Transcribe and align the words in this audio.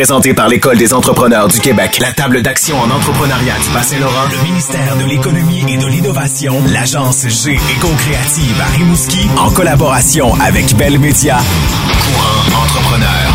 présenté 0.00 0.32
par 0.32 0.48
l'École 0.48 0.78
des 0.78 0.94
entrepreneurs 0.94 1.46
du 1.48 1.60
Québec, 1.60 1.98
la 2.00 2.10
table 2.10 2.40
d'action 2.40 2.74
en 2.80 2.90
entrepreneuriat 2.90 3.52
du 3.62 3.68
Bas-Saint-Laurent, 3.74 4.28
le 4.30 4.42
ministère 4.44 4.96
de 4.96 5.04
l'Économie 5.04 5.62
et 5.68 5.76
de 5.76 5.86
l'Innovation, 5.86 6.54
l'agence 6.72 7.28
G 7.28 7.52
Éco-Créative 7.76 8.62
à 8.62 8.76
Rimouski, 8.78 9.28
en 9.36 9.50
collaboration 9.50 10.32
avec 10.40 10.74
Bell 10.74 10.98
Media. 10.98 11.36
Courant 11.36 12.62
entrepreneur. 12.62 13.29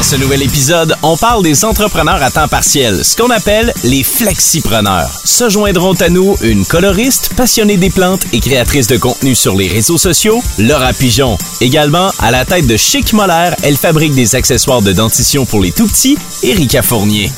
Dans 0.00 0.04
ce 0.04 0.16
nouvel 0.16 0.42
épisode, 0.42 0.96
on 1.02 1.14
parle 1.18 1.42
des 1.42 1.62
entrepreneurs 1.62 2.22
à 2.22 2.30
temps 2.30 2.48
partiel, 2.48 3.04
ce 3.04 3.14
qu'on 3.14 3.28
appelle 3.28 3.70
les 3.84 4.02
flexipreneurs. 4.02 5.10
Se 5.26 5.50
joindront 5.50 5.92
à 5.92 6.08
nous 6.08 6.38
une 6.40 6.64
coloriste 6.64 7.34
passionnée 7.36 7.76
des 7.76 7.90
plantes 7.90 8.22
et 8.32 8.40
créatrice 8.40 8.86
de 8.86 8.96
contenu 8.96 9.34
sur 9.34 9.54
les 9.54 9.68
réseaux 9.68 9.98
sociaux, 9.98 10.42
Laura 10.58 10.94
Pigeon. 10.94 11.36
Également, 11.60 12.10
à 12.18 12.30
la 12.30 12.46
tête 12.46 12.66
de 12.66 12.78
Chic 12.78 13.12
Molaire, 13.12 13.54
elle 13.62 13.76
fabrique 13.76 14.14
des 14.14 14.36
accessoires 14.36 14.80
de 14.80 14.92
dentition 14.92 15.44
pour 15.44 15.60
les 15.60 15.70
tout-petits, 15.70 16.16
Erika 16.42 16.80
Fournier. 16.80 17.30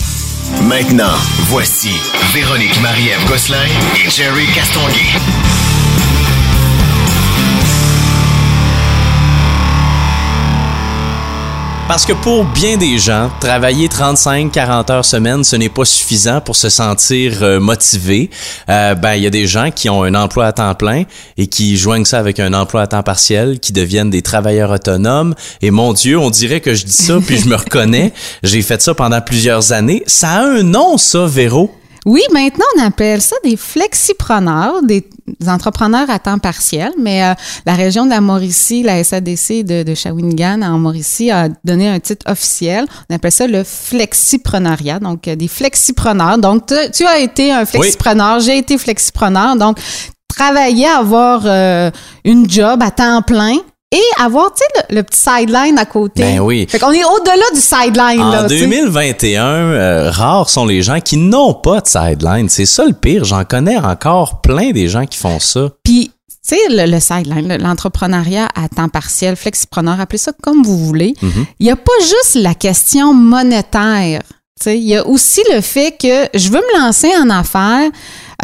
Maintenant, 0.63 1.17
voici 1.49 1.91
Véronique 2.33 2.81
Marie-Ève 2.81 3.27
Gosselin 3.27 3.67
et 3.97 4.09
Jerry 4.09 4.47
Castonguay. 4.55 5.19
Parce 11.93 12.07
que 12.07 12.15
pour 12.15 12.47
bien 12.47 12.79
des 12.79 12.97
gens, 12.97 13.31
travailler 13.39 13.87
35-40 13.87 14.91
heures 14.91 15.05
semaine, 15.05 15.45
ce 15.45 15.57
n'est 15.57 15.69
pas 15.69 15.85
suffisant 15.85 16.41
pour 16.41 16.57
se 16.57 16.71
sentir 16.71 17.43
euh, 17.43 17.61
motivé. 17.61 18.31
Euh, 18.71 18.95
ben, 18.95 19.13
il 19.17 19.23
y 19.23 19.27
a 19.27 19.31
des 19.31 19.47
gens 19.47 19.71
qui 19.71 19.91
ont 19.91 20.03
un 20.03 20.15
emploi 20.15 20.47
à 20.47 20.53
temps 20.53 20.75
plein 20.75 21.03
et 21.37 21.49
qui 21.49 21.77
joignent 21.77 22.07
ça 22.07 22.19
avec 22.19 22.41
un 22.41 22.55
emploi 22.55 22.81
à 22.81 22.87
temps 22.87 23.03
partiel, 23.03 23.61
qui 23.61 23.75
deviennent 23.75 24.09
des 24.09 24.23
travailleurs 24.23 24.71
autonomes. 24.71 25.35
Et 25.61 25.71
mon 25.71 25.93
Dieu, 25.93 26.19
on 26.19 26.31
dirait 26.31 26.61
que 26.61 26.73
je 26.73 26.87
dis 26.87 26.93
ça 26.93 27.19
puis 27.27 27.37
je 27.37 27.47
me 27.47 27.57
reconnais. 27.57 28.15
J'ai 28.43 28.63
fait 28.63 28.81
ça 28.81 28.95
pendant 28.95 29.21
plusieurs 29.21 29.73
années. 29.73 30.03
Ça 30.07 30.31
a 30.31 30.45
un 30.45 30.63
nom, 30.63 30.97
ça, 30.97 31.27
Véro. 31.27 31.75
Oui, 32.05 32.23
maintenant, 32.33 32.65
on 32.77 32.83
appelle 32.83 33.23
ça 33.23 33.37
des 33.45 33.57
flexipreneurs, 33.57 34.83
des 34.83 35.07
entrepreneurs 35.47 36.11
à 36.11 36.19
temps 36.19 36.39
partiel, 36.39 36.91
mais 36.99 37.25
euh, 37.25 37.35
la 37.65 37.75
région 37.75 38.07
de 38.07 38.11
la 38.11 38.21
Mauricie, 38.21 38.83
la 38.83 39.03
SADC 39.05 39.65
de, 39.65 39.85
de 39.85 39.95
Shawinigan 39.95 40.63
en 40.63 40.79
Mauricie 40.79 41.31
a 41.31 41.49
donné 41.63 41.89
un 41.89 42.01
titre 42.01 42.29
officiel. 42.29 42.87
On 43.09 43.15
appelle 43.15 43.31
ça 43.31 43.47
le 43.47 43.63
flexipreneuriat, 43.63 44.99
donc 44.99 45.29
euh, 45.29 45.37
des 45.37 45.47
flexipreneurs. 45.47 46.39
Donc, 46.39 46.67
tu, 46.67 46.75
tu 46.93 47.07
as 47.07 47.21
été 47.21 47.53
un 47.53 47.65
flexipreneur, 47.65 48.41
j'ai 48.41 48.59
été 48.59 48.79
flexipreneur, 48.79 49.55
donc 49.55 49.79
travailler, 50.29 50.89
avoir 50.89 51.43
euh, 51.45 51.91
une 52.25 52.51
job 52.51 52.83
à 52.83 52.91
temps 52.91 53.23
plein, 53.23 53.59
et 53.93 54.01
avoir, 54.19 54.53
tu 54.55 54.59
sais, 54.65 54.85
le, 54.91 54.97
le 54.97 55.03
petit 55.03 55.21
sideline 55.21 55.79
à 55.79 55.85
côté. 55.85 56.23
Ben 56.23 56.41
oui. 56.41 56.67
Fait 56.69 56.79
qu'on 56.79 56.91
est 56.93 57.05
au-delà 57.05 57.45
du 57.55 57.61
sideline, 57.61 58.21
En 58.23 58.31
là. 58.31 58.43
tu 58.49 58.57
sais. 58.59 58.61
2021, 58.67 59.45
euh, 59.45 60.11
rares 60.11 60.49
sont 60.51 60.65
les 60.67 60.83
gens 60.83 60.99
qui 61.01 61.17
n'ont 61.19 61.55
pas 61.55 61.81
de 61.83 61.87
sideline. 61.87 62.49
C'est 62.49 62.67
ça 62.67 62.85
le 62.87 62.95
pire. 62.95 63.25
J'en 63.25 63.45
connais 63.45 63.77
encore 63.77 64.41
plein 64.41 64.71
des 64.73 64.89
gens 64.89 65.05
qui 65.07 65.19
font 65.19 65.39
ça. 65.39 65.69
Puis, 65.85 66.11
tu 66.29 66.57
sais, 66.57 66.59
le, 66.71 66.91
le 66.91 66.99
sideline, 67.01 67.47
le- 67.49 67.59
l'entrepreneuriat 67.59 68.49
à 68.57 68.69
temps 68.69 68.89
partiel, 68.89 69.37
flexipreneur, 69.37 70.01
appelez 70.01 70.19
ça 70.19 70.33
comme 70.43 70.63
vous 70.65 70.79
voulez. 70.79 71.15
Il 71.61 71.67
n'y 71.67 71.71
a 71.71 71.77
pas 71.77 71.93
juste 72.01 72.35
la 72.43 72.55
question 72.55 73.13
monétaire. 73.15 74.23
Tu 74.61 74.65
sais, 74.65 74.79
il 74.79 74.85
y 74.85 74.97
a 74.97 75.07
aussi 75.07 75.41
le 75.53 75.61
fait 75.61 75.97
que 76.01 76.29
je 76.39 76.49
veux 76.49 76.61
me 76.61 76.81
lancer 76.81 77.11
en 77.21 77.31
affaires, 77.31 77.91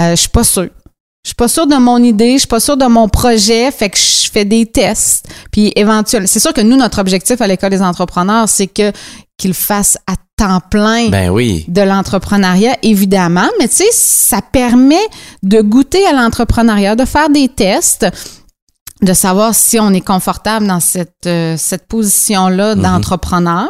euh, 0.00 0.10
je 0.10 0.16
suis 0.16 0.28
pas 0.28 0.44
sûre. 0.44 0.68
Je 1.28 1.32
suis 1.32 1.36
pas 1.36 1.48
sûre 1.48 1.66
de 1.66 1.76
mon 1.76 2.02
idée, 2.02 2.32
je 2.32 2.38
suis 2.38 2.46
pas 2.48 2.58
sûre 2.58 2.78
de 2.78 2.86
mon 2.86 3.06
projet, 3.06 3.70
fait 3.70 3.90
que 3.90 3.98
je 3.98 4.30
fais 4.30 4.46
des 4.46 4.64
tests. 4.64 5.28
Puis 5.52 5.74
éventuellement, 5.76 6.26
c'est 6.26 6.40
sûr 6.40 6.54
que 6.54 6.62
nous, 6.62 6.74
notre 6.74 7.02
objectif 7.02 7.42
à 7.42 7.46
l'école 7.46 7.68
des 7.68 7.82
entrepreneurs, 7.82 8.48
c'est 8.48 8.66
que 8.66 8.92
qu'ils 9.36 9.52
fassent 9.52 9.98
à 10.06 10.14
temps 10.38 10.60
plein 10.70 11.10
Ben 11.10 11.28
oui. 11.28 11.66
de 11.68 11.82
l'entrepreneuriat, 11.82 12.78
évidemment, 12.82 13.46
mais 13.58 13.68
tu 13.68 13.74
sais, 13.74 13.90
ça 13.92 14.40
permet 14.40 15.06
de 15.42 15.60
goûter 15.60 16.06
à 16.06 16.14
l'entrepreneuriat, 16.14 16.96
de 16.96 17.04
faire 17.04 17.28
des 17.28 17.50
tests, 17.50 18.06
de 19.02 19.12
savoir 19.12 19.54
si 19.54 19.78
on 19.78 19.90
est 19.90 20.00
confortable 20.00 20.66
dans 20.66 20.80
cette, 20.80 21.26
euh, 21.26 21.56
cette 21.58 21.88
position-là 21.88 22.74
d'entrepreneur 22.74 23.68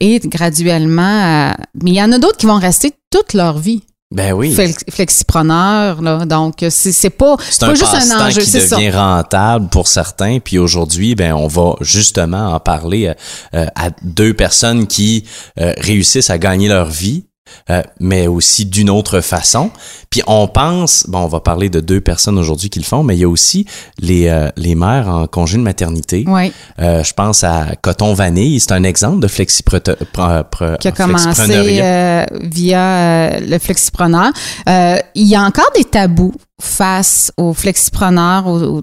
et 0.00 0.20
graduellement, 0.20 1.02
euh, 1.50 1.52
mais 1.82 1.90
il 1.90 1.96
y 1.96 2.02
en 2.02 2.12
a 2.12 2.18
d'autres 2.18 2.38
qui 2.38 2.46
vont 2.46 2.58
rester 2.58 2.94
toute 3.10 3.34
leur 3.34 3.58
vie 3.58 3.82
Ben 4.14 4.32
oui. 4.32 4.54
flex- 4.54 4.84
flexipreneurs, 4.90 6.00
là. 6.00 6.24
Donc, 6.24 6.64
c'est 6.70 7.10
pas, 7.10 7.36
C'est 7.50 7.60
pas 7.60 7.66
un 7.72 7.74
juste 7.74 7.94
un 7.94 8.26
enjeu, 8.26 8.40
qui 8.42 8.50
c'est 8.50 8.60
ça. 8.60 8.76
devient 8.76 8.90
rentable 8.90 9.68
pour 9.68 9.88
certains. 9.88 10.38
Puis 10.38 10.58
aujourd'hui, 10.58 11.14
ben 11.14 11.34
on 11.34 11.48
va 11.48 11.74
justement 11.80 12.54
en 12.54 12.60
parler 12.60 13.12
euh, 13.54 13.66
à 13.74 13.90
deux 14.02 14.32
personnes 14.34 14.86
qui 14.86 15.24
euh, 15.60 15.72
réussissent 15.78 16.30
à 16.30 16.38
gagner 16.38 16.68
leur 16.68 16.86
vie. 16.88 17.26
Euh, 17.70 17.82
mais 18.00 18.26
aussi 18.26 18.66
d'une 18.66 18.90
autre 18.90 19.20
façon. 19.20 19.70
Puis 20.10 20.22
on 20.26 20.48
pense, 20.48 21.04
bon, 21.08 21.18
on 21.20 21.28
va 21.28 21.40
parler 21.40 21.68
de 21.70 21.80
deux 21.80 22.00
personnes 22.00 22.38
aujourd'hui 22.38 22.70
qui 22.70 22.78
le 22.78 22.84
font, 22.84 23.02
mais 23.02 23.16
il 23.16 23.20
y 23.20 23.24
a 23.24 23.28
aussi 23.28 23.66
les, 23.98 24.28
euh, 24.28 24.48
les 24.56 24.74
mères 24.74 25.08
en 25.08 25.26
congé 25.26 25.56
de 25.58 25.62
maternité. 25.62 26.24
Oui. 26.26 26.52
Euh, 26.80 27.02
je 27.04 27.12
pense 27.12 27.44
à 27.44 27.66
Coton 27.82 28.14
Vanille, 28.14 28.60
c'est 28.60 28.72
un 28.72 28.84
exemple 28.84 29.20
de 29.20 29.28
flexipre- 29.28 29.78
pre- 29.78 30.44
pre- 30.50 30.78
qui 30.78 30.88
a 30.88 30.92
commencé 30.92 31.24
flexipreneuriat. 31.24 32.26
via 32.42 33.40
le 33.40 33.58
flexipreneur. 33.58 34.32
Il 34.66 35.26
y 35.26 35.34
a 35.36 35.42
encore 35.42 35.70
des 35.76 35.84
tabous 35.84 36.34
face 36.60 37.32
aux 37.36 37.52
flexipreneurs, 37.52 38.46
aux- 38.46 38.62
aux- 38.78 38.82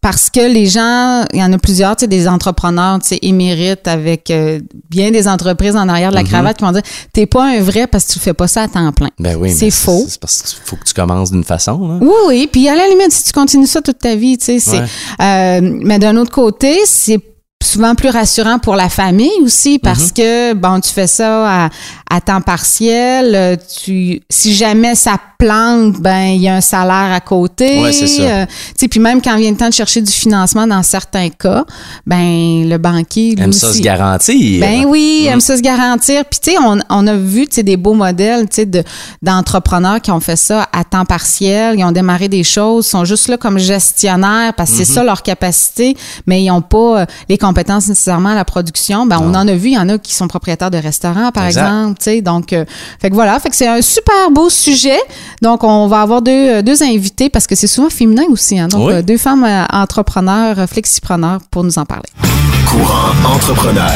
parce 0.00 0.30
que 0.30 0.40
les 0.40 0.66
gens, 0.66 1.24
il 1.32 1.40
y 1.40 1.42
en 1.42 1.52
a 1.52 1.58
plusieurs, 1.58 1.96
tu 1.96 2.02
sais, 2.02 2.06
des 2.06 2.26
entrepreneurs, 2.28 2.98
tu 3.00 3.08
sais, 3.08 3.18
émérites 3.22 3.86
avec 3.88 4.30
euh, 4.30 4.60
bien 4.90 5.10
des 5.10 5.28
entreprises 5.28 5.76
en 5.76 5.88
arrière 5.88 6.10
de 6.10 6.14
la 6.16 6.22
Mhm. 6.22 6.28
cravate 6.28 6.56
qui 6.58 6.64
vont 6.64 6.72
dire, 6.72 6.82
t'es 7.12 7.26
pas 7.26 7.44
un 7.46 7.60
vrai 7.60 7.86
parce 7.86 8.04
que 8.06 8.12
tu 8.14 8.18
fais 8.18 8.34
pas 8.34 8.48
ça 8.48 8.62
à 8.62 8.68
temps 8.68 8.90
plein. 8.92 9.10
Ben 9.18 9.36
oui, 9.36 9.52
c'est 9.52 9.70
faux. 9.70 10.04
C'est 10.08 10.20
parce 10.20 10.42
qu'il 10.42 10.58
faut 10.64 10.76
que 10.76 10.84
tu 10.84 10.94
commences 10.94 11.30
d'une 11.30 11.44
façon. 11.44 11.78
Là. 11.88 11.98
Oui, 12.00 12.12
oui. 12.28 12.48
Puis 12.50 12.68
à 12.68 12.74
la 12.74 12.86
limite, 12.88 13.12
si 13.12 13.24
tu 13.24 13.32
continues 13.32 13.66
ça 13.66 13.80
toute 13.82 13.98
ta 13.98 14.14
vie, 14.16 14.38
tu 14.38 14.44
sais, 14.46 14.58
c'est. 14.58 14.78
Ouais. 14.80 14.86
euh, 15.22 15.60
mais 15.82 15.98
d'un 15.98 16.16
autre 16.16 16.30
côté, 16.32 16.78
c'est 16.86 17.18
souvent 17.70 17.94
plus 17.94 18.08
rassurant 18.10 18.58
pour 18.58 18.76
la 18.76 18.88
famille 18.88 19.30
aussi 19.42 19.78
parce 19.78 20.06
Mhm. 20.06 20.12
que 20.12 20.52
bon, 20.54 20.80
tu 20.80 20.90
fais 20.90 21.06
ça 21.06 21.64
à, 21.64 21.68
à 22.10 22.20
temps 22.20 22.40
partiel. 22.40 23.34
euh, 23.34 23.56
Tu, 23.82 24.20
si 24.28 24.54
jamais 24.54 24.94
ça 24.94 25.16
plante, 25.38 25.94
ben 26.00 26.24
il 26.34 26.42
y 26.42 26.48
a 26.48 26.56
un 26.56 26.60
salaire 26.60 27.12
à 27.12 27.20
côté. 27.20 27.80
Ouais, 27.82 27.92
c'est 27.92 28.06
ça. 28.06 28.22
euh, 28.22 28.46
tu 28.46 28.52
sais, 28.76 28.88
puis 28.88 29.00
même 29.00 29.22
quand 29.22 29.36
vient 29.38 29.50
le 29.50 29.56
temps 29.56 29.68
de 29.68 29.74
chercher 29.74 30.02
du 30.02 30.12
financement 30.12 30.66
dans 30.66 30.82
certains 30.82 31.30
cas, 31.30 31.64
ben 32.06 32.68
le 32.68 32.76
banquier 32.76 33.34
lui 33.36 33.44
Aime 33.44 33.52
ça 33.52 33.72
se 33.72 33.80
garantir. 33.80 34.60
Ben 34.60 34.84
oui, 34.86 35.26
aime 35.30 35.40
ça 35.40 35.56
se 35.56 35.62
garantir. 35.62 36.24
Puis 36.26 36.40
tu 36.42 36.50
sais, 36.50 36.56
on, 36.62 36.78
on 36.90 37.06
a 37.06 37.14
vu 37.16 37.46
tu 37.46 37.54
sais 37.56 37.62
des 37.62 37.76
beaux 37.78 37.94
modèles, 37.94 38.48
tu 38.50 38.56
sais 38.56 38.66
de 38.66 38.82
d'entrepreneurs 39.22 40.00
qui 40.00 40.10
ont 40.10 40.20
fait 40.20 40.36
ça 40.36 40.68
à 40.72 40.84
temps 40.84 41.04
partiel, 41.04 41.76
ils 41.78 41.84
ont 41.84 41.92
démarré 41.92 42.28
des 42.28 42.44
choses, 42.44 42.86
sont 42.86 43.04
juste 43.04 43.28
là 43.28 43.36
comme 43.36 43.58
gestionnaires 43.58 44.52
parce 44.54 44.70
que 44.72 44.76
c'est 44.78 44.84
ça 44.84 45.04
leur 45.04 45.22
capacité, 45.22 45.96
mais 46.26 46.42
ils 46.42 46.48
n'ont 46.48 46.62
pas 46.62 47.00
euh, 47.02 47.06
les 47.28 47.38
compétences 47.38 47.59
nécessairement 47.68 48.30
à 48.30 48.34
la 48.34 48.44
production. 48.44 49.06
Ben 49.06 49.18
on 49.20 49.30
en 49.34 49.46
a 49.48 49.54
vu, 49.54 49.68
il 49.68 49.74
y 49.74 49.78
en 49.78 49.88
a 49.88 49.98
qui 49.98 50.14
sont 50.14 50.28
propriétaires 50.28 50.70
de 50.70 50.78
restaurants 50.78 51.30
par 51.32 51.46
Exact. 51.46 51.66
exemple, 51.66 51.98
tu 51.98 52.04
sais. 52.04 52.20
Donc 52.22 52.52
euh, 52.52 52.64
fait 53.00 53.10
que 53.10 53.14
voilà, 53.14 53.38
fait 53.40 53.50
que 53.50 53.56
c'est 53.56 53.68
un 53.68 53.82
super 53.82 54.30
beau 54.30 54.48
sujet. 54.50 54.98
Donc 55.42 55.64
on 55.64 55.86
va 55.86 56.00
avoir 56.02 56.22
deux 56.22 56.30
euh, 56.32 56.62
deux 56.62 56.82
invités 56.82 57.28
parce 57.30 57.46
que 57.46 57.54
c'est 57.54 57.66
souvent 57.66 57.90
féminin 57.90 58.24
aussi 58.30 58.58
hein. 58.58 58.68
Donc 58.68 58.86
Oui. 58.88 58.94
euh, 58.94 59.02
deux 59.02 59.18
femmes 59.18 59.44
euh, 59.44 59.64
entrepreneurs, 59.72 60.56
flexipreneurs 60.68 61.40
pour 61.50 61.64
nous 61.64 61.78
en 61.78 61.84
parler. 61.84 62.08
Courant 62.70 63.34
entrepreneur. 63.34 63.90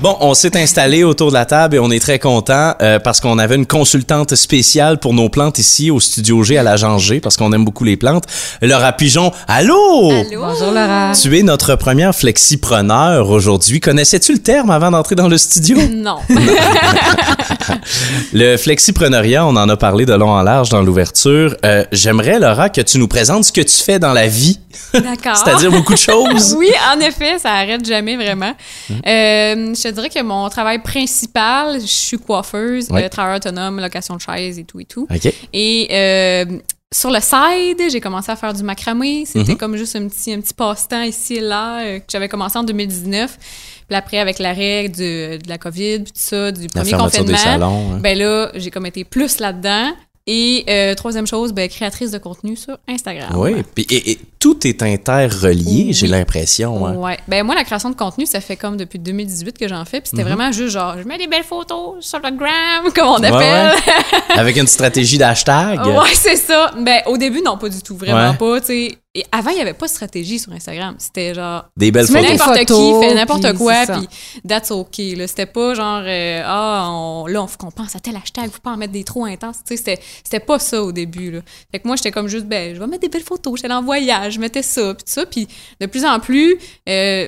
Bon, 0.00 0.16
on 0.20 0.32
s'est 0.32 0.56
installé 0.56 1.02
autour 1.02 1.30
de 1.30 1.34
la 1.34 1.44
table 1.44 1.74
et 1.74 1.78
on 1.80 1.90
est 1.90 1.98
très 1.98 2.20
content 2.20 2.72
euh, 2.80 3.00
parce 3.00 3.20
qu'on 3.20 3.36
avait 3.36 3.56
une 3.56 3.66
consultante 3.66 4.36
spéciale 4.36 4.98
pour 4.98 5.12
nos 5.12 5.28
plantes 5.28 5.58
ici 5.58 5.90
au 5.90 5.98
studio 5.98 6.44
G 6.44 6.56
à 6.56 6.62
l'agence 6.62 7.02
G 7.02 7.18
parce 7.18 7.36
qu'on 7.36 7.52
aime 7.52 7.64
beaucoup 7.64 7.82
les 7.82 7.96
plantes. 7.96 8.22
Laura 8.62 8.92
Pigeon, 8.92 9.32
allô? 9.48 10.12
Bonjour 10.36 10.70
Laura. 10.70 11.10
Tu 11.20 11.36
es 11.36 11.42
notre 11.42 11.74
première 11.74 12.14
flexipreneur 12.14 13.28
aujourd'hui. 13.28 13.80
Connaissais-tu 13.80 14.34
le 14.34 14.38
terme 14.38 14.70
avant 14.70 14.92
d'entrer 14.92 15.16
dans 15.16 15.26
le 15.28 15.36
studio? 15.36 15.76
Non. 15.90 16.18
le 18.32 18.56
flexipreneuriat, 18.56 19.44
on 19.44 19.56
en 19.56 19.68
a 19.68 19.76
parlé 19.76 20.06
de 20.06 20.12
long 20.14 20.30
en 20.30 20.42
large 20.42 20.68
dans 20.68 20.82
l'ouverture. 20.82 21.56
Euh, 21.64 21.82
J'aimerais, 21.90 22.38
Laura, 22.38 22.68
que 22.68 22.80
tu 22.82 22.98
nous 22.98 23.08
présentes 23.08 23.44
ce 23.44 23.52
que 23.52 23.60
tu 23.62 23.76
fais 23.76 23.98
dans 23.98 24.12
la 24.12 24.28
vie, 24.28 24.60
D'accord. 24.94 25.36
c'est-à-dire 25.44 25.72
beaucoup 25.72 25.94
de 25.94 25.98
choses. 25.98 26.54
oui, 26.56 26.70
en 26.94 27.00
effet, 27.00 27.38
ça 27.40 27.50
arrête 27.52 27.84
jamais 27.84 28.16
vraiment. 28.16 28.52
Euh, 28.90 29.74
je 29.74 29.87
te 29.88 29.94
dirais 29.94 30.08
que 30.10 30.22
mon 30.22 30.48
travail 30.48 30.80
principal, 30.82 31.80
je 31.80 31.86
suis 31.86 32.18
coiffeuse, 32.18 32.90
Ouais. 32.90 33.04
euh, 33.04 33.08
travailleur 33.08 33.36
autonome, 33.38 33.80
location 33.80 34.16
de 34.16 34.20
chaise 34.20 34.58
et 34.58 34.64
tout 34.64 34.80
et 34.80 34.84
tout. 34.84 35.06
Et 35.52 35.88
euh, 35.90 36.44
sur 36.92 37.10
le 37.10 37.20
side, 37.20 37.82
j'ai 37.90 38.00
commencé 38.00 38.30
à 38.32 38.36
faire 38.36 38.54
du 38.54 38.62
macramé. 38.62 39.24
C'était 39.26 39.52
Mhm. 39.52 39.58
comme 39.58 39.76
juste 39.76 39.94
un 39.96 40.08
petit, 40.08 40.32
un 40.32 40.40
petit 40.40 40.54
passe-temps 40.54 41.02
ici 41.02 41.34
et 41.36 41.40
là 41.40 41.80
euh, 41.82 41.98
que 41.98 42.04
j'avais 42.10 42.28
commencé 42.28 42.56
en 42.58 42.62
2019. 42.64 43.36
Puis 43.88 43.96
après, 43.96 44.18
avec 44.18 44.38
l'arrêt 44.38 44.88
de, 44.88 45.38
de 45.38 45.48
la 45.48 45.56
COVID, 45.58 46.00
puis 46.00 46.12
tout 46.12 46.12
ça, 46.14 46.52
du 46.52 46.66
premier 46.68 46.90
confinement, 46.92 47.36
salons. 47.38 47.92
hein. 47.94 47.98
ben 48.00 48.18
là, 48.18 48.50
j'ai 48.54 48.70
comme 48.70 48.86
été 48.86 49.04
plus 49.04 49.38
là-dedans. 49.38 49.92
Et 50.30 50.66
euh, 50.68 50.94
troisième 50.94 51.26
chose, 51.26 51.54
ben, 51.54 51.66
créatrice 51.70 52.10
de 52.10 52.18
contenu 52.18 52.54
sur 52.54 52.76
Instagram. 52.86 53.30
Oui, 53.34 53.64
puis 53.74 53.86
et, 53.90 54.10
et 54.10 54.18
tout 54.38 54.66
est 54.66 54.82
interrelié, 54.82 55.84
Oui. 55.86 55.92
j'ai 55.94 56.06
l'impression. 56.06 56.86
hein. 56.86 56.94
Ouais. 56.96 57.16
Ben 57.28 57.42
moi, 57.46 57.54
la 57.54 57.64
création 57.64 57.88
de 57.88 57.94
contenu, 57.94 58.26
ça 58.26 58.40
fait 58.42 58.56
comme 58.56 58.76
depuis 58.76 58.98
2018 58.98 59.56
que 59.56 59.66
j'en 59.66 59.86
fais. 59.86 60.02
Puis 60.02 60.10
c'était 60.10 60.24
vraiment 60.24 60.52
juste 60.52 60.74
genre, 60.74 60.96
je 61.02 61.08
mets 61.08 61.16
des 61.16 61.28
belles 61.28 61.44
photos 61.44 61.96
sur 62.04 62.18
le 62.18 62.30
gram, 62.36 62.92
comme 62.94 63.08
on 63.08 63.18
Mhm. 63.18 63.22
Ouais, 63.22 63.48
appelle. 63.48 63.72
ouais. 63.86 64.36
Avec 64.38 64.56
une 64.58 64.66
stratégie 64.66 65.16
d'hashtag. 65.16 65.80
Ouais, 65.86 66.10
c'est 66.12 66.36
ça. 66.36 66.72
Ben, 66.78 67.00
au 67.06 67.16
début, 67.16 67.40
non, 67.42 67.56
pas 67.56 67.70
du 67.70 67.80
tout. 67.80 67.96
Vraiment 67.96 68.32
Ouais. 68.32 68.36
pas, 68.36 68.60
tu 68.60 68.66
sais. 68.66 68.98
Et 69.18 69.24
avant, 69.32 69.50
il 69.50 69.56
n'y 69.56 69.62
avait 69.62 69.74
pas 69.74 69.86
de 69.86 69.90
stratégie 69.90 70.38
sur 70.38 70.52
Instagram. 70.52 70.94
C'était 70.98 71.34
genre, 71.34 71.64
Des 71.76 71.90
belles 71.90 72.06
photos. 72.06 72.22
des 72.22 72.28
n'importe 72.28 72.58
qui 72.58 72.66
photos, 72.66 73.04
fait 73.04 73.14
n'importe 73.14 73.52
quoi, 73.54 73.74
puis 73.84 74.08
that's 74.46 74.70
OK. 74.70 74.98
Là. 75.16 75.26
C'était 75.26 75.46
pas 75.46 75.74
genre, 75.74 76.02
euh, 76.06 76.42
ah, 76.44 76.86
on, 76.88 77.26
là, 77.26 77.42
on 77.42 77.48
faut 77.48 77.58
qu'on 77.58 77.72
pense 77.72 77.96
à 77.96 77.98
tel 77.98 78.14
hashtag, 78.14 78.48
faut 78.48 78.60
pas 78.60 78.70
en 78.70 78.76
mettre 78.76 78.92
des 78.92 79.02
trop 79.02 79.24
intenses. 79.24 79.56
Tu 79.66 79.70
sais, 79.70 79.76
c'était, 79.76 80.00
c'était 80.22 80.38
pas 80.38 80.60
ça 80.60 80.80
au 80.84 80.92
début. 80.92 81.32
Là. 81.32 81.40
Fait 81.72 81.80
que 81.80 81.88
moi, 81.88 81.96
j'étais 81.96 82.12
comme 82.12 82.28
juste, 82.28 82.46
ben, 82.46 82.76
je 82.76 82.78
vais 82.78 82.86
mettre 82.86 83.02
des 83.02 83.08
belles 83.08 83.24
photos. 83.24 83.56
J'étais 83.60 83.74
en 83.74 83.82
voyage, 83.82 84.34
je 84.34 84.38
mettais 84.38 84.62
ça, 84.62 84.94
puis 84.94 85.02
tout 85.04 85.12
ça. 85.12 85.26
Puis 85.26 85.48
de 85.80 85.86
plus 85.86 86.04
en 86.04 86.20
plus, 86.20 86.56
euh, 86.88 87.26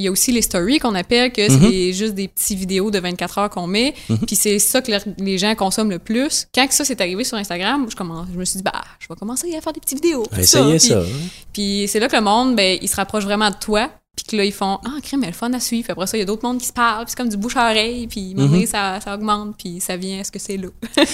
il 0.00 0.04
y 0.04 0.08
a 0.08 0.10
aussi 0.10 0.32
les 0.32 0.42
stories 0.42 0.78
qu'on 0.78 0.94
appelle 0.94 1.30
que 1.32 1.42
c'est 1.48 1.56
Mhm. 1.56 1.70
des- 1.70 1.92
juste 1.92 2.14
des 2.14 2.28
petites 2.28 2.58
vidéos 2.58 2.90
de 2.90 2.98
24 2.98 3.38
heures 3.38 3.50
qu'on 3.50 3.66
met. 3.66 3.94
Puis 4.26 4.36
c'est 4.36 4.58
ça 4.58 4.80
que 4.80 4.90
le- 4.90 5.14
les 5.18 5.38
gens 5.38 5.54
consomment 5.54 5.90
le 5.90 5.98
plus. 5.98 6.46
Quand 6.54 6.66
que 6.66 6.74
ça 6.74 6.84
s'est 6.84 7.00
arrivé 7.00 7.22
sur 7.24 7.36
Instagram, 7.36 7.86
je, 7.88 7.94
commence, 7.96 8.26
je 8.32 8.38
me 8.38 8.44
suis 8.44 8.56
dit, 8.58 8.62
bah, 8.62 8.80
je 8.98 9.06
vais 9.08 9.14
commencer 9.16 9.54
à 9.56 9.60
faire 9.60 9.72
des 9.72 9.80
petites 9.80 10.02
vidéos. 10.02 10.24
puis 10.30 10.42
Essayez 10.42 10.78
Puis- 10.78 10.88
ça. 10.88 11.02
puis 11.52 11.86
c'est 11.88 12.00
là 12.00 12.08
que 12.08 12.16
le 12.16 12.22
monde, 12.22 12.56
ben, 12.56 12.78
il 12.80 12.88
se 12.88 12.96
rapproche 12.96 13.24
vraiment 13.24 13.50
de 13.50 13.56
toi. 13.56 13.90
Puis 14.16 14.24
que 14.26 14.36
là, 14.36 14.44
ils 14.44 14.52
font 14.52 14.78
Ah, 14.84 14.98
crème, 15.02 15.24
elle 15.24 15.32
fun 15.32 15.52
à 15.52 15.60
suivre. 15.60 15.84
Puis 15.84 15.92
après 15.92 16.06
ça, 16.06 16.16
il 16.16 16.20
y 16.20 16.22
a 16.22 16.26
d'autres 16.26 16.44
mondes 16.46 16.58
qui 16.60 16.66
se 16.66 16.72
parlent. 16.72 17.04
Puis 17.04 17.12
c'est 17.12 17.16
comme 17.16 17.28
du. 17.30 17.38
Puis 17.38 17.54
à 17.56 17.62
un 17.62 18.34
moment 18.34 18.46
Mhm. 18.48 18.52
donné, 18.52 18.66
ça, 18.66 18.98
ça 19.02 19.14
augmente. 19.14 19.54
Puis 19.56 19.80
ça 19.80 19.96
vient 19.96 20.20
à 20.20 20.24
ce 20.24 20.32
que 20.32 20.38
c'est 20.38 20.56
là. 20.56 20.68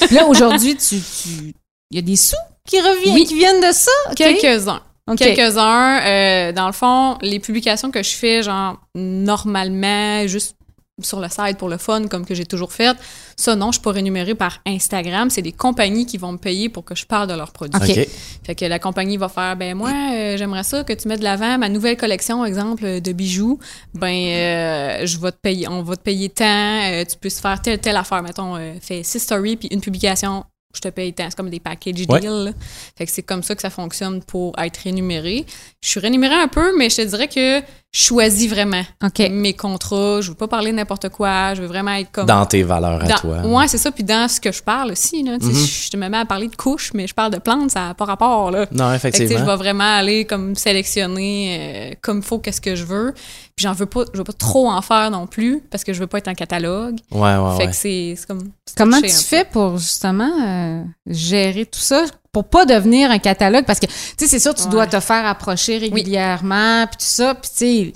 Puis 0.06 0.14
là, 0.16 0.26
aujourd'hui, 0.26 0.76
tu, 0.76 0.96
tu- 0.98 1.54
il 1.90 1.96
y 1.96 1.98
a 1.98 2.02
des 2.02 2.16
sous 2.16 2.34
qui 2.66 2.80
reviennent, 2.80 3.14
Oui. 3.14 3.24
qui 3.24 3.34
viennent 3.36 3.60
de 3.60 3.72
ça. 3.72 3.90
Quelques-uns. 4.16 4.80
Quelques-uns. 5.16 6.00
euh, 6.00 6.52
dans 6.52 6.66
le 6.66 6.72
fond, 6.72 7.16
les 7.22 7.38
publications 7.38 7.90
que 7.90 8.02
je 8.02 8.10
fais, 8.10 8.42
genre, 8.42 8.80
normalement, 8.94 10.26
juste 10.26 10.56
sur 11.02 11.20
le 11.20 11.28
site 11.28 11.58
pour 11.58 11.68
le 11.68 11.76
fun, 11.76 12.06
comme 12.08 12.24
que 12.24 12.34
j'ai 12.34 12.46
toujours 12.46 12.72
fait, 12.72 12.96
ça, 13.36 13.54
non, 13.54 13.66
je 13.66 13.72
suis 13.72 13.82
pas 13.82 13.90
rémunérée 13.90 14.34
par 14.34 14.60
Instagram. 14.66 15.28
C'est 15.28 15.42
des 15.42 15.52
compagnies 15.52 16.06
qui 16.06 16.16
vont 16.16 16.32
me 16.32 16.38
payer 16.38 16.70
pour 16.70 16.84
que 16.84 16.94
je 16.94 17.04
parle 17.04 17.28
de 17.28 17.34
leurs 17.34 17.52
produits. 17.52 17.78
OK. 17.78 17.90
OK. 17.90 18.08
Fait 18.44 18.54
que 18.54 18.64
la 18.64 18.78
compagnie 18.78 19.18
va 19.18 19.28
faire, 19.28 19.56
ben 19.56 19.76
moi, 19.76 19.90
euh, 19.90 20.36
j'aimerais 20.38 20.62
ça 20.62 20.84
que 20.84 20.94
tu 20.94 21.06
mettes 21.08 21.18
de 21.18 21.24
l'avant 21.24 21.58
ma 21.58 21.68
nouvelle 21.68 21.98
collection, 21.98 22.44
exemple, 22.46 23.02
de 23.02 23.12
bijoux. 23.12 23.58
Ben, 23.92 24.08
euh, 24.08 25.06
je 25.06 25.18
vais 25.18 25.32
te 25.32 25.36
payer, 25.36 25.68
on 25.68 25.82
va 25.82 25.96
te 25.96 26.02
payer 26.02 26.30
tant, 26.30 26.44
euh, 26.46 27.04
tu 27.04 27.18
peux 27.18 27.28
se 27.28 27.42
faire 27.42 27.60
telle, 27.60 27.78
telle 27.78 27.96
affaire. 27.96 28.22
Mettons, 28.22 28.56
euh, 28.56 28.72
fais 28.80 29.02
six 29.02 29.20
stories 29.20 29.56
puis 29.56 29.68
une 29.70 29.82
publication, 29.82 30.44
je 30.76 30.82
te 30.82 30.88
paye 30.88 31.12
tant. 31.12 31.26
C'est 31.30 31.36
comme 31.36 31.50
des 31.50 31.60
package 31.60 32.04
Ouais. 32.08 32.20
deals. 32.20 32.54
Fait 32.96 33.06
que 33.06 33.12
c'est 33.12 33.22
comme 33.22 33.42
ça 33.42 33.54
que 33.54 33.62
ça 33.62 33.70
fonctionne 33.70 34.22
pour 34.22 34.58
être 34.58 34.76
rémunéré. 34.78 35.44
Je 35.82 35.88
suis 35.88 36.00
rémunérée 36.00 36.34
un 36.34 36.48
peu, 36.48 36.76
mais 36.76 36.90
je 36.90 36.96
te 36.96 37.02
dirais 37.02 37.28
que 37.28 37.60
choisis 37.98 38.48
vraiment 38.50 38.82
mes 39.30 39.54
contrats. 39.54 40.20
Je 40.20 40.28
veux 40.28 40.34
pas 40.36 40.48
parler 40.48 40.70
de 40.70 40.76
n'importe 40.76 41.08
quoi. 41.08 41.54
Je 41.54 41.62
veux 41.62 41.66
vraiment 41.66 41.92
être 41.92 42.10
comme 42.12 42.26
Dans 42.26 42.44
tes 42.44 42.62
valeurs 42.62 43.02
à 43.02 43.06
dans- 43.06 43.16
toi. 43.16 43.38
Ouais, 43.46 43.68
c'est 43.68 43.78
ça. 43.78 43.90
Puis 43.90 44.04
dans 44.04 44.28
ce 44.28 44.40
que 44.40 44.52
je 44.52 44.62
parle 44.62 44.92
aussi, 44.92 45.22
là, 45.22 45.38
Mhm. 45.40 45.52
je 45.54 45.90
te 45.90 45.96
me 45.96 46.08
mets 46.08 46.18
à 46.18 46.24
parler 46.26 46.48
de 46.48 46.56
couches, 46.56 46.92
mais 46.94 47.06
je 47.06 47.14
parle 47.14 47.32
de 47.32 47.38
plantes, 47.38 47.70
ça 47.70 47.88
n'a 47.88 47.94
pas 47.94 48.04
rapport. 48.04 48.50
Là. 48.50 48.66
Non, 48.70 48.90
sais, 48.90 48.90
je 48.90 48.94
effectivement. 49.08 49.46
vais 49.46 49.56
vraiment 49.56 49.96
aller 49.96 50.24
comme 50.26 50.54
sélectionner 50.54 51.90
euh, 51.92 51.94
comme 52.02 52.22
faut 52.22 52.38
qu'est-ce 52.38 52.60
que 52.60 52.74
je 52.74 52.84
veux. 52.84 53.14
Puis 53.56 53.62
j'en 53.64 53.72
veux 53.72 53.86
pas, 53.86 54.04
je 54.12 54.18
veux 54.18 54.24
pas 54.24 54.32
trop 54.34 54.70
en 54.70 54.82
faire 54.82 55.10
non 55.10 55.26
plus 55.26 55.62
parce 55.70 55.82
que 55.82 55.92
je 55.94 56.00
veux 56.00 56.06
pas 56.06 56.18
être 56.18 56.28
en 56.28 56.34
catalogue. 56.34 56.96
Ouais, 57.10 57.20
ouais, 57.36 57.56
fait 57.56 57.62
ouais. 57.64 57.66
que 57.70 57.76
c'est 57.76 58.14
c'est 58.18 58.26
comme. 58.26 58.50
c'est 58.66 58.76
Comment 58.76 59.00
tu 59.00 59.08
fais 59.08 59.44
pour 59.50 59.78
justement 59.78 60.30
euh, 60.46 60.82
gérer 61.06 61.64
tout 61.64 61.80
ça? 61.80 62.04
Pour 62.36 62.50
pas 62.50 62.66
devenir 62.66 63.10
un 63.10 63.18
catalogue 63.18 63.64
parce 63.64 63.80
que 63.80 63.86
tu 63.86 63.92
sais 64.18 64.26
c'est 64.26 64.38
sûr 64.38 64.52
tu 64.54 64.64
Ouais. 64.64 64.68
dois 64.68 64.86
te 64.86 65.00
faire 65.00 65.24
approcher 65.24 65.78
régulièrement 65.78 66.86
puis 66.86 66.96
tout 66.98 67.04
ça 67.06 67.34
puis 67.34 67.50
tu 67.50 67.56
sais 67.56 67.92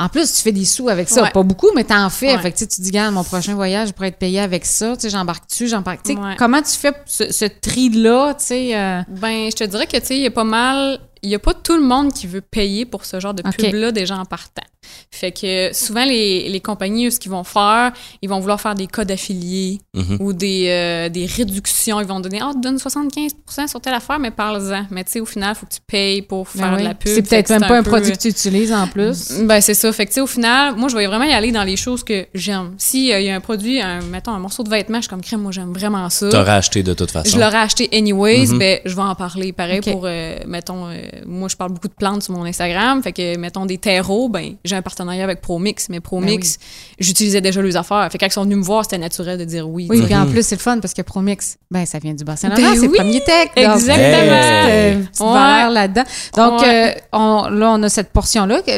en 0.00 0.10
plus 0.10 0.30
tu 0.32 0.42
fais 0.42 0.52
des 0.52 0.66
sous 0.66 0.90
avec 0.90 1.08
ça 1.08 1.22
Ouais. 1.22 1.30
pas 1.30 1.42
beaucoup 1.42 1.70
mais 1.74 1.84
t'en 1.84 2.10
fais 2.10 2.36
Ouais. 2.36 2.42
fait 2.42 2.52
que 2.52 2.58
tu 2.58 2.66
dis 2.82 2.88
regarde 2.90 3.14
mon 3.14 3.24
prochain 3.24 3.54
voyage 3.54 3.88
je 3.88 3.92
pourrais 3.94 4.08
être 4.08 4.18
payé 4.18 4.40
avec 4.40 4.66
ça 4.66 4.94
tu 4.94 5.02
sais 5.02 5.10
j'embarque 5.10 5.48
dessus 5.48 5.68
j'embarque 5.68 6.02
tu 6.02 6.12
Ouais. 6.18 6.34
comment 6.38 6.60
tu 6.60 6.72
fais 6.72 6.92
ce, 7.06 7.32
ce 7.32 7.46
tri 7.46 7.88
là 7.88 8.34
tu 8.34 8.44
sais 8.44 8.76
euh, 8.76 9.00
Ben, 9.08 9.48
je 9.50 9.56
te 9.56 9.64
dirais 9.64 9.86
que, 9.86 9.96
tu 9.96 10.04
sais, 10.04 10.16
il 10.16 10.22
y 10.22 10.26
a 10.26 10.30
pas 10.30 10.44
mal. 10.44 11.00
Il 11.22 11.30
y 11.30 11.34
a 11.34 11.38
pas 11.40 11.54
tout 11.54 11.74
le 11.76 11.82
monde 11.82 12.12
qui 12.12 12.26
veut 12.28 12.40
payer 12.42 12.84
pour 12.84 13.04
ce 13.06 13.18
genre 13.18 13.34
de 13.34 13.42
pub-là 13.42 13.90
des 13.90 14.06
gens 14.06 14.18
en 14.18 14.24
partant. 14.24 14.62
Fait 15.10 15.32
que 15.32 15.70
souvent, 15.72 16.04
les, 16.04 16.48
les 16.48 16.60
compagnies, 16.60 17.10
ce 17.10 17.18
qu'ils 17.18 17.30
vont 17.30 17.44
faire, 17.44 17.92
ils 18.22 18.28
vont 18.28 18.40
vouloir 18.40 18.60
faire 18.60 18.74
des 18.74 18.86
codes 18.86 19.10
affiliés 19.10 19.80
Mhm. 19.94 20.16
ou 20.20 20.32
des, 20.32 20.66
euh, 20.68 21.08
des 21.08 21.26
réductions. 21.26 22.00
Ils 22.00 22.06
vont 22.06 22.20
donner, 22.20 22.38
ah, 22.42 22.50
tu 22.54 22.60
donnes 22.60 22.78
75% 22.78 23.66
sur 23.68 23.80
telle 23.80 23.94
affaire, 23.94 24.18
mais 24.18 24.30
parle-en. 24.30 24.86
Mais 24.90 25.04
tu 25.04 25.12
sais, 25.12 25.20
au 25.20 25.26
final, 25.26 25.54
il 25.56 25.58
faut 25.58 25.66
que 25.66 25.72
tu 25.72 25.80
payes 25.86 26.22
pour 26.22 26.48
faire 26.48 26.70
ben 26.70 26.72
de 26.72 26.76
oui. 26.78 26.82
la 26.84 26.94
pub. 26.94 27.12
c'est 27.12 27.22
peut-être 27.22 27.50
même 27.50 27.60
pas 27.66 27.78
un 27.78 27.82
peu- 27.82 27.90
produit 27.90 28.12
que 28.12 28.18
tu 28.18 28.28
utilises 28.28 28.72
en 28.72 28.86
plus 28.86 29.32
Ben, 29.42 29.60
c'est 29.60 29.74
ça. 29.74 29.92
Fait 29.92 30.04
que, 30.04 30.10
tu 30.10 30.14
sais, 30.16 30.20
au 30.20 30.26
final, 30.26 30.74
moi, 30.76 30.88
je 30.88 30.96
vais 30.96 31.06
vraiment 31.06 31.24
y 31.24 31.32
aller 31.32 31.52
dans 31.52 31.64
les 31.64 31.76
choses 31.76 32.04
que 32.04 32.26
j'aime. 32.34 32.74
S'il 32.78 33.06
y 33.06 33.28
a 33.30 33.34
un 33.34 33.40
produit, 33.40 33.80
un, 33.80 34.00
mettons, 34.02 34.32
un 34.32 34.38
morceau 34.38 34.62
de 34.62 34.68
vêtement, 34.70 34.98
je 34.98 35.02
suis 35.02 35.08
comme 35.10 35.22
crème, 35.22 35.40
moi, 35.40 35.52
j'aime 35.52 35.72
vraiment 35.72 36.08
ça. 36.10 36.28
T'aurais 36.28 36.52
acheté 36.52 36.82
de 36.82 36.94
toute 36.94 37.10
façon. 37.10 37.30
Je 37.30 37.38
l'aurais 37.40 37.58
acheté 37.58 37.88
anyways, 37.92 38.46
Mhm. 38.48 38.58
ben, 38.58 38.80
je 38.84 38.94
vais 38.94 39.02
en 39.02 39.14
parler. 39.14 39.52
Pareil 39.52 39.80
pour, 39.80 40.02
euh, 40.04 40.36
mettons, 40.46 40.86
euh, 40.88 40.96
moi, 41.26 41.48
je 41.48 41.56
parle 41.56 41.72
beaucoup 41.72 41.88
de 41.88 41.94
plantes 41.94 42.22
sur 42.22 42.34
mon 42.34 42.44
Instagram. 42.44 43.02
Fait 43.02 43.12
que, 43.12 43.36
mettons, 43.36 43.66
des 43.66 43.78
terreaux, 43.78 44.28
ben, 44.28 44.54
j'ai 44.64 44.76
un 44.78 44.82
partenariat 44.82 45.24
avec 45.24 45.40
ProMix. 45.40 45.88
Mais 45.88 46.00
ProMix, 46.00 46.58
j'utilisais 46.98 47.40
déjà 47.40 47.60
les 47.62 47.76
affaires. 47.76 48.08
Fait 48.10 48.18
quand 48.18 48.26
ils 48.26 48.32
sont 48.32 48.44
venus 48.44 48.58
me 48.58 48.62
voir, 48.64 48.84
c'était 48.84 48.98
naturel 48.98 49.38
de 49.38 49.44
dire 49.44 49.68
oui. 49.68 49.86
oui 49.90 50.02
puis 50.02 50.14
en 50.16 50.26
plus 50.26 50.44
c'est 50.46 50.56
le 50.56 50.60
fun 50.60 50.78
parce 50.80 50.94
que 50.94 51.02
Promix 51.02 51.58
ben 51.70 51.84
ça 51.86 51.98
vient 51.98 52.14
du 52.14 52.24
bassin 52.24 52.48
Ben 52.48 52.56
c'est 52.56 52.86
le 52.86 52.88
oui, 52.88 52.96
premier 52.96 53.20
tech 53.22 53.48
donc, 53.56 53.76
exactement. 53.76 54.02
euh, 54.02 54.92
une 54.94 55.06
petite 55.06 55.20
Ouais. 55.20 55.32
valeur 55.32 55.70
là-dedans 55.70 56.04
donc 56.36 56.60
Ouais. 56.62 56.96
euh, 56.96 57.00
on, 57.12 57.48
là 57.50 57.70
on 57.72 57.82
a 57.82 57.88
cette 57.88 58.10
portion 58.12 58.46
là 58.46 58.62
que 58.62 58.70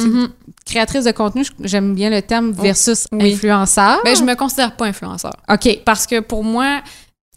Mhm. 0.00 0.30
créatrice 0.64 1.04
de 1.04 1.10
contenu, 1.12 1.44
j'aime 1.60 1.94
bien 1.94 2.08
le 2.08 2.22
terme 2.22 2.52
versus 2.52 3.06
Oui. 3.12 3.34
influenceur. 3.34 4.00
Ben, 4.04 4.16
je 4.16 4.22
me 4.22 4.34
considère 4.34 4.74
pas 4.74 4.86
influenceur. 4.86 5.34
OK. 5.50 5.80
Parce 5.84 6.06
que 6.06 6.20
pour 6.20 6.42
moi, 6.44 6.80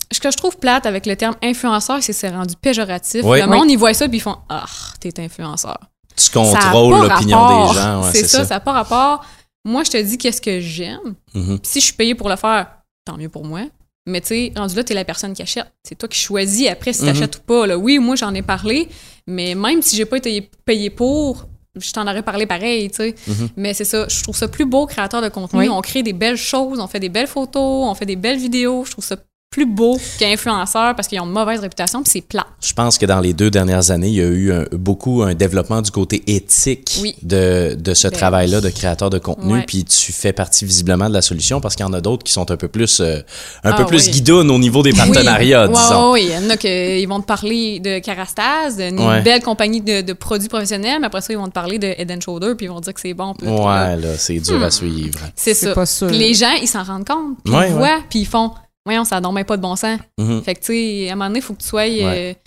ce 0.09 0.21
que 0.21 0.31
je 0.31 0.37
trouve 0.37 0.55
plate 0.57 0.85
avec 0.85 1.05
le 1.05 1.17
terme 1.17 1.35
influenceur, 1.43 1.97
c'est 2.01 2.13
que 2.13 2.17
c'est 2.17 2.29
rendu 2.29 2.55
péjoratif. 2.61 3.23
Oui. 3.25 3.41
Le 3.41 3.47
monde, 3.47 3.69
ils 3.69 3.77
voient 3.77 3.93
ça 3.93 4.07
puis 4.07 4.17
ils 4.19 4.21
font 4.21 4.37
Ah, 4.47 4.63
t'es 5.01 5.19
influenceur. 5.19 5.77
Tu 6.17 6.29
contrôles 6.31 7.07
l'opinion 7.07 7.67
des 7.67 7.73
gens. 7.73 8.03
ouais, 8.03 8.09
c'est 8.11 8.27
ça, 8.27 8.45
ça 8.45 8.55
n'a 8.55 8.59
pas 8.59 8.71
rapport. 8.71 9.25
Moi, 9.65 9.83
je 9.83 9.91
te 9.91 10.01
dis 10.01 10.17
qu'est-ce 10.17 10.41
que 10.41 10.59
j'aime. 10.59 11.15
Puis 11.33 11.59
si 11.63 11.79
je 11.79 11.85
suis 11.85 11.93
payée 11.93 12.15
pour 12.15 12.29
le 12.29 12.35
faire, 12.35 12.67
tant 13.05 13.17
mieux 13.17 13.29
pour 13.29 13.45
moi. 13.45 13.61
Mais 14.07 14.21
tu 14.21 14.27
sais, 14.27 14.53
rendu 14.55 14.75
là, 14.75 14.83
t'es 14.83 14.93
la 14.93 15.03
personne 15.03 15.33
qui 15.33 15.41
achète. 15.41 15.65
C'est 15.83 15.95
toi 15.95 16.07
qui 16.07 16.19
choisis 16.19 16.69
après 16.69 16.93
si 16.93 17.03
t'achètes 17.03 17.37
ou 17.37 17.41
pas. 17.41 17.65
Là. 17.65 17.75
Oui, 17.77 17.97
moi, 17.97 18.15
j'en 18.15 18.33
ai 18.35 18.43
parlé, 18.43 18.87
mais 19.25 19.55
même 19.55 19.81
si 19.81 19.95
j'ai 19.95 20.05
pas 20.05 20.17
été 20.17 20.47
payée 20.63 20.91
pour, 20.91 21.47
je 21.75 21.91
t'en 21.91 22.03
aurais 22.07 22.21
parlé 22.21 22.45
pareil, 22.45 22.89
tu 22.91 22.97
sais. 22.97 23.15
Mhm. 23.27 23.49
Mais 23.57 23.73
c'est 23.73 23.83
ça, 23.83 24.07
je 24.07 24.21
trouve 24.21 24.35
ça 24.35 24.47
plus 24.47 24.65
beau, 24.65 24.85
créateur 24.85 25.23
de 25.23 25.29
contenu. 25.29 25.61
Oui. 25.61 25.69
On 25.69 25.81
crée 25.81 26.03
des 26.03 26.13
belles 26.13 26.37
choses, 26.37 26.79
on 26.79 26.87
fait 26.87 26.99
des 26.99 27.09
belles 27.09 27.27
photos, 27.27 27.87
on 27.87 27.95
fait 27.95 28.05
des 28.05 28.15
belles 28.15 28.37
vidéos. 28.37 28.85
Je 28.85 28.91
trouve 28.91 29.03
ça 29.03 29.17
plus 29.51 29.65
beau 29.65 29.97
qu'influenceur 30.19 30.95
parce 30.97 31.07
qu'ils 31.07 31.17
ont 31.21 31.25
une 31.25 31.31
mauvaise 31.31 31.61
réputation 31.61 32.03
puis 32.03 32.11
c'est 32.11 32.21
plat. 32.27 32.45
Je 32.61 32.73
pense 32.73 32.97
que 32.97 33.05
dans 33.05 33.21
les 33.21 33.31
deux 33.33 33.49
dernières 33.49 33.89
années, 33.89 34.09
il 34.09 34.15
y 34.15 34.21
a 34.21 34.25
eu 34.25 34.51
un- 34.51 34.65
beaucoup 34.73 35.21
un 35.23 35.33
développement 35.33 35.81
du 35.81 35.91
côté 35.91 36.21
éthique 36.27 36.97
Oui. 37.01 37.15
de, 37.21 37.73
de 37.79 37.93
ce 37.93 38.09
Ben 38.09 38.17
travail-là 38.17 38.59
de 38.59 38.69
créateur 38.69 39.09
de 39.09 39.17
contenu. 39.17 39.63
Puis 39.65 39.85
tu 39.85 40.11
fais 40.11 40.33
partie 40.33 40.65
visiblement 40.65 41.07
de 41.07 41.13
la 41.13 41.21
solution 41.21 41.61
parce 41.61 41.75
qu'il 41.77 41.85
y 41.85 41.89
en 41.89 41.93
a 41.93 42.01
d'autres 42.01 42.23
qui 42.25 42.33
sont 42.33 42.51
un 42.51 42.57
peu 42.57 42.67
plus, 42.67 42.99
euh, 42.99 43.19
un 43.63 43.71
Ah 43.71 43.73
peu 43.75 43.85
plus 43.85 44.07
oui. 44.07 44.11
guidonnes 44.11 44.51
au 44.51 44.59
niveau 44.59 44.83
des 44.83 44.91
partenariats, 44.91 45.67
oui. 45.67 45.73
disons. 45.73 46.11
Oui, 46.11 46.27
il 46.29 46.33
y 46.33 46.45
en 46.45 46.49
a 46.49 46.57
qui 46.57 46.67
ils 47.01 47.07
vont 47.07 47.21
te 47.21 47.25
parler 47.25 47.79
de 47.79 47.99
Carastase, 47.99 48.77
Ouais. 48.77 49.21
belle 49.21 49.41
compagnie 49.41 49.79
de, 49.79 50.01
de 50.01 50.11
produits 50.13 50.49
professionnels, 50.49 50.97
mais 50.99 51.07
après 51.07 51.21
ça, 51.21 51.31
ils 51.31 51.37
vont 51.37 51.47
te 51.47 51.53
parler 51.53 51.79
de 51.79 51.87
Head 51.87 52.21
Shoulder, 52.21 52.55
puis 52.57 52.65
ils 52.65 52.69
vont 52.69 52.79
te 52.81 52.85
dire 52.85 52.93
que 52.93 52.99
c'est 52.99 53.13
bon. 53.13 53.33
Ouais, 53.41 53.95
là, 53.95 54.17
c'est 54.17 54.39
dur 54.39 54.61
à 54.61 54.69
suivre. 54.69 55.17
C'est 55.33 55.53
ça. 55.53 55.73
pas 55.73 55.85
sûr. 55.85 56.07
Les 56.09 56.33
gens, 56.33 56.51
ils 56.61 56.67
s'en 56.67 56.83
rendent 56.83 57.07
compte, 57.07 57.37
puis 57.45 57.53
Ouais, 57.53 57.69
ils 57.69 57.73
ouais. 57.73 57.77
voient, 57.79 57.99
puis 58.09 58.19
ils 58.19 58.25
font 58.27 58.51
Voyons, 58.85 59.03
ça 59.03 59.19
n'a 59.19 59.43
pas 59.43 59.57
de 59.57 59.61
bon 59.61 59.75
sens. 59.75 59.99
Mhm. 60.19 60.43
Fait 60.43 60.53
que, 60.53 60.59
tu 60.59 60.65
sais, 60.67 61.09
à 61.09 61.13
un 61.13 61.15
moment 61.15 61.27
donné, 61.27 61.39
il 61.39 61.41
faut 61.41 61.53
que 61.53 61.61
tu 61.61 61.67
sois. 61.67 61.81
euh, 61.81 62.05
Ouais. 62.05 62.37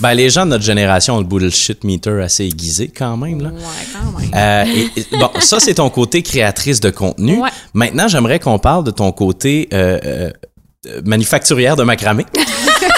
Ben, 0.00 0.14
les 0.14 0.30
gens 0.30 0.46
de 0.46 0.50
notre 0.52 0.64
génération 0.64 1.16
ont 1.16 1.18
le 1.18 1.26
bullshit 1.26 1.84
meter 1.84 2.22
assez 2.22 2.44
aiguisé 2.46 2.88
quand 2.88 3.18
même. 3.18 3.42
Là. 3.42 3.50
ouais, 3.50 3.56
quand 3.92 4.18
même. 4.18 4.30
Euh, 4.34 4.64
et- 4.96 5.00
et- 5.00 5.18
bon, 5.18 5.28
ça, 5.40 5.60
c'est 5.60 5.74
ton 5.74 5.90
côté 5.90 6.22
créatrice 6.22 6.80
de 6.80 6.88
contenu. 6.88 7.38
Ouais. 7.42 7.50
Maintenant, 7.74 8.08
j'aimerais 8.08 8.38
qu'on 8.38 8.58
parle 8.58 8.84
de 8.84 8.90
ton 8.90 9.12
côté 9.12 9.68
euh, 9.74 9.98
euh, 10.06 10.30
euh, 10.86 11.02
manufacturière 11.04 11.76
de 11.76 11.82
macramé. 11.82 12.24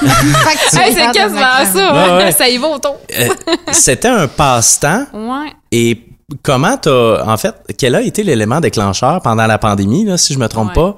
Hey, 0.02 0.92
c'est 0.94 1.12
quasiment 1.12 1.40
ça, 1.40 1.92
Ouais, 1.92 1.98
hein? 1.98 2.16
ouais. 2.18 2.32
ça 2.32 2.48
y 2.48 2.56
va 2.56 2.68
au 2.68 2.78
ton. 2.78 2.94
Euh, 3.18 3.28
C'était 3.72 4.08
un 4.08 4.28
passe-temps. 4.28 5.06
Ouais. 5.12 5.52
Et 5.72 6.04
comment 6.42 6.76
t'as. 6.76 7.24
En 7.26 7.36
fait, 7.36 7.54
quel 7.76 7.94
a 7.94 8.00
été 8.02 8.22
l'élément 8.22 8.60
déclencheur 8.60 9.20
pendant 9.22 9.46
la 9.46 9.58
pandémie, 9.58 10.04
là, 10.04 10.16
si 10.16 10.32
je 10.32 10.38
me 10.38 10.48
trompe 10.48 10.68
Ouais. 10.68 10.74
pas, 10.74 10.96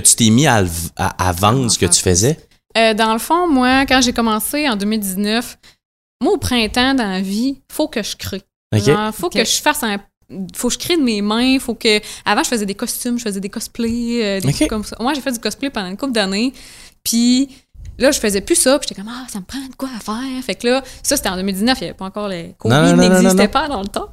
que 0.00 0.04
tu 0.06 0.14
t'es 0.16 0.30
mis 0.30 0.46
à, 0.46 0.62
le- 0.62 0.68
à, 0.96 1.28
à 1.28 1.32
vendre 1.32 1.70
ce 1.70 1.78
que 1.78 1.86
tu 1.86 2.00
faisais? 2.00 2.38
Euh, 2.76 2.94
dans 2.94 3.12
le 3.12 3.18
fond, 3.18 3.46
moi, 3.48 3.86
quand 3.86 4.00
j'ai 4.00 4.12
commencé 4.12 4.68
en 4.68 4.76
2019, 4.76 5.58
moi, 6.22 6.32
au 6.32 6.38
printemps, 6.38 6.94
dans 6.94 7.08
la 7.08 7.20
vie, 7.20 7.60
faut 7.70 7.88
que 7.88 8.02
je 8.02 8.16
crée. 8.16 8.42
OK. 8.74 8.82
Genre, 8.82 9.14
faut 9.14 9.30
que 9.30 9.44
je 9.44 9.60
fasse 9.62 9.82
un. 9.82 9.98
Faut 10.56 10.68
que 10.68 10.74
je 10.74 10.78
crée 10.78 10.96
de 10.96 11.02
mes 11.02 11.22
mains. 11.22 11.58
Faut 11.60 11.74
que. 11.74 12.00
Avant, 12.24 12.42
je 12.42 12.48
faisais 12.48 12.66
des 12.66 12.74
costumes, 12.74 13.18
je 13.18 13.24
faisais 13.24 13.40
des 13.40 13.50
cosplays, 13.50 14.24
euh, 14.24 14.40
des 14.40 14.52
trucs 14.52 14.68
comme 14.68 14.84
ça. 14.84 14.96
Moi, 15.00 15.14
j'ai 15.14 15.20
fait 15.20 15.32
du 15.32 15.38
cosplay 15.38 15.70
pendant 15.70 15.88
une 15.88 15.96
couple 15.96 16.12
d'années. 16.12 16.52
Puis, 17.04 17.48
Là, 17.98 18.10
je 18.10 18.18
faisais 18.18 18.40
plus 18.40 18.56
ça, 18.56 18.78
puis 18.78 18.88
j'étais 18.88 19.00
comme, 19.00 19.10
ah, 19.14 19.24
ça 19.32 19.38
me 19.38 19.44
prend 19.44 19.58
de 19.60 19.74
quoi 19.76 19.88
à 19.96 20.00
faire. 20.00 20.42
Fait 20.44 20.54
que 20.56 20.66
là, 20.66 20.82
ça, 21.02 21.16
c'était 21.16 21.28
en 21.28 21.36
2019, 21.36 21.78
il 21.78 21.84
n'y 21.84 21.88
avait 21.90 21.96
pas 21.96 22.04
encore 22.06 22.28
les 22.28 22.54
COVID, 22.58 22.94
n'existait 22.96 23.48
pas 23.48 23.68
dans 23.68 23.80
le 23.80 23.86
temps. 23.88 24.08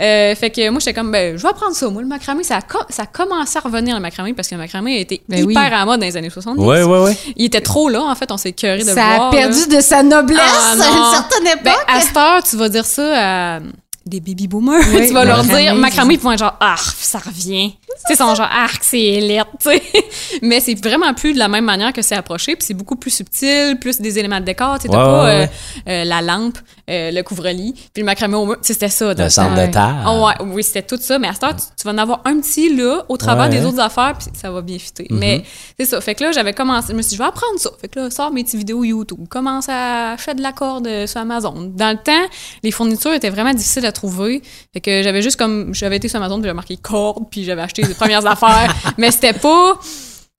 Euh, 0.00 0.34
fait 0.34 0.50
que 0.50 0.68
moi, 0.70 0.78
j'étais 0.80 0.94
comme, 0.94 1.10
ben, 1.10 1.36
je 1.36 1.42
vais 1.42 1.48
apprendre 1.48 1.74
ça. 1.74 1.88
Moi, 1.88 2.02
le 2.02 2.08
macramé, 2.08 2.44
ça 2.44 2.56
a, 2.58 2.62
co- 2.62 2.78
ça 2.90 3.02
a 3.02 3.06
commencé 3.06 3.58
à 3.58 3.60
revenir, 3.60 3.94
le 3.94 4.00
macramé, 4.00 4.34
parce 4.34 4.48
que 4.48 4.54
le 4.54 4.60
macramé 4.60 4.96
a 4.96 5.00
été 5.00 5.22
Ben 5.28 5.44
oui. 5.44 5.52
hyper 5.52 5.64
à 5.66 5.70
la 5.70 5.84
mode 5.84 6.00
dans 6.00 6.06
les 6.06 6.16
années 6.16 6.30
70. 6.30 6.62
Ouais, 6.62 6.82
ouais, 6.82 6.98
ouais. 7.04 7.16
Il 7.36 7.44
était 7.46 7.60
trop 7.60 7.88
là, 7.88 8.02
en 8.02 8.14
fait, 8.14 8.30
on 8.30 8.36
s'est 8.36 8.52
curé 8.52 8.78
de 8.78 8.84
le 8.86 8.94
Ça 8.94 9.16
voir. 9.16 9.28
a 9.28 9.30
perdu 9.30 9.60
là. 9.68 9.76
de 9.76 9.80
sa 9.82 10.02
noblesse 10.02 10.38
Ah, 10.40 10.72
à 10.72 10.74
une 10.74 11.14
certaine 11.14 11.46
époque. 11.58 11.62
Ben, 11.64 11.94
à 11.96 12.00
cette 12.00 12.16
heure, 12.16 12.42
tu 12.42 12.56
vas 12.56 12.68
dire 12.68 12.84
ça 12.86 13.56
à 13.56 13.60
des 14.08 14.20
baby 14.20 14.48
boomers. 14.48 14.80
Oui, 14.92 15.06
tu 15.08 15.12
vas 15.14 15.24
leur 15.24 15.42
dire, 15.44 15.74
macramé, 15.74 16.14
ils 16.14 16.20
vont 16.20 16.32
être 16.32 16.38
genre, 16.40 16.56
ah, 16.60 16.76
ça 16.78 17.18
revient. 17.18 17.72
Tu 17.72 17.94
sais, 18.06 18.14
ils 18.14 18.16
sont 18.16 18.34
genre, 18.34 18.48
arc, 18.50 18.82
c'est 18.82 19.20
lettre, 19.20 19.50
tu 19.60 19.70
sais. 19.70 19.82
Mais 20.42 20.60
c'est 20.60 20.74
vraiment 20.74 21.12
plus 21.14 21.32
de 21.34 21.38
la 21.38 21.48
même 21.48 21.64
manière 21.64 21.92
que 21.92 22.02
c'est 22.02 22.14
approché, 22.14 22.54
puis 22.56 22.64
c'est 22.64 22.74
beaucoup 22.74 22.96
plus 22.96 23.10
subtil, 23.10 23.78
plus 23.80 24.00
des 24.00 24.18
éléments 24.18 24.40
de 24.40 24.44
décor. 24.44 24.78
Tu 24.78 24.82
sais, 24.82 24.88
t'as 24.88 24.98
Ouais, 24.98 25.04
pas 25.04 25.24
ouais, 25.24 25.50
euh, 25.88 25.90
euh, 25.90 26.04
la 26.04 26.22
lampe, 26.22 26.58
euh, 26.90 27.10
le 27.10 27.22
couvre-lit, 27.22 27.72
puis 27.92 28.02
le 28.02 28.04
macramé 28.04 28.36
au 28.36 28.46
mur. 28.46 28.56
Tu 28.60 28.68
sais, 28.68 28.72
c'était 28.74 28.88
ça. 28.88 29.14
Le 29.14 29.28
centre 29.28 29.54
de 29.54 29.70
table. 29.72 29.98
Oh, 30.06 30.26
ouais, 30.26 30.46
oui, 30.54 30.62
c'était 30.62 30.82
tout 30.82 30.98
ça. 31.00 31.18
Mais 31.18 31.28
à 31.28 31.32
cette 31.34 31.44
heure, 31.44 31.56
tu, 31.56 31.62
tu 31.76 31.84
vas 31.84 31.92
en 31.92 31.98
avoir 31.98 32.20
un 32.24 32.38
petit 32.40 32.74
là, 32.74 33.02
au 33.08 33.16
travers 33.16 33.44
Ouais. 33.46 33.50
des 33.50 33.64
autres 33.64 33.80
affaires, 33.80 34.14
puis 34.18 34.28
ça 34.34 34.50
va 34.50 34.60
bien 34.62 34.78
fitter. 34.78 35.06
Mhm. 35.10 35.18
Mais 35.18 35.42
c'est 35.78 35.86
ça. 35.86 36.00
Fait 36.00 36.14
que 36.14 36.24
là, 36.24 36.32
j'avais 36.32 36.52
commencé. 36.52 36.88
Je 36.90 36.94
me 36.96 37.02
suis 37.02 37.10
dit, 37.10 37.16
je 37.16 37.22
vais 37.22 37.28
apprendre 37.28 37.58
ça. 37.58 37.70
Fait 37.80 37.88
que 37.88 37.98
là, 38.00 38.10
sors 38.10 38.30
mes 38.32 38.42
petites 38.44 38.58
vidéos 38.58 38.84
YouTube. 38.84 39.26
Commence 39.28 39.68
à 39.68 40.16
faire 40.18 40.34
de 40.34 40.42
la 40.42 40.52
corde 40.52 40.88
sur 41.06 41.20
Amazon. 41.20 41.72
Dans 41.74 41.90
le 41.90 42.02
temps, 42.02 42.28
les 42.62 42.70
fournitures 42.70 43.12
étaient 43.12 43.30
vraiment 43.30 43.52
difficiles 43.54 43.86
à 43.86 43.92
trouver. 43.98 44.42
Fait 44.72 44.80
que 44.80 45.02
j'avais 45.02 45.22
juste 45.22 45.36
comme. 45.36 45.74
J'avais 45.74 45.96
été 45.96 46.08
sur 46.08 46.18
Amazon, 46.18 46.36
puis 46.36 46.44
j'avais 46.44 46.54
marqué 46.54 46.76
corde, 46.76 47.24
puis 47.30 47.44
j'avais 47.44 47.62
acheté 47.62 47.82
les 47.82 47.94
premières 47.94 48.26
affaires. 48.34 48.74
Mais 48.96 49.10
c'était 49.10 49.32
pas. 49.32 49.78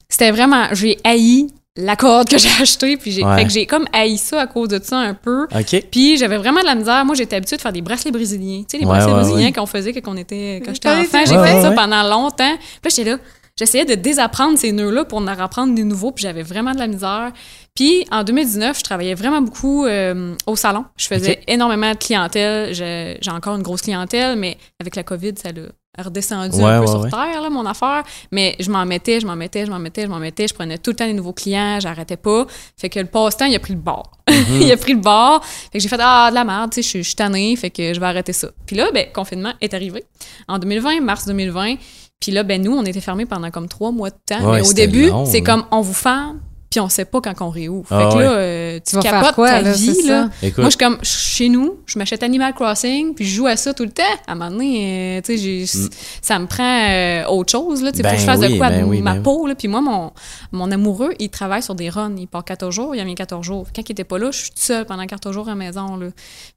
C'était 0.10 0.32
vraiment. 0.32 0.68
J'ai 0.72 0.98
haï 1.04 1.48
la 1.76 1.96
corde 1.96 2.28
que 2.28 2.38
j'ai 2.38 2.50
achetée, 2.62 2.98
puis 2.98 3.12
j'ai. 3.12 3.24
Ouais. 3.24 3.36
Fait 3.38 3.44
que 3.46 3.50
j'ai 3.52 3.66
comme 3.66 3.86
haï 3.94 4.18
ça 4.18 4.42
à 4.42 4.48
cause 4.48 4.68
de 4.70 4.80
ça 4.84 4.98
un 4.98 5.14
peu. 5.14 5.44
OK. 5.56 5.84
Puis 5.92 6.18
j'avais 6.18 6.38
vraiment 6.38 6.62
de 6.62 6.66
la 6.66 6.76
misère. 6.76 7.06
Moi, 7.06 7.16
j'étais 7.16 7.36
habituée 7.36 7.58
de 7.58 7.62
faire 7.62 7.72
des 7.74 7.82
bracelets 7.82 8.12
brésiliens. 8.12 8.62
Tu 8.62 8.66
sais, 8.72 8.78
les 8.78 8.86
Ouais, 8.86 8.94
bracelets 8.98 9.14
ouais, 9.14 9.22
brésiliens 9.22 9.52
qu'on 9.52 9.66
faisait 9.66 9.94
quand 9.94 10.12
on 10.12 10.18
était 10.18 10.62
quand 10.66 10.74
j'étais 10.74 10.90
enfant. 10.90 11.20
J'ai 11.26 11.34
fait 11.36 11.38
Ouais, 11.38 11.62
ça 11.62 11.72
pendant 11.72 12.04
longtemps. 12.04 12.56
Puis 12.58 12.80
là, 12.84 12.90
j'étais 12.90 13.10
là. 13.12 13.18
J'essayais 13.58 13.84
de 13.84 13.96
désapprendre 13.96 14.58
ces 14.58 14.72
nœuds-là 14.72 15.04
pour 15.04 15.18
en 15.18 15.28
apprendre 15.28 15.76
des 15.76 15.84
nouveaux, 15.84 16.12
puis 16.14 16.22
j'avais 16.24 16.44
vraiment 16.44 16.72
de 16.74 16.80
la 16.80 16.88
misère. 16.88 17.34
Puis 17.76 18.06
en 18.12 18.24
2019, 18.24 18.78
je 18.80 18.84
travaillais 18.84 19.16
vraiment 19.16 19.42
beaucoup 19.42 19.86
euh, 19.86 20.36
au 20.48 20.56
salon. 20.56 20.86
Je 20.98 21.08
faisais 21.08 21.42
énormément 21.48 21.92
de 21.92 21.98
clientèle. 21.98 22.74
J'ai 22.74 23.32
encore 23.32 23.56
une 23.56 23.64
grosse 23.64 23.82
clientèle, 23.82 24.38
mais 24.38 24.58
avec 24.82 24.96
la 24.96 25.04
COVID, 25.04 25.34
ça 25.42 25.52
l'a 25.52 26.04
redescendu 26.04 26.58
Ouais, 26.58 26.64
un 26.64 26.80
peu 26.80 26.86
ouais, 26.86 26.88
sur 26.92 27.02
ouais. 27.02 27.10
terre, 27.10 27.42
là, 27.42 27.50
mon 27.50 27.66
affaire. 27.66 28.04
Mais 28.32 28.56
je 28.60 28.70
m'en 28.70 28.86
mettais, 28.86 29.20
je 29.20 29.26
m'en 29.28 29.36
mettais, 29.36 29.66
je 29.66 29.72
m'en 29.72 29.80
mettais, 29.80 30.04
je 30.04 30.08
m'en 30.08 30.20
mettais. 30.20 30.48
Je 30.48 30.54
prenais 30.54 30.78
tout 30.78 30.92
le 30.92 30.96
temps 30.98 31.06
des 31.08 31.14
nouveaux 31.14 31.34
clients, 31.34 31.80
j'arrêtais 31.80 32.18
pas. 32.18 32.46
Fait 32.78 32.90
que 32.90 33.00
le 33.00 33.06
passe-temps, 33.06 33.46
il 33.46 33.56
a 33.56 33.60
pris 33.60 33.74
le 33.74 33.80
bord. 33.80 34.12
Mhm. 34.30 34.36
il 34.62 34.72
a 34.72 34.78
pris 34.78 34.94
le 34.94 35.00
bord. 35.00 35.44
Fait 35.46 35.78
que 35.78 35.80
j'ai 35.80 35.90
fait 35.90 35.98
Ah, 36.02 36.28
de 36.30 36.36
la 36.36 36.44
merde, 36.44 36.72
tu 36.72 36.76
sais, 36.76 36.82
je 36.82 36.88
suis- 36.88 37.00
je 37.04 37.08
suis 37.08 37.16
tannée, 37.16 37.56
fait 37.56 37.70
que 37.70 37.94
je 37.94 38.00
vais 38.00 38.06
arrêter 38.06 38.34
ça. 38.34 38.50
Puis 38.66 38.76
là, 38.76 38.90
ben, 38.94 39.08
confinement 39.14 39.54
est 39.62 39.74
arrivé 39.74 40.04
en 40.48 40.58
2020, 40.60 41.02
mars 41.02 41.26
2020. 41.26 41.76
Puis 42.20 42.32
là, 42.34 42.44
ben, 42.44 42.62
nous, 42.62 42.74
on 42.76 42.84
était 42.84 43.00
fermés 43.02 43.26
pendant 43.26 43.50
comme 43.52 43.68
trois 43.70 43.92
mois 43.92 44.10
de 44.10 44.16
temps. 44.26 44.42
Ouais, 44.52 44.62
mais 44.62 44.70
au 44.70 44.74
début, 44.74 45.10
c'est 45.26 45.40
là. 45.40 45.46
comme 45.46 45.66
on 45.72 45.82
vous 45.82 45.94
ferme, 45.94 46.40
puis 46.70 46.80
on 46.80 46.90
sait 46.90 47.06
pas 47.06 47.20
quand 47.22 47.34
on 47.42 47.50
réouvre. 47.50 47.88
Fait 47.88 47.96
Ah 47.96 48.10
que 48.12 48.18
ouais. 48.18 48.24
là, 48.24 48.32
euh, 48.32 48.76
tu 48.80 48.92
Tu 48.92 48.96
vas 48.96 49.02
faire 49.02 49.12
capotes 49.22 49.36
quoi, 49.36 49.50
ta 49.50 49.62
là, 49.62 49.72
vie, 49.74 49.96
c'est 49.96 50.08
là. 50.08 50.30
Écoute. 50.44 50.58
Moi, 50.60 50.66
je 50.70 50.78
suis 50.78 50.78
comme, 50.86 50.98
chez 51.04 51.50
nous, 51.50 51.78
je 51.86 51.98
m'achète 51.98 52.22
Animal 52.24 52.54
Crossing, 52.54 53.14
puis 53.16 53.26
je 53.26 53.36
joue 53.36 53.48
à 53.48 53.56
ça 53.58 53.74
tout 53.74 53.84
le 53.84 53.90
temps. 53.92 54.04
À 54.28 54.34
un 54.34 54.36
moment 54.36 54.52
donné, 54.52 55.18
euh, 55.18 55.22
tu 55.22 55.38
sais, 55.38 55.66
j'ai- 55.66 55.90
ça 56.22 56.38
me 56.40 56.46
prend 56.48 56.64
euh, 56.90 57.26
autre 57.28 57.52
chose, 57.52 57.82
là. 57.82 57.92
Tu 57.92 57.98
sais, 57.98 58.04
faut 58.04 58.10
Mm. 58.10 58.12
Ben 58.12 58.16
que 58.16 58.22
je 58.22 58.26
fasse 58.26 58.40
oui, 58.40 58.54
de 58.54 58.58
quoi? 58.58 58.70
ben 58.70 58.84
oui, 58.86 59.02
ma 59.02 59.14
ben 59.16 59.24
peau, 59.24 59.48
là. 59.48 59.56
Puis 59.56 59.68
moi, 59.68 59.82
mon, 59.82 60.12
mon 60.52 60.72
amoureux, 60.72 61.14
il 61.20 61.30
travaille 61.30 61.64
sur 61.64 61.76
des 61.76 61.90
runs. 61.90 62.14
Il 62.18 62.28
part 62.28 62.44
14 62.44 62.74
jours, 62.74 62.96
il 62.96 63.02
revient 63.02 63.16
14 63.16 63.46
jours. 63.46 63.68
Quand 63.76 63.82
il 63.88 63.92
était 63.92 64.04
pas 64.04 64.18
là, 64.20 64.32
je 64.32 64.38
suis 64.40 64.50
toute 64.50 64.60
seule 64.60 64.86
pendant 64.86 65.06
14 65.06 65.34
jours 65.34 65.48
à 65.48 65.52
la 65.52 65.56
maison, 65.56 65.96
là. 65.98 66.08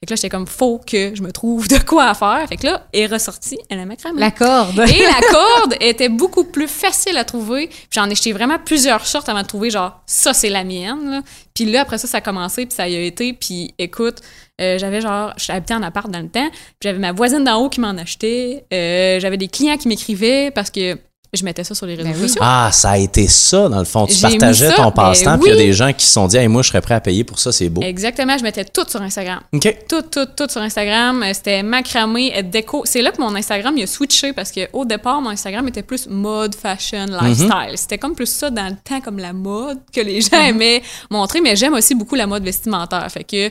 Fait 0.01 0.07
que 0.07 0.13
là, 0.13 0.17
j'étais 0.17 0.29
comme, 0.29 0.47
faut 0.47 0.81
que 0.87 1.15
je 1.15 1.23
me 1.23 1.33
trouve 1.33 1.69
de 1.69 1.79
quoi 1.79 2.07
à 2.07 2.15
faire. 2.15 2.47
Fait 2.49 2.57
que 2.57 2.67
là, 2.67 2.83
est 2.93 3.07
ressorti 3.07 3.57
elle 3.69 3.79
a 3.81 3.87
macramé. 3.87 4.21
La 4.21 4.31
corde. 4.31 4.79
Et 4.81 5.03
la 5.03 5.21
corde 5.31 5.75
était 5.81 6.09
beaucoup 6.09 6.45
plus 6.45 6.69
facile 6.69 7.17
à 7.17 7.25
trouver. 7.25 7.69
Puis 7.69 7.77
j'en 7.93 8.09
ai 8.11 8.15
jeté 8.15 8.33
vraiment 8.33 8.59
plusieurs 8.65 9.07
sortes 9.07 9.29
avant 9.29 9.43
de 9.43 9.47
trouver, 9.47 9.71
genre, 9.71 10.02
ça, 10.13 10.35
c'est 10.35 10.51
la 10.51 10.63
mienne. 10.63 11.11
là. 11.11 11.23
Puis 11.55 11.65
là, 11.65 11.81
après 11.81 11.99
ça, 11.99 12.07
ça 12.07 12.19
a 12.19 12.21
commencé, 12.21 12.67
puis 12.67 12.75
ça 12.75 12.87
y 12.89 12.95
a 12.95 13.01
été. 13.01 13.33
Puis 13.33 13.75
écoute, 13.79 14.21
euh, 14.61 14.77
j'avais 14.79 15.01
genre, 15.01 15.33
j'habitais 15.39 15.75
en 15.75 15.83
appart 15.83 16.11
dans 16.11 16.21
le 16.21 16.29
temps, 16.29 16.51
j'avais 16.83 16.99
ma 16.99 17.13
voisine 17.13 17.45
d'en 17.45 17.63
haut 17.63 17.69
qui 17.71 17.81
m'en 17.81 17.97
achetait. 17.97 18.65
Euh, 18.73 19.19
j'avais 19.21 19.39
des 19.39 19.49
clients 19.49 19.77
qui 19.79 19.89
m'écrivaient 19.89 20.51
parce 20.51 20.71
que 20.71 20.99
je 21.35 21.45
mettais 21.47 21.65
ça 21.65 21.75
sur 21.75 21.87
les 21.87 21.95
réseaux 21.95 22.11
Ben 22.11 22.15
oui. 22.15 22.29
sociaux. 22.29 22.43
Ah, 22.45 22.69
ça 22.73 22.91
a 22.91 22.99
été 22.99 23.27
ça, 23.27 23.67
dans 23.71 23.79
le 23.79 23.87
fond. 23.87 24.07
Tu 24.07 24.21
partageais 24.21 24.69
ça, 24.69 24.75
ton 24.75 24.85
ben 24.85 24.91
passe-temps, 24.91 25.39
puis 25.39 25.49
il 25.49 25.55
y 25.55 25.59
a 25.59 25.63
des 25.65 25.73
gens 25.73 25.91
qui 25.95 26.05
se 26.05 26.13
sont 26.13 26.27
dit, 26.27 26.37
hey, 26.37 26.47
moi, 26.47 26.61
je 26.61 26.69
serais 26.69 26.83
prêt 26.83 26.95
à 26.95 27.01
payer 27.01 27.25
pour 27.25 27.39
ça, 27.39 27.51
c'est 27.53 27.71
beau. 27.71 27.81
Exactement, 27.81 28.37
je 28.37 28.43
mettais 28.43 28.67
tout 28.67 28.85
sur 28.87 29.01
Instagram. 29.01 29.41
OK. 29.55 29.77
Tout, 29.89 30.03
tout, 30.03 30.27
tout 30.37 30.47
sur 30.51 30.61
Instagram. 30.61 31.23
Euh, 31.23 31.31
C'était 31.33 31.63
macramé, 31.63 32.35
euh, 32.37 32.43
déco. 32.43 32.83
C'est 32.85 33.01
là 33.01 33.13
que 33.13 33.21
mon 33.23 33.35
Instagram 33.35 33.73
il 33.79 33.85
a 33.85 33.87
switché 33.87 34.35
parce 34.35 34.53
que 34.53 34.69
au 34.75 34.85
départ, 34.85 35.23
mon 35.23 35.31
Instagram 35.31 35.67
était 35.69 35.83
plus 35.83 36.07
mode, 36.07 36.55
fashion, 36.55 37.07
lifestyle. 37.07 37.77
C'était 37.77 37.97
comme 37.97 38.15
plus 38.15 38.27
ça 38.31 38.51
dans 38.51 38.67
le 38.69 38.77
temps, 38.85 39.01
comme 39.01 39.19
la 39.19 39.33
mode 39.33 39.79
que 39.91 40.03
les 40.03 40.21
gens 40.21 40.39
aimaient 40.39 40.83
montrer. 41.11 41.41
Mais 41.41 41.57
j'aime 41.57 41.73
aussi 41.73 41.95
beaucoup 41.95 42.15
la 42.15 42.27
mode 42.27 42.45
vestimentaire. 42.45 43.07
Fait 43.11 43.25
que 43.25 43.49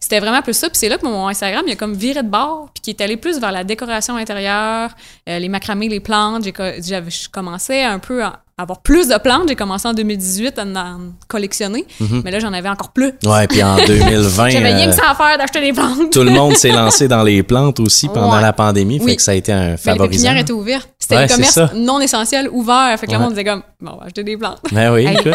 c'était 0.00 0.20
vraiment 0.20 0.40
plus 0.42 0.54
ça. 0.54 0.68
Puis 0.68 0.78
c'est 0.78 0.88
là 0.88 0.98
que 0.98 1.04
mon 1.04 1.26
Instagram 1.26 1.64
il 1.66 1.72
a 1.72 1.76
comme 1.76 1.94
viré 1.94 2.22
de 2.22 2.28
bord, 2.28 2.68
puis 2.72 2.80
qui 2.82 2.90
est 2.90 3.00
allé 3.02 3.16
plus 3.16 3.40
vers 3.40 3.50
la 3.50 3.64
décoration 3.64 4.14
intérieure, 4.16 4.90
euh, 5.28 5.40
les 5.40 5.48
macramés, 5.48 5.88
les 5.88 5.98
plantes. 5.98 6.44
J'avais- 6.80 7.23
je 7.24 7.28
commençais 7.30 7.82
un 7.82 7.98
peu 7.98 8.22
à 8.22 8.43
avoir 8.56 8.82
plus 8.82 9.08
de 9.08 9.18
plantes. 9.18 9.48
J'ai 9.48 9.56
commencé 9.56 9.88
en 9.88 9.94
2018 9.94 10.58
à 10.58 10.62
en 10.64 10.98
collectionner, 11.28 11.86
mais 12.24 12.30
là 12.30 12.38
j'en 12.38 12.52
avais 12.52 12.68
encore 12.68 12.92
plus. 12.92 13.12
Ouais, 13.24 13.46
puis 13.48 13.62
en 13.62 13.76
2020, 13.86 14.50
J'avais 14.50 14.72
rien 14.74 14.88
euh, 14.88 14.90
que 14.90 14.96
ça 14.96 15.10
à 15.10 15.14
faire 15.14 15.36
d'acheter 15.38 15.60
des 15.60 15.72
plantes. 15.72 16.10
tout 16.12 16.22
le 16.22 16.30
monde 16.30 16.54
s'est 16.56 16.68
lancé 16.72 17.08
dans 17.08 17.22
les 17.22 17.42
plantes 17.42 17.80
aussi 17.80 18.08
pendant 18.08 18.36
Ouais. 18.36 18.42
la 18.42 18.52
pandémie, 18.52 18.98
fait 18.98 19.04
Oui. 19.04 19.16
que 19.16 19.22
ça 19.22 19.32
a 19.32 19.34
été 19.34 19.52
un 19.52 19.60
Mais 19.62 19.70
les 19.72 19.76
favorisant. 19.76 20.08
pépinières 20.10 20.36
étaient 20.36 20.52
ouvertes. 20.52 20.88
C'était 20.98 21.16
Ouais, 21.16 21.22
le 21.22 21.28
c'est 21.28 21.34
commerce 21.34 21.74
non 21.74 22.00
essentiel 22.00 22.48
ouvert. 22.50 22.96
Fait 22.98 23.06
que 23.06 23.12
Ouais. 23.12 23.18
le 23.18 23.22
monde 23.24 23.30
disait 23.32 23.44
comme, 23.44 23.62
bon, 23.80 23.92
on 23.94 23.96
va 23.98 24.04
acheter 24.06 24.24
des 24.24 24.36
plantes. 24.36 24.60
Ben 24.72 24.92
oui, 24.92 25.04
Hey, 25.06 25.14
écoute. 25.18 25.34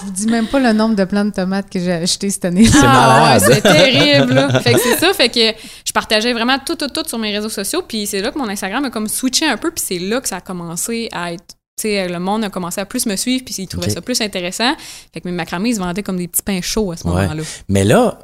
je 0.00 0.04
vous 0.04 0.10
dis 0.12 0.26
même 0.26 0.46
pas 0.46 0.60
le 0.60 0.72
nombre 0.72 0.94
de 0.94 1.04
plants 1.04 1.24
de 1.24 1.30
tomates 1.32 1.68
que 1.70 1.80
j'ai 1.80 1.92
acheté 1.92 2.30
cette 2.30 2.44
année. 2.44 2.66
C'est 2.66 2.78
ouais, 2.80 3.38
c'était 3.40 3.60
terrible. 3.62 4.34
là. 4.34 4.60
Fait 4.62 4.74
que 4.74 4.80
c'est 4.80 4.98
ça. 4.98 5.12
Fait 5.12 5.28
que 5.28 5.40
je 5.84 5.92
partageais 5.92 6.32
vraiment 6.32 6.58
tout, 6.64 6.76
tout, 6.76 6.86
tout 6.88 7.02
sur 7.06 7.18
mes 7.18 7.34
réseaux 7.34 7.48
sociaux. 7.48 7.82
Puis 7.86 8.06
c'est 8.06 8.20
là 8.20 8.30
que 8.30 8.38
mon 8.38 8.48
Instagram 8.48 8.84
a 8.84 8.90
comme 8.90 9.08
switché 9.08 9.46
un 9.48 9.56
peu. 9.56 9.70
Puis 9.70 9.82
c'est 9.86 9.98
là 9.98 10.20
que 10.20 10.28
ça 10.28 10.36
a 10.36 10.40
commencé 10.40 11.08
à 11.12 11.32
être. 11.32 11.54
Tu 11.78 11.82
sais, 11.88 12.08
le 12.08 12.18
monde 12.18 12.44
a 12.44 12.50
commencé 12.50 12.80
à 12.80 12.86
plus 12.86 13.06
me 13.06 13.16
suivre. 13.16 13.44
Puis 13.44 13.54
ils 13.58 13.66
trouvaient 13.68 13.90
ça 13.90 14.00
plus 14.00 14.20
intéressant. 14.20 14.74
Fait 15.14 15.20
que 15.20 15.28
mes 15.28 15.34
macramés, 15.34 15.70
ils 15.70 15.74
se 15.76 15.80
vendaient 15.80 16.02
comme 16.02 16.16
des 16.18 16.28
petits 16.28 16.42
pains 16.42 16.60
chauds 16.60 16.92
à 16.92 16.96
ce 16.96 17.04
Ouais. 17.06 17.22
moment-là. 17.22 17.42
Mais 17.68 17.84
là, 17.84 18.18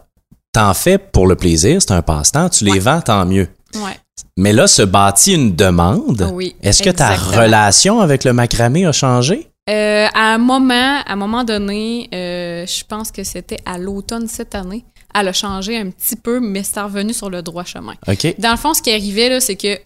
t'en 0.53 0.75
fais 0.75 0.99
pour 0.99 1.27
le 1.27 1.37
plaisir, 1.37 1.81
c'est 1.81 1.93
un 1.93 2.03
passe-temps, 2.03 2.49
tu 2.49 2.65
les 2.65 2.79
vends, 2.79 3.01
tant 3.01 3.25
mieux. 3.27 3.49
Ouais. 3.77 3.97
Mais 4.37 4.53
là, 4.53 4.67
se 4.67 4.83
bâtit 4.83 5.35
une 5.35 5.55
demande. 5.55 6.23
Ah 6.29 6.33
oui, 6.33 6.55
Est-ce 6.63 6.83
que 6.83 6.91
ta 6.91 7.15
relation 7.15 8.01
avec 8.01 8.25
le 8.25 8.33
macramé 8.33 8.85
a 8.87 8.93
changé? 8.93 9.49
Euh, 9.71 10.07
à 10.13 10.35
un 10.35 10.39
moment, 10.39 11.01
à 11.07 11.13
un 11.13 11.17
moment 11.17 11.43
donné, 11.45 12.09
euh, 12.13 12.67
je 12.67 12.85
pense 12.85 13.11
que 13.11 13.25
c'était 13.25 13.59
à 13.65 13.79
l'automne 13.79 14.29
cette 14.29 14.55
année, 14.55 14.85
elle 15.15 15.29
a 15.29 15.33
changé 15.33 15.77
un 15.79 15.89
petit 15.91 16.17
peu, 16.17 16.39
mais 16.41 16.63
c'est 16.63 16.81
revenu 16.81 17.15
sur 17.15 17.31
le 17.31 17.41
droit 17.43 17.65
chemin. 17.65 17.95
OK. 18.07 18.35
Dans 18.39 18.51
le 18.51 18.57
fond, 18.57 18.75
ce 18.75 18.83
qui 18.83 18.91
arrivait, 18.93 19.29
là, 19.31 19.41
c'est 19.41 19.57
que 19.57 19.79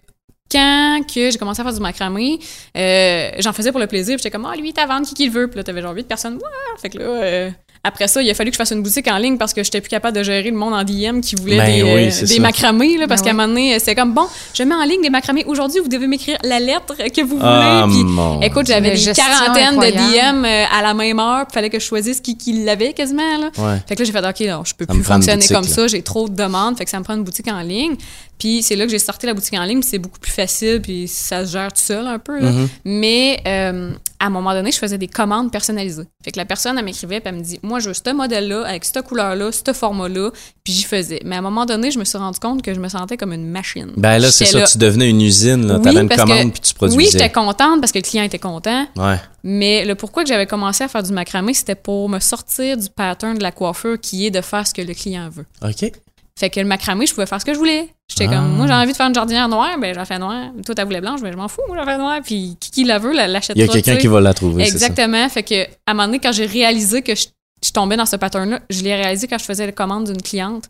quand 0.51 1.01
que 1.13 1.31
j'ai 1.31 1.39
commencé 1.39 1.61
à 1.61 1.65
faire 1.65 1.75
du 1.75 1.81
macramé, 1.81 2.39
euh, 2.77 3.31
j'en 3.39 3.53
faisais 3.53 3.71
pour 3.71 3.81
le 3.81 3.87
plaisir. 3.87 4.17
puis 4.17 4.23
J'étais 4.23 4.31
comme, 4.37 4.47
ah, 4.51 4.57
lui, 4.57 4.73
à 4.77 4.87
vendre 4.87 5.07
qui 5.07 5.15
qu'il 5.15 5.31
veut. 5.31 5.49
Puis 5.49 5.57
là, 5.59 5.65
t'avais 5.65 5.83
genre 5.83 5.95
8 5.95 6.07
personnes. 6.07 6.35
Ouah! 6.35 6.81
Fait 6.81 6.91
que 6.91 6.99
là, 6.99 7.05
euh, 7.05 7.51
après 7.85 8.09
ça, 8.09 8.21
il 8.23 8.29
a 8.29 8.35
fallu 8.35 8.51
que 8.51 8.55
je 8.55 8.59
fasse 8.59 8.73
une 8.73 8.83
boutique 8.83 9.07
en 9.09 9.19
ligne 9.19 9.39
parce 9.39 9.55
que 9.55 9.63
j'étais 9.63 9.81
plus 9.81 9.89
capable 9.89 10.17
de 10.17 10.23
gérer 10.23 10.51
le 10.51 10.57
monde 10.57 10.75
en 10.75 10.83
DM 10.85 11.21
qui 11.21 11.37
voulait 11.37 11.57
Ben 11.59 11.67
des, 11.75 11.83
oui, 11.83 12.09
euh, 12.23 12.27
des 12.27 12.41
macramés. 12.41 12.97
Là, 12.99 13.07
parce 13.07 13.23
Ben 13.23 13.31
qu'à 13.31 13.37
oui. 13.37 13.43
un 13.43 13.47
moment 13.47 13.55
donné, 13.55 13.79
c'était 13.79 13.95
comme, 13.95 14.13
bon, 14.15 14.27
je 14.53 14.63
mets 14.65 14.75
en 14.75 14.85
ligne 14.85 15.01
des 15.01 15.11
macramés. 15.11 15.45
Aujourd'hui, 15.47 15.81
vous 15.81 15.89
devez 15.89 16.07
m'écrire 16.07 16.39
la 16.43 16.59
lettre 16.61 16.95
que 16.97 17.21
vous 17.23 17.37
voulez. 17.39 17.43
Ah, 17.45 17.85
Puis, 17.89 18.03
mon 18.05 18.41
écoute, 18.43 18.67
j'avais 18.67 18.97
Une 18.99 19.05
des 19.05 19.13
quarantaines 19.13 19.77
de 19.77 19.85
incroyable. 19.85 20.43
DM 20.43 20.45
euh, 20.45 20.65
à 20.77 20.83
la 20.83 20.93
même 20.95 21.19
heure. 21.21 21.47
Puis 21.47 21.55
fallait 21.55 21.71
que 21.71 21.79
je 21.79 21.85
choisisse 21.85 22.21
qui, 22.21 22.37
qui 22.37 22.65
l'avait 22.65 22.93
quasiment. 22.95 23.39
Là. 23.39 23.51
Ouais. 23.57 23.79
Fait 23.89 23.95
que 23.95 24.03
là, 24.03 24.05
j'ai 24.07 24.13
fait, 24.13 24.27
OK, 24.29 24.41
non, 24.53 24.63
je 24.65 24.75
peux 24.75 24.85
Ça 24.87 24.93
plus 24.95 25.05
fonctionner 25.05 25.37
boutique, 25.39 25.55
comme 25.57 25.65
là. 25.67 25.71
ça. 25.73 25.87
J'ai 25.87 26.03
trop 26.03 26.29
de 26.29 26.35
demandes. 26.35 26.77
Fait 26.77 26.85
que 26.85 26.91
ça 26.91 26.99
me 26.99 27.05
prend 27.05 27.15
une 27.15 27.25
boutique 27.25 27.49
en 27.49 27.61
ligne. 27.61 27.95
Puis 28.39 28.63
c'est 28.63 28.77
là 28.77 28.85
que 28.85 28.91
j'ai 28.91 28.99
sorti 28.99 29.27
la 29.27 29.35
boutique 29.35 29.55
en 29.55 29.65
ligne. 29.65 29.81
Puis 29.81 29.91
c'est 29.91 29.99
beaucoup 29.99 30.19
plus 30.19 30.33
facile. 30.33 30.81
Puis 30.81 31.09
ça 31.09 31.45
se 31.45 31.53
gère 31.53 31.73
tout 31.73 31.81
seul 31.83 32.07
un 32.07 32.19
peu. 32.19 32.39
là. 32.39 32.51
Mm-hmm. 32.51 32.69
Mais 32.85 33.41
euh, 33.47 33.93
à 34.21 34.27
un 34.27 34.31
moment 34.31 34.53
donné, 34.53 34.73
je 34.73 34.79
faisais 34.79 34.99
des 34.99 35.09
commandes 35.09 35.51
personnalisées. 35.51 36.05
Fait 36.25 36.33
que 36.33 36.39
la 36.39 36.45
personne, 36.45 36.79
elle 36.79 36.85
m'écrivait. 36.85 37.21
Puis 37.21 37.29
elle 37.29 37.37
me 37.37 37.43
dit, 37.43 37.59
moi, 37.63 37.79
je 37.81 37.89
veux 37.89 37.95
ce 37.95 38.13
modèle-là, 38.13 38.65
avec 38.67 38.85
cette 38.85 39.03
couleur-là, 39.03 39.51
ce 39.53 39.73
format-là. 39.73 40.31
Puis 40.65 40.73
j'y 40.73 40.85
faisais. 40.85 41.21
Mais 41.25 41.37
à 41.37 41.39
un 41.39 41.43
moment 41.43 41.67
donné, 41.67 41.91
je 41.91 41.99
me 41.99 42.05
suis 42.05 42.19
rendu 42.19 42.39
compte 42.39 42.63
que 42.63 42.75
je 42.75 42.81
me 42.81 42.89
sentais 42.89 43.17
comme 43.17 43.33
une 43.33 43.49
machine. 43.49 43.93
Ben 43.97 44.19
là, 44.19 44.31
c'est 44.31 44.45
ça, 44.45 44.63
tu 44.63 44.79
devenais 44.79 45.11
une 45.11 45.21
usine, 45.21 45.67
là. 45.67 45.77
Oui, 45.77 45.83
T'avais 45.83 46.01
une 46.01 46.09
commande 46.09 46.53
puis 46.53 46.61
tu 46.61 46.75
produisais. 46.75 46.99
Oui, 46.99 47.09
j'étais 47.11 47.31
contente 47.31 47.81
parce 47.81 47.93
que 47.93 47.99
le 47.99 48.03
client 48.03 48.25
était 48.25 48.39
content. 48.39 48.87
Ouais. 48.97 49.21
Mais 49.45 49.85
le 49.85 49.95
pourquoi 49.95 50.25
que 50.25 50.29
j'avais 50.29 50.47
commencé 50.47 50.85
à 50.85 50.89
faire 50.89 51.03
du 51.03 51.13
macramé, 51.13 51.55
c'était 51.55 51.75
pour 51.75 52.09
me 52.09 52.19
sortir 52.19 52.77
du 52.77 52.89
pattern 52.91 53.39
de 53.39 53.43
la 53.43 53.53
coiffure 53.53 53.99
qui 54.01 54.27
est 54.27 54.31
de 54.31 54.41
faire 54.41 54.67
ce 54.67 54.75
que 54.75 54.83
le 54.83 54.95
client 54.95 55.29
veut. 55.31 55.47
OK. 55.63 55.93
Fait 56.39 56.51
que 56.51 56.61
le 56.61 56.67
macramé, 56.67 57.07
je 57.07 57.15
pouvais 57.15 57.27
faire 57.27 57.41
ce 57.41 57.45
que 57.45 57.53
je 57.53 57.59
voulais. 57.59 57.89
J'étais 58.09 58.27
Ah. 58.27 58.37
comme, 58.37 58.53
moi, 58.57 58.67
j'ai 58.69 58.73
envie 58.73 58.93
de 58.93 58.97
faire 58.97 59.09
une 59.09 59.15
jardinière 59.15 59.49
noire, 59.49 59.77
ben, 59.79 59.93
j'en 59.95 60.05
fais 60.05 60.19
noire. 60.19 60.51
Toi, 60.65 60.75
t'as 60.75 60.85
voulu 60.85 61.01
blanche, 61.01 61.21
ben, 61.21 61.33
je 61.33 61.37
m'en 61.37 61.49
fous, 61.49 61.63
moi, 61.67 61.77
j'en 61.79 61.85
fais 61.85 61.99
noire. 61.99 62.21
Puis, 62.25 62.57
qui, 62.61 62.71
qui 62.71 62.85
la 62.85 62.99
veut, 62.99 63.13
la- 63.13 63.27
l'achètera. 63.27 63.55
Il 63.63 63.67
y 63.67 63.69
a 63.69 63.73
quelqu'un 63.73 63.97
qui 63.97 64.07
va 64.07 64.21
la 64.21 64.33
trouver, 64.35 64.65
ça. 64.65 64.71
Exactement. 64.73 65.29
Fait 65.29 65.43
que, 65.43 65.65
à 65.65 65.69
un 65.89 65.95
moment 65.95 66.07
donné, 66.07 66.21
quand 66.21 66.33
j'ai 66.33 66.47
réalisé 66.47 67.03
que 67.03 67.15
je 67.15 67.27
je 67.65 67.73
tombais 67.73 67.97
dans 67.97 68.07
ce 68.07 68.15
pattern-là. 68.15 68.61
Je 68.71 68.83
l'ai 68.85 68.95
réalisé 68.95 69.27
quand 69.27 69.37
je 69.37 69.45
faisais 69.45 69.67
la 69.67 69.73
commande 69.73 70.05
d'une 70.05 70.23
cliente, 70.23 70.67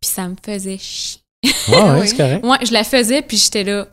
puis 0.00 0.10
ça 0.10 0.26
me 0.26 0.36
faisait 0.42 0.78
chier. 0.78 1.20
Ouais, 1.68 1.82
ouais, 1.82 2.06
c'est 2.06 2.16
correct. 2.16 2.42
Moi, 2.42 2.56
je 2.62 2.72
la 2.72 2.82
faisais, 2.82 3.20
puis 3.20 3.36
j'étais 3.36 3.62
là, 3.62 3.88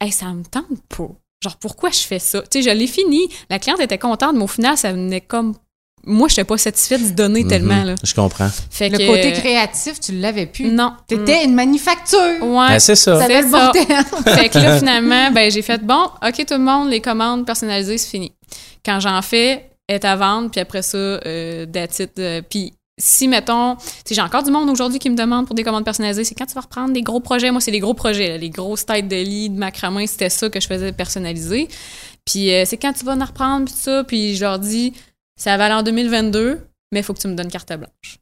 hey, 0.00 0.10
ça 0.10 0.24
me 0.32 0.42
tente 0.42 0.64
pas. 0.88 1.08
Genre, 1.44 1.56
pourquoi 1.60 1.90
je 1.90 1.98
fais 1.98 2.18
ça? 2.18 2.40
Tu 2.50 2.62
sais, 2.62 2.70
je 2.70 2.74
l'ai 2.74 2.86
fini. 2.86 3.28
La 3.50 3.58
cliente 3.58 3.78
était 3.80 3.98
contente, 3.98 4.34
mais 4.34 4.44
au 4.44 4.46
final, 4.46 4.78
ça 4.78 4.90
venait 4.90 5.20
comme. 5.20 5.54
Moi, 6.06 6.28
je 6.28 6.34
n'étais 6.34 6.44
pas 6.44 6.56
satisfaite 6.56 7.02
de 7.02 7.10
donner 7.14 7.42
Mhm. 7.42 7.48
tellement, 7.48 7.82
là. 7.84 7.94
Je 8.02 8.14
comprends. 8.14 8.48
Fait 8.70 8.88
Le 8.88 8.98
que- 8.98 9.06
côté 9.06 9.32
créatif, 9.32 9.98
tu 10.00 10.12
l'avais 10.12 10.46
plus. 10.46 10.68
Non. 10.72 10.92
T'étais 11.08 11.44
une 11.44 11.54
manufacture. 11.54 12.18
Ouais. 12.42 12.68
Ben, 12.68 12.78
c'est 12.78 12.94
ça. 12.96 13.14
Le 13.26 13.34
C'est 13.34 13.42
bon 13.42 13.50
ça. 13.58 13.72
terme. 13.72 14.04
fait 14.38 14.48
que 14.48 14.58
là, 14.58 14.78
finalement, 14.78 15.30
ben, 15.32 15.50
j'ai 15.50 15.62
fait 15.62 15.84
bon, 15.84 16.04
OK, 16.26 16.46
tout 16.46 16.54
le 16.54 16.60
monde, 16.60 16.88
les 16.90 17.00
commandes 17.00 17.44
personnalisées, 17.44 17.98
c'est 17.98 18.10
fini. 18.10 18.32
Quand 18.84 19.00
j'en 19.00 19.20
fais, 19.20 19.68
est 19.88 20.04
à 20.04 20.16
vendre, 20.16 20.50
puis 20.50 20.60
après 20.60 20.82
ça, 20.82 20.96
euh, 20.96 21.66
euh, 22.18 22.42
puis 22.48 22.72
si, 22.98 23.28
mettons, 23.28 23.76
tu 23.76 23.82
sais, 24.06 24.14
j'ai 24.14 24.20
encore 24.22 24.42
du 24.42 24.50
monde 24.50 24.70
aujourd'hui 24.70 24.98
qui 24.98 25.10
me 25.10 25.16
demande 25.16 25.46
pour 25.46 25.54
des 25.54 25.62
commandes 25.64 25.84
personnalisées, 25.84 26.24
c'est 26.24 26.34
quand 26.34 26.46
tu 26.46 26.54
vas 26.54 26.62
reprendre 26.62 26.92
des 26.92 27.02
gros 27.02 27.20
projets. 27.20 27.50
Moi, 27.50 27.60
c'est 27.60 27.70
les 27.70 27.78
gros 27.80 27.94
projets, 27.94 28.28
là, 28.28 28.36
les 28.38 28.48
grosses 28.50 28.86
têtes 28.86 29.06
de 29.08 29.16
lit, 29.16 29.50
de 29.50 29.58
macramé, 29.58 30.06
c'était 30.06 30.30
ça 30.30 30.48
que 30.48 30.60
je 30.60 30.66
faisais 30.66 30.92
personnaliser. 30.92 31.68
Puis 32.24 32.52
euh, 32.52 32.64
c'est 32.64 32.76
quand 32.78 32.92
tu 32.92 33.04
vas 33.04 33.12
en 33.14 33.24
reprendre, 33.24 33.66
puis 33.66 33.74
tout 33.74 33.80
ça, 33.80 34.02
puis 34.04 34.34
je 34.36 34.40
leur 34.44 34.58
dis, 34.58 34.92
ça 35.36 35.56
va 35.56 35.66
aller 35.66 35.74
en 35.74 35.82
2022, 35.82 36.60
mais 36.92 37.00
il 37.00 37.02
faut 37.02 37.14
que 37.14 37.20
tu 37.20 37.28
me 37.28 37.34
donnes 37.34 37.50
carte 37.50 37.72
blanche. 37.72 38.18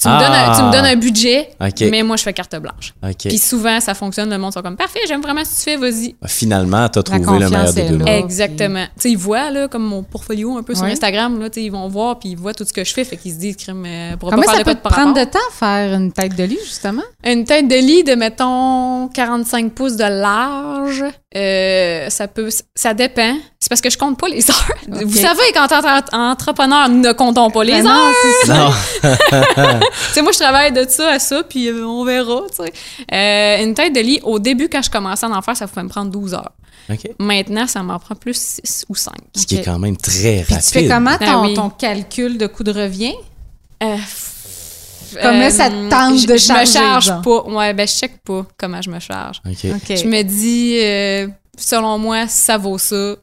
Tu, 0.00 0.06
me 0.06 0.12
Ah. 0.12 0.18
donnes 0.20 0.32
un, 0.32 0.56
tu 0.56 0.62
me 0.62 0.70
donnes 0.70 0.84
un 0.92 0.94
budget, 0.94 1.50
mais 1.90 2.04
moi, 2.04 2.14
je 2.16 2.22
fais 2.22 2.32
carte 2.32 2.54
blanche. 2.54 2.94
Puis 3.18 3.36
souvent, 3.38 3.80
ça 3.80 3.94
fonctionne. 3.94 4.30
Le 4.30 4.38
monde 4.38 4.52
sont 4.52 4.62
comme 4.62 4.76
parfait, 4.76 5.00
j'aime 5.08 5.20
vraiment 5.20 5.44
ce 5.44 5.50
que 5.50 5.56
tu 5.56 5.62
fais, 5.62 5.76
vas-y. 5.76 6.14
Finalement, 6.28 6.88
t'as 6.88 7.02
trouvé 7.02 7.18
le 7.40 7.48
meilleur 7.50 7.72
des 7.74 7.82
deux 7.88 7.96
mondes. 7.98 8.06
Ah, 8.08 8.16
Exactement. 8.18 8.84
Tu 8.94 9.00
sais, 9.02 9.10
ils 9.10 9.18
voient, 9.18 9.50
là, 9.50 9.66
comme 9.66 9.82
mon 9.82 10.04
portfolio 10.04 10.56
un 10.56 10.62
peu 10.62 10.76
sur 10.76 10.84
Ouais. 10.84 10.92
Instagram, 10.92 11.40
là, 11.40 11.50
tu 11.50 11.62
ils 11.62 11.70
vont 11.72 11.88
voir, 11.88 12.20
puis 12.20 12.28
ils 12.28 12.36
voient 12.38 12.54
tout 12.54 12.64
ce 12.64 12.72
que 12.72 12.84
je 12.84 12.92
fais, 12.94 13.02
fait 13.02 13.16
qu'ils 13.16 13.32
se 13.32 13.38
disent, 13.38 13.56
crime, 13.56 13.84
euh, 13.84 14.14
Comment 14.20 14.40
pas 14.40 14.52
ça 14.52 14.58
de 14.60 14.62
peut 14.62 14.76
quoi 14.76 14.88
te 14.92 14.94
prendre 14.94 15.14
de 15.18 15.24
temps 15.24 15.38
faire 15.50 15.92
une 15.92 16.12
tête 16.12 16.36
de 16.36 16.44
lit, 16.44 16.60
justement? 16.64 17.02
Une 17.26 17.42
tête 17.44 17.66
de 17.66 17.74
lit 17.74 18.04
de, 18.04 18.14
mettons, 18.14 19.08
45 19.08 19.72
pouces 19.72 19.96
de 19.96 20.04
large, 20.04 21.02
euh, 21.36 22.08
ça 22.10 22.26
peut, 22.26 22.48
ça 22.74 22.94
dépend. 22.94 23.36
C'est 23.60 23.68
parce 23.68 23.80
que 23.82 23.90
je 23.90 23.98
compte 23.98 24.18
pas 24.18 24.28
les 24.28 24.50
heures. 24.50 24.68
Vous 25.04 25.16
savez, 25.16 25.42
quand 25.54 25.66
t'es 25.68 25.74
entre- 25.74 26.14
entrepreneur, 26.14 26.88
ne 26.88 27.12
comptons 27.12 27.50
pas 27.50 27.64
les 27.64 27.72
Ben 27.72 27.86
heures. 27.86 27.94
non, 27.94 28.12
c'est 28.22 28.46
ça. 28.46 28.54
Non. 28.54 28.70
Tu 30.08 30.14
sais, 30.14 30.22
moi, 30.22 30.32
je 30.32 30.38
travaille 30.38 30.72
de 30.72 30.86
ça 30.88 31.10
à 31.10 31.18
ça, 31.18 31.42
puis 31.42 31.68
euh, 31.68 31.84
on 31.86 32.04
verra. 32.04 32.42
Euh, 33.12 33.62
une 33.62 33.74
tête 33.74 33.94
de 33.94 34.00
lit, 34.00 34.20
au 34.22 34.38
début, 34.38 34.68
quand 34.70 34.82
je 34.82 34.90
commençais 34.90 35.26
à 35.26 35.30
en 35.30 35.42
faire, 35.42 35.56
ça 35.56 35.66
pouvait 35.68 35.82
me 35.82 35.88
prendre 35.88 36.10
12 36.10 36.34
heures. 36.34 36.52
Maintenant, 37.18 37.66
ça 37.66 37.82
m'en 37.82 37.98
prend 37.98 38.14
plus 38.14 38.58
6 38.64 38.86
ou 38.88 38.94
5. 38.94 39.12
Ce 39.36 39.44
qui 39.46 39.56
est 39.56 39.62
quand 39.64 39.78
même 39.78 39.96
très 39.98 40.42
Puis 40.46 40.54
rapide. 40.54 40.66
tu 40.66 40.72
fais 40.72 40.88
comment 40.88 41.18
ton, 41.18 41.26
Ah 41.26 41.40
oui. 41.42 41.52
ton 41.54 41.68
calcul 41.68 42.38
de 42.38 42.46
coût 42.46 42.64
de 42.64 42.72
revient? 42.72 43.14
Euh, 43.82 43.96
Comment 45.22 45.50
ça 45.50 45.70
te 45.70 45.88
tente 45.90 46.18
je, 46.20 46.26
de 46.26 46.32
je 46.34 46.38
charger, 46.44 46.60
me 46.78 46.84
charge 46.84 47.04
genre? 47.06 47.22
pas. 47.22 47.42
Ouais, 47.50 47.74
ben 47.74 47.86
je 47.86 47.92
check 47.94 48.18
pas 48.24 48.44
comment 48.58 48.82
je 48.82 48.90
me 48.90 48.98
charge. 49.00 49.40
OK. 49.46 49.70
OK. 49.74 49.96
Je 49.96 50.06
me 50.06 50.22
dis, 50.22 50.78
euh, 50.80 51.28
selon 51.56 51.98
moi, 51.98 52.26
ça 52.28 52.56
vaut 52.58 52.78
ça. 52.78 53.16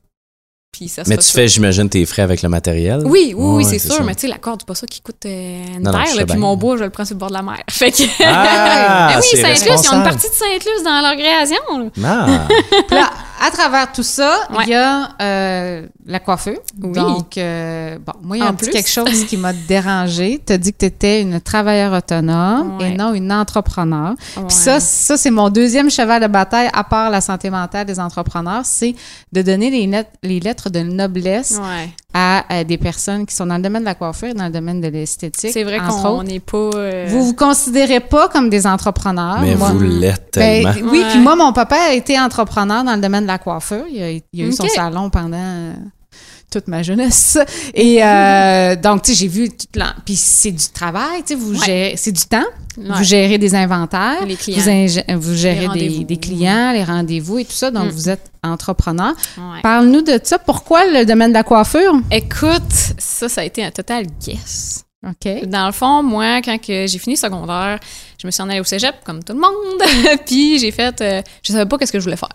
Puis 0.71 0.89
ça 0.89 1.03
Mais 1.07 1.15
tu 1.15 1.31
fais, 1.31 1.47
j'imagine, 1.47 1.87
tes 1.87 2.05
frais 2.05 2.23
avec 2.23 2.41
le 2.41 2.49
matériel? 2.49 3.01
Oui, 3.05 3.33
oui, 3.33 3.55
oui, 3.55 3.65
c'est 3.65 3.79
sûr. 3.79 3.93
ça. 3.95 4.03
Mais 4.03 4.13
tu 4.13 4.21
sais, 4.21 4.27
la 4.27 4.37
corde, 4.39 4.59
c'est 4.61 4.67
pas 4.67 4.75
ça 4.75 4.85
qui 4.85 4.99
coûte 4.99 5.25
euh, 5.25 5.63
une 5.77 5.83
Non, 5.83 5.91
terre. 5.91 6.01
je 6.11 6.17
là, 6.17 6.25
puis 6.25 6.33
bien. 6.33 6.35
mon 6.35 6.57
bois, 6.57 6.75
je 6.75 6.83
le 6.83 6.89
prends 6.89 7.05
sur 7.05 7.15
le 7.15 7.19
bord 7.19 7.29
de 7.29 7.33
la 7.35 7.41
mer. 7.43 7.61
Fait 7.69 7.91
que. 7.91 8.03
Ah, 8.25 9.13
oui, 9.15 9.21
c'est 9.31 9.37
Saint-Luce, 9.37 9.85
ils 9.85 9.89
ont 9.93 9.97
une 9.99 10.03
partie 10.03 10.27
de 10.27 10.33
Saint-Luce 10.33 10.83
dans 10.83 10.99
leur 11.01 11.15
création. 11.15 11.57
là. 11.79 11.89
Ah, 12.03 12.47
là, 12.93 13.09
à 13.45 13.51
travers 13.51 13.91
tout 13.91 14.03
ça, 14.03 14.37
il 14.51 14.55
Ouais. 14.57 14.65
y 14.67 14.73
a 14.75 15.09
euh, 15.21 15.87
la 16.05 16.19
coiffeur. 16.19 16.55
Oui. 16.81 16.91
Donc, 16.93 17.37
euh, 17.37 17.97
bon, 18.05 18.13
moi, 18.21 18.37
il 18.37 18.39
y 18.39 18.43
a 18.43 18.47
un 18.47 18.53
petit 18.53 18.69
quelque 18.69 18.89
chose 18.89 19.25
qui 19.25 19.37
m'a 19.37 19.53
dérangé. 19.67 20.41
Tu 20.45 20.53
as 20.53 20.57
dit 20.57 20.71
que 20.73 20.79
tu 20.79 20.85
étais 20.85 21.21
une 21.21 21.39
travailleuse 21.41 21.93
autonome 21.93 22.77
Ouais. 22.79 22.91
et 22.93 22.97
non 22.97 23.13
une 23.13 23.31
entrepreneur. 23.31 24.11
Ouais. 24.37 24.43
Puis 24.47 24.55
ça, 24.55 24.79
ça 24.79 25.17
c'est 25.17 25.31
mon 25.31 25.49
deuxième 25.49 25.89
cheval 25.89 26.21
de 26.21 26.27
bataille, 26.27 26.69
à 26.73 26.83
part 26.83 27.09
la 27.09 27.21
santé 27.21 27.49
mentale 27.49 27.85
des 27.85 27.99
entrepreneurs, 27.99 28.61
c'est 28.63 28.95
de 29.31 29.41
donner 29.41 29.69
les, 29.69 30.03
les 30.23 30.39
lettres 30.39 30.69
de 30.69 30.79
noblesse 30.79 31.59
À, 32.17 32.63
des 32.63 32.77
personnes 32.77 33.25
qui 33.25 33.35
sont 33.35 33.45
dans 33.45 33.57
le 33.57 33.61
domaine 33.61 33.81
de 33.81 33.87
la 33.87 33.93
coiffure 33.95 34.29
et 34.29 34.33
dans 34.33 34.45
le 34.45 34.49
domaine 34.49 34.79
de 34.79 34.87
l'esthétique. 34.87 35.51
C'est 35.51 35.65
vrai 35.65 35.79
qu'on 35.79 36.23
n'est 36.23 36.39
pas. 36.39 36.57
euh, 36.75 37.05
Vous 37.09 37.25
vous 37.25 37.33
considérez 37.33 37.99
pas 37.99 38.29
comme 38.29 38.49
des 38.49 38.65
entrepreneurs. 38.65 39.39
mais 39.41 39.55
Moi- 39.57 39.71
vous 39.73 39.81
l'êtes 39.83 40.29
ben, 40.33 40.63
tellement. 40.63 40.89
oui, 40.91 41.03
puis 41.09 41.19
moi, 41.19 41.35
mon 41.35 41.51
papa 41.51 41.75
a 41.89 41.93
été 41.93 42.17
entrepreneur 42.17 42.85
dans 42.85 42.95
le 42.95 43.01
domaine 43.01 43.23
de 43.23 43.27
la 43.27 43.37
coiffure. 43.37 43.83
Il 43.91 44.01
a, 44.01 44.11
il 44.11 44.43
a 44.43 44.47
eu 44.47 44.51
son 44.53 44.65
salon 44.69 45.09
pendant 45.09 45.35
euh, 45.37 45.73
toute 46.51 46.67
ma 46.67 46.83
jeunesse. 46.83 47.37
Et 47.73 48.03
euh, 48.03 48.75
donc, 48.81 49.01
tu 49.03 49.11
sais, 49.11 49.17
j'ai 49.19 49.27
vu 49.27 49.49
tout 49.49 49.65
l'en- 49.75 49.93
Puis 50.05 50.15
c'est 50.15 50.51
du 50.51 50.65
travail, 50.73 51.21
tu 51.25 51.33
sais, 51.33 51.35
vous 51.35 51.53
Ouais. 51.59 51.65
gérez... 51.65 51.93
C'est 51.97 52.11
du 52.11 52.23
temps. 52.23 52.37
ouais. 52.77 52.83
Vous 52.97 53.03
gérez 53.03 53.37
des 53.37 53.55
inventaires. 53.55 54.25
Les 54.25 54.35
clients. 54.35 54.61
Vous, 55.19 55.33
gérez 55.35 55.67
des, 56.05 56.17
clients, 56.17 56.71
les 56.71 56.83
rendez-vous 56.83 57.39
et 57.39 57.45
tout 57.45 57.51
ça. 57.51 57.71
Donc, 57.71 57.87
Mm. 57.87 57.89
vous 57.91 58.09
êtes 58.09 58.31
entrepreneur. 58.43 59.13
Ouais. 59.37 59.61
Parle-nous 59.63 60.01
de 60.01 60.19
ça. 60.23 60.39
Pourquoi 60.39 60.85
le 60.85 61.05
domaine 61.05 61.29
de 61.31 61.33
la 61.35 61.43
coiffure? 61.43 61.99
Écoute, 62.11 62.61
ça, 62.97 63.27
ça 63.27 63.41
a 63.41 63.43
été 63.43 63.63
un 63.65 63.71
total 63.71 64.05
guess. 64.25 64.84
OK. 65.07 65.45
Dans 65.47 65.67
le 65.67 65.71
fond, 65.71 66.01
moi, 66.01 66.41
quand 66.43 66.57
que 66.59 66.87
j'ai 66.87 66.97
fini 66.97 67.15
secondaire, 67.15 67.79
je 68.19 68.25
me 68.25 68.31
suis 68.31 68.41
en 68.41 68.49
allée 68.49 68.59
au 68.59 68.63
cégep, 68.63 68.95
comme 69.05 69.23
tout 69.23 69.33
le 69.33 69.39
monde. 69.39 70.19
puis 70.25 70.57
j'ai 70.57 70.71
fait... 70.71 70.99
euh, 71.01 71.21
je 71.43 71.51
savais 71.53 71.65
pas 71.67 71.77
qu'est-ce 71.77 71.91
que 71.91 71.99
je 71.99 72.03
voulais 72.05 72.17
faire. 72.17 72.29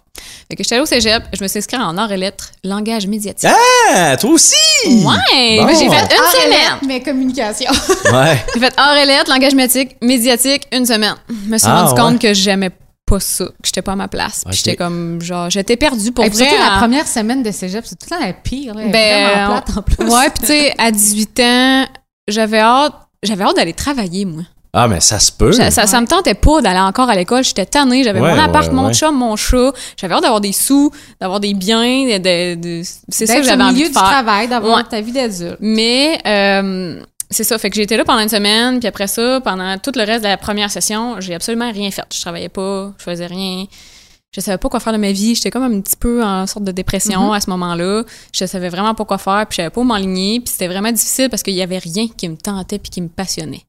Fait 0.49 0.55
que 0.57 0.63
j'étais 0.63 0.77
allée 0.77 0.83
au 0.83 0.87
cégep, 0.87 1.23
je 1.37 1.43
me 1.43 1.49
suis 1.49 1.59
inscrite 1.59 1.81
en 1.81 1.97
arts 1.99 2.13
et 2.13 2.17
lettres, 2.17 2.51
langage 2.63 3.07
médiatique. 3.09 3.51
Ah, 3.93 4.17
toi 4.17 4.31
aussi! 4.31 4.55
Ouais! 4.87 5.57
Bon. 5.59 5.69
J'ai 5.69 5.89
fait 5.89 6.15
une 6.15 6.41
semaine. 6.43 6.51
lettres, 6.51 6.79
mais 6.87 7.01
communication. 7.03 7.71
Ouais. 8.13 8.45
J'ai 8.55 8.61
fait 8.61 8.75
arts 8.77 8.97
et 8.97 9.07
lettres, 9.07 9.31
langage 9.31 9.55
médiatique, 9.55 9.97
médiatique, 10.03 10.63
une 10.73 10.87
semaine. 10.87 11.15
Je 11.29 11.51
me 11.51 11.59
suis 11.59 11.69
Ah, 11.69 11.83
rendu 11.83 11.95
ouais. 12.01 12.07
compte 12.09 12.21
que 12.21 12.35
j'aimais 12.35 12.71
pas 13.07 13.19
ça, 13.21 13.47
que 13.47 13.53
j'étais 13.65 13.83
pas 13.83 13.93
à 13.93 13.97
ma 13.97 14.07
place. 14.09 14.43
Puis 14.45 14.51
Ok. 14.51 14.55
j'étais 14.55 14.77
comme, 14.77 15.21
genre, 15.21 15.51
j'étais 15.51 15.77
perdue 15.77 16.13
pour 16.13 16.25
Et 16.25 16.29
vrai. 16.29 16.45
surtout, 16.49 16.63
la 16.63 16.79
première 16.79 17.09
semaine 17.09 17.43
de 17.43 17.51
cégep, 17.51 17.85
c'est 17.85 17.97
tout 17.99 18.07
le 18.11 18.17
temps 18.17 18.25
la 18.25 18.33
pire. 18.33 18.75
Là. 18.75 18.87
Ben, 18.87 19.27
vraiment 19.29 19.61
plate 19.63 19.77
en 19.79 19.83
plus. 19.83 20.05
Ouais, 20.05 20.31
puis 20.31 20.41
tu 20.41 20.47
sais, 20.47 20.75
à 20.79 20.91
18 20.93 21.41
ans, 21.41 21.87
j'avais 22.31 22.61
hâte, 22.61 22.95
j'avais 23.23 23.45
hâte 23.45 23.57
d'aller 23.57 23.73
travailler, 23.75 24.25
moi. 24.25 24.43
Ah, 24.73 24.87
mais 24.87 25.01
ça 25.01 25.19
se 25.19 25.33
peut. 25.33 25.51
Ça, 25.51 25.73
ça, 25.73 25.89
ça 25.89 26.01
me 26.01 26.07
tentait 26.07 26.35
pas 26.35 26.61
d'aller 26.63 26.79
encore 26.79 27.11
à 27.11 27.17
l'école. 27.17 27.43
J'étais 27.43 27.67
tannée. 27.67 28.05
J'avais 28.05 28.21
Ouais, 28.21 28.33
mon 28.37 28.41
appart, 28.41 28.69
ouais, 28.69 28.73
mon 28.73 28.87
ouais. 28.87 28.95
chum, 28.95 29.17
mon 29.17 29.35
chat. 29.35 29.73
J'avais 29.97 30.15
hâte 30.15 30.23
d'avoir 30.23 30.41
des 30.41 30.53
sous, 30.53 30.93
d'avoir 31.21 31.41
des 31.41 31.55
biens. 31.55 31.81
De, 32.07 32.19
de- 32.19 32.55
de- 32.55 32.83
c'est 33.09 33.27
ça 33.27 33.37
que 33.37 33.43
j'avais 33.43 33.61
au 33.63 33.67
envie 33.67 33.75
milieu 33.75 33.89
de 33.89 33.93
du 33.93 33.99
faire. 33.99 34.05
travail, 34.09 34.47
d'avoir 34.47 34.77
Ouais. 34.77 34.85
ta 34.89 35.01
vie 35.01 35.11
d'adulte. 35.11 35.57
Mais 35.59 36.21
euh, 36.25 37.01
c'est 37.31 37.43
ça. 37.43 37.59
Fait 37.59 37.69
que 37.69 37.75
j'ai 37.75 37.83
été 37.83 37.97
là 37.97 38.05
pendant 38.05 38.21
une 38.23 38.29
semaine. 38.29 38.79
Puis 38.79 38.87
après 38.87 39.09
ça, 39.09 39.41
pendant 39.43 39.77
tout 39.79 39.91
le 39.97 40.05
reste 40.05 40.23
de 40.23 40.29
la 40.29 40.37
première 40.37 40.71
session, 40.71 41.17
j'ai 41.19 41.35
absolument 41.35 41.73
rien 41.73 41.91
fait. 41.91 42.05
Je 42.15 42.21
travaillais 42.21 42.49
pas, 42.49 42.93
je 42.97 43.03
faisais 43.03 43.27
rien. 43.27 43.65
Je 44.33 44.41
savais 44.41 44.59
pas 44.59 44.69
quoi 44.69 44.79
faire 44.79 44.93
de 44.93 44.99
ma 44.99 45.11
vie. 45.11 45.35
J'étais 45.35 45.51
comme 45.51 45.65
un 45.65 45.81
petit 45.81 45.97
peu 45.97 46.23
en 46.23 46.47
sorte 46.47 46.65
de 46.65 46.71
dépression 46.71 47.33
à 47.33 47.41
ce 47.41 47.51
moment-là. 47.51 48.05
Je 48.33 48.45
savais 48.45 48.69
vraiment 48.69 48.95
pas 48.95 49.05
quoi 49.05 49.19
faire. 49.19 49.45
Puis 49.49 49.57
je 49.57 49.63
savais 49.63 49.71
pas 49.71 49.81
où 49.81 49.85
m'enligner. 49.85 50.41
Puis 50.41 50.53
c'était 50.53 50.69
vraiment 50.69 50.93
difficile 50.93 51.29
parce 51.31 51.43
qu'il 51.43 51.55
y 51.55 51.63
avait 51.63 51.79
rien 51.79 52.07
qui 52.07 52.29
me 52.29 52.37
tentait 52.37 52.79
puis 52.79 52.91
qui 52.91 53.03
me 53.03 53.09
passionnait. 53.09 53.63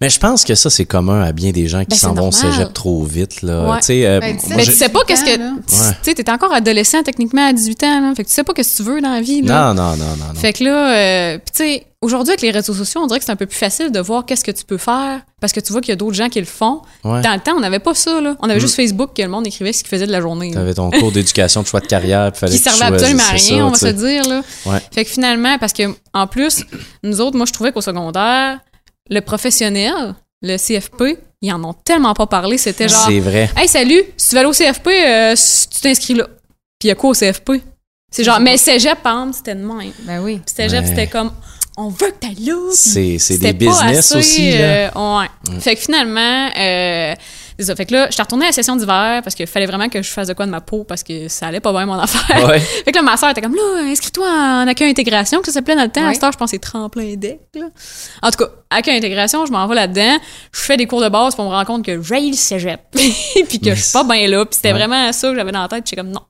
Mais 0.00 0.10
je 0.10 0.18
pense 0.20 0.44
que 0.44 0.54
ça, 0.54 0.68
c'est 0.70 0.84
commun 0.84 1.22
à 1.22 1.32
bien 1.32 1.50
des 1.52 1.66
gens 1.68 1.80
qui 1.80 1.86
Ben, 1.90 1.96
s'en 1.96 2.08
vont 2.14 2.28
au 2.28 2.30
normal. 2.30 2.52
cégep 2.52 2.72
trop 2.74 3.02
vite. 3.04 3.42
Là. 3.42 3.70
Ouais. 3.70 3.78
Tu 3.78 3.86
sais, 3.86 4.06
euh, 4.06 4.20
Ben, 4.20 4.36
moi, 4.46 4.56
Mais 4.56 4.64
tu 4.64 4.72
sais 4.72 4.88
pas 4.90 5.00
qu'est-ce 5.06 5.24
que. 5.24 5.36
18 5.36 5.40
ans, 5.42 5.56
là. 5.86 5.92
Tu 6.02 6.10
sais, 6.10 6.14
t'es 6.14 6.30
encore 6.30 6.52
adolescent 6.52 7.02
techniquement 7.02 7.48
à 7.48 7.52
18 7.52 7.82
ans, 7.84 8.00
là. 8.00 8.12
Fait 8.14 8.24
que 8.24 8.28
tu 8.28 8.34
sais 8.34 8.44
pas 8.44 8.52
qu'est-ce 8.52 8.78
que 8.78 8.82
tu 8.84 8.88
veux 8.90 9.00
dans 9.00 9.12
la 9.12 9.20
vie, 9.22 9.40
là. 9.42 9.72
Non, 9.72 9.82
non, 9.82 9.96
non, 9.96 10.04
non. 10.16 10.26
non. 10.34 10.40
Fait 10.40 10.52
que 10.52 10.64
là, 10.64 10.94
euh, 11.34 11.38
pis 11.38 11.52
tu 11.52 11.58
sais, 11.64 11.86
aujourd'hui 12.02 12.32
avec 12.32 12.42
les 12.42 12.50
réseaux 12.50 12.74
sociaux, 12.74 13.00
on 13.02 13.06
dirait 13.06 13.18
que 13.20 13.24
c'est 13.24 13.32
un 13.32 13.36
peu 13.36 13.46
plus 13.46 13.56
facile 13.58 13.90
de 13.90 14.00
voir 14.00 14.26
qu'est-ce 14.26 14.44
que 14.44 14.50
tu 14.50 14.64
peux 14.64 14.76
faire 14.76 15.22
parce 15.40 15.52
que 15.52 15.60
tu 15.60 15.72
vois 15.72 15.80
qu'il 15.80 15.90
y 15.90 15.92
a 15.92 15.96
d'autres 15.96 16.14
gens 16.16 16.28
qui 16.28 16.40
le 16.40 16.46
font. 16.46 16.82
Ouais. 17.02 17.20
Dans 17.22 17.32
le 17.32 17.40
temps, 17.40 17.52
on 17.56 17.60
n'avait 17.60 17.78
pas 17.78 17.94
ça, 17.94 18.20
là. 18.20 18.36
On 18.40 18.50
avait 18.50 18.60
juste 18.60 18.76
Facebook 18.76 19.10
que 19.16 19.22
le 19.22 19.28
monde 19.28 19.46
écrivait 19.46 19.72
ce 19.72 19.82
qu'il 19.82 19.88
faisait 19.90 20.06
de 20.06 20.12
la 20.12 20.20
journée. 20.20 20.50
là. 20.50 20.56
T'avais 20.60 20.74
ton 20.74 20.90
cours 20.90 21.10
d'éducation 21.12 21.62
de 21.62 21.66
choix 21.66 21.80
de 21.80 21.86
carrière. 21.86 22.30
puis 22.32 22.40
fallait 22.40 22.52
Qui 22.52 22.62
que 22.62 22.68
tu 22.70 22.76
servait 22.76 22.94
absolument 22.94 23.22
à 23.22 23.32
rien, 23.32 23.58
ça, 23.58 23.64
on 23.64 23.70
va 23.70 23.78
tu 23.78 23.86
se 23.86 23.90
dire, 23.92 24.28
là. 24.28 24.42
Ouais. 24.66 24.78
Fait 24.92 25.04
que 25.04 25.10
finalement, 25.10 25.56
parce 25.58 25.72
que, 25.72 25.82
en 26.12 26.26
plus, 26.26 26.64
nous 27.02 27.20
autres, 27.22 27.36
moi, 27.38 27.46
je 27.46 27.52
trouvais 27.52 27.72
qu'au 27.72 27.80
secondaire, 27.80 28.58
le 29.10 29.20
professionnel, 29.20 30.14
le 30.42 30.56
CFP, 30.56 31.18
ils 31.42 31.52
en 31.52 31.62
ont 31.64 31.72
tellement 31.74 32.14
pas 32.14 32.26
parlé. 32.26 32.58
C'était 32.58 32.88
genre, 32.88 33.04
C'est 33.06 33.20
vrai. 33.20 33.50
Hey, 33.56 33.68
salut, 33.68 34.02
si 34.16 34.28
tu 34.30 34.34
veux 34.34 34.40
aller 34.40 34.48
au 34.48 34.52
CFP, 34.52 34.88
euh, 34.88 35.34
tu 35.72 35.80
t'inscris 35.80 36.14
là. 36.14 36.26
Puis 36.78 36.86
il 36.86 36.88
y 36.88 36.90
a 36.90 36.94
quoi 36.94 37.10
au 37.10 37.14
CFP? 37.14 37.52
C'est 38.10 38.24
genre, 38.24 38.40
mais 38.40 38.56
cégep, 38.56 39.02
par 39.02 39.14
exemple, 39.20 39.36
c'était 39.36 39.54
de 39.54 39.64
même. 39.64 39.92
Ben 40.02 40.20
oui. 40.22 40.40
Puis 40.44 40.54
cégep, 40.54 40.82
Ouais. 40.82 40.88
c'était 40.88 41.06
comme, 41.08 41.32
on 41.76 41.88
veut 41.88 42.10
que 42.12 42.18
t'ailles 42.20 42.44
là. 42.46 42.70
C'est 42.72 43.18
des 43.38 43.52
pas 43.52 43.52
business 43.52 43.98
assez, 43.98 44.16
aussi. 44.16 44.50
Là. 44.52 44.58
euh, 44.96 45.20
ouais. 45.20 45.60
Fait 45.60 45.74
que 45.74 45.80
finalement, 45.80 46.48
euh, 46.56 47.14
c'est 47.58 47.66
ça. 47.66 47.76
Fait 47.76 47.86
que 47.86 47.92
là, 47.94 48.06
je 48.08 48.12
suis 48.14 48.22
retournée 48.22 48.44
à 48.44 48.48
la 48.48 48.52
session 48.52 48.76
d'hiver 48.76 49.20
parce 49.22 49.34
qu'il 49.34 49.46
fallait 49.46 49.66
vraiment 49.66 49.88
que 49.88 50.02
je 50.02 50.10
fasse 50.10 50.28
de 50.28 50.32
quoi 50.34 50.46
de 50.46 50.50
ma 50.50 50.60
peau 50.60 50.84
parce 50.84 51.02
que 51.02 51.28
ça 51.28 51.46
allait 51.48 51.60
pas 51.60 51.72
bien 51.72 51.86
mon 51.86 51.94
affaire. 51.98 52.46
Ouais. 52.48 52.58
Fait 52.84 52.90
que 52.92 52.96
là, 52.96 53.02
ma 53.02 53.16
soeur 53.16 53.30
était 53.30 53.40
comme, 53.40 53.54
là, 53.54 53.82
inscris-toi 53.84 54.26
en 54.28 54.66
accueil 54.66 54.90
intégration, 54.90 55.40
que 55.40 55.46
ça 55.46 55.52
s'appelait 55.52 55.76
dans 55.76 55.82
le 55.84 55.88
temps. 55.90 56.06
À 56.06 56.12
cette 56.14 56.24
heure, 56.24 56.32
je 56.32 56.38
pense 56.38 56.50
que 56.50 56.56
c'est 56.56 56.60
tremplin 56.62 57.14
deck, 57.16 57.40
là. 57.54 57.66
En 58.22 58.30
tout 58.30 58.44
cas, 58.44 58.50
accueil 58.70 58.96
intégration, 58.96 59.46
je 59.46 59.52
m'en 59.52 59.66
vais 59.66 59.74
là-dedans. 59.74 60.18
Je 60.52 60.60
fais 60.60 60.76
des 60.76 60.86
cours 60.86 61.00
de 61.02 61.08
base, 61.08 61.34
on 61.38 61.44
me 61.44 61.48
rend 61.48 61.64
compte 61.64 61.84
que 61.84 62.02
j'ai 62.02 62.20
le 62.20 62.32
cégep. 62.34 62.80
puis 62.92 63.60
que 63.60 63.74
je 63.74 63.80
suis 63.82 63.92
pas 63.92 64.04
bien 64.04 64.26
là. 64.28 64.44
Puis 64.44 64.56
c'était 64.56 64.72
Ouais. 64.72 64.78
vraiment 64.78 65.12
ça 65.12 65.28
que 65.30 65.36
j'avais 65.36 65.52
dans 65.52 65.62
la 65.62 65.68
tête. 65.68 65.84
Puis 65.84 65.90
j'étais 65.90 66.02
comme, 66.02 66.10
non. 66.10 66.22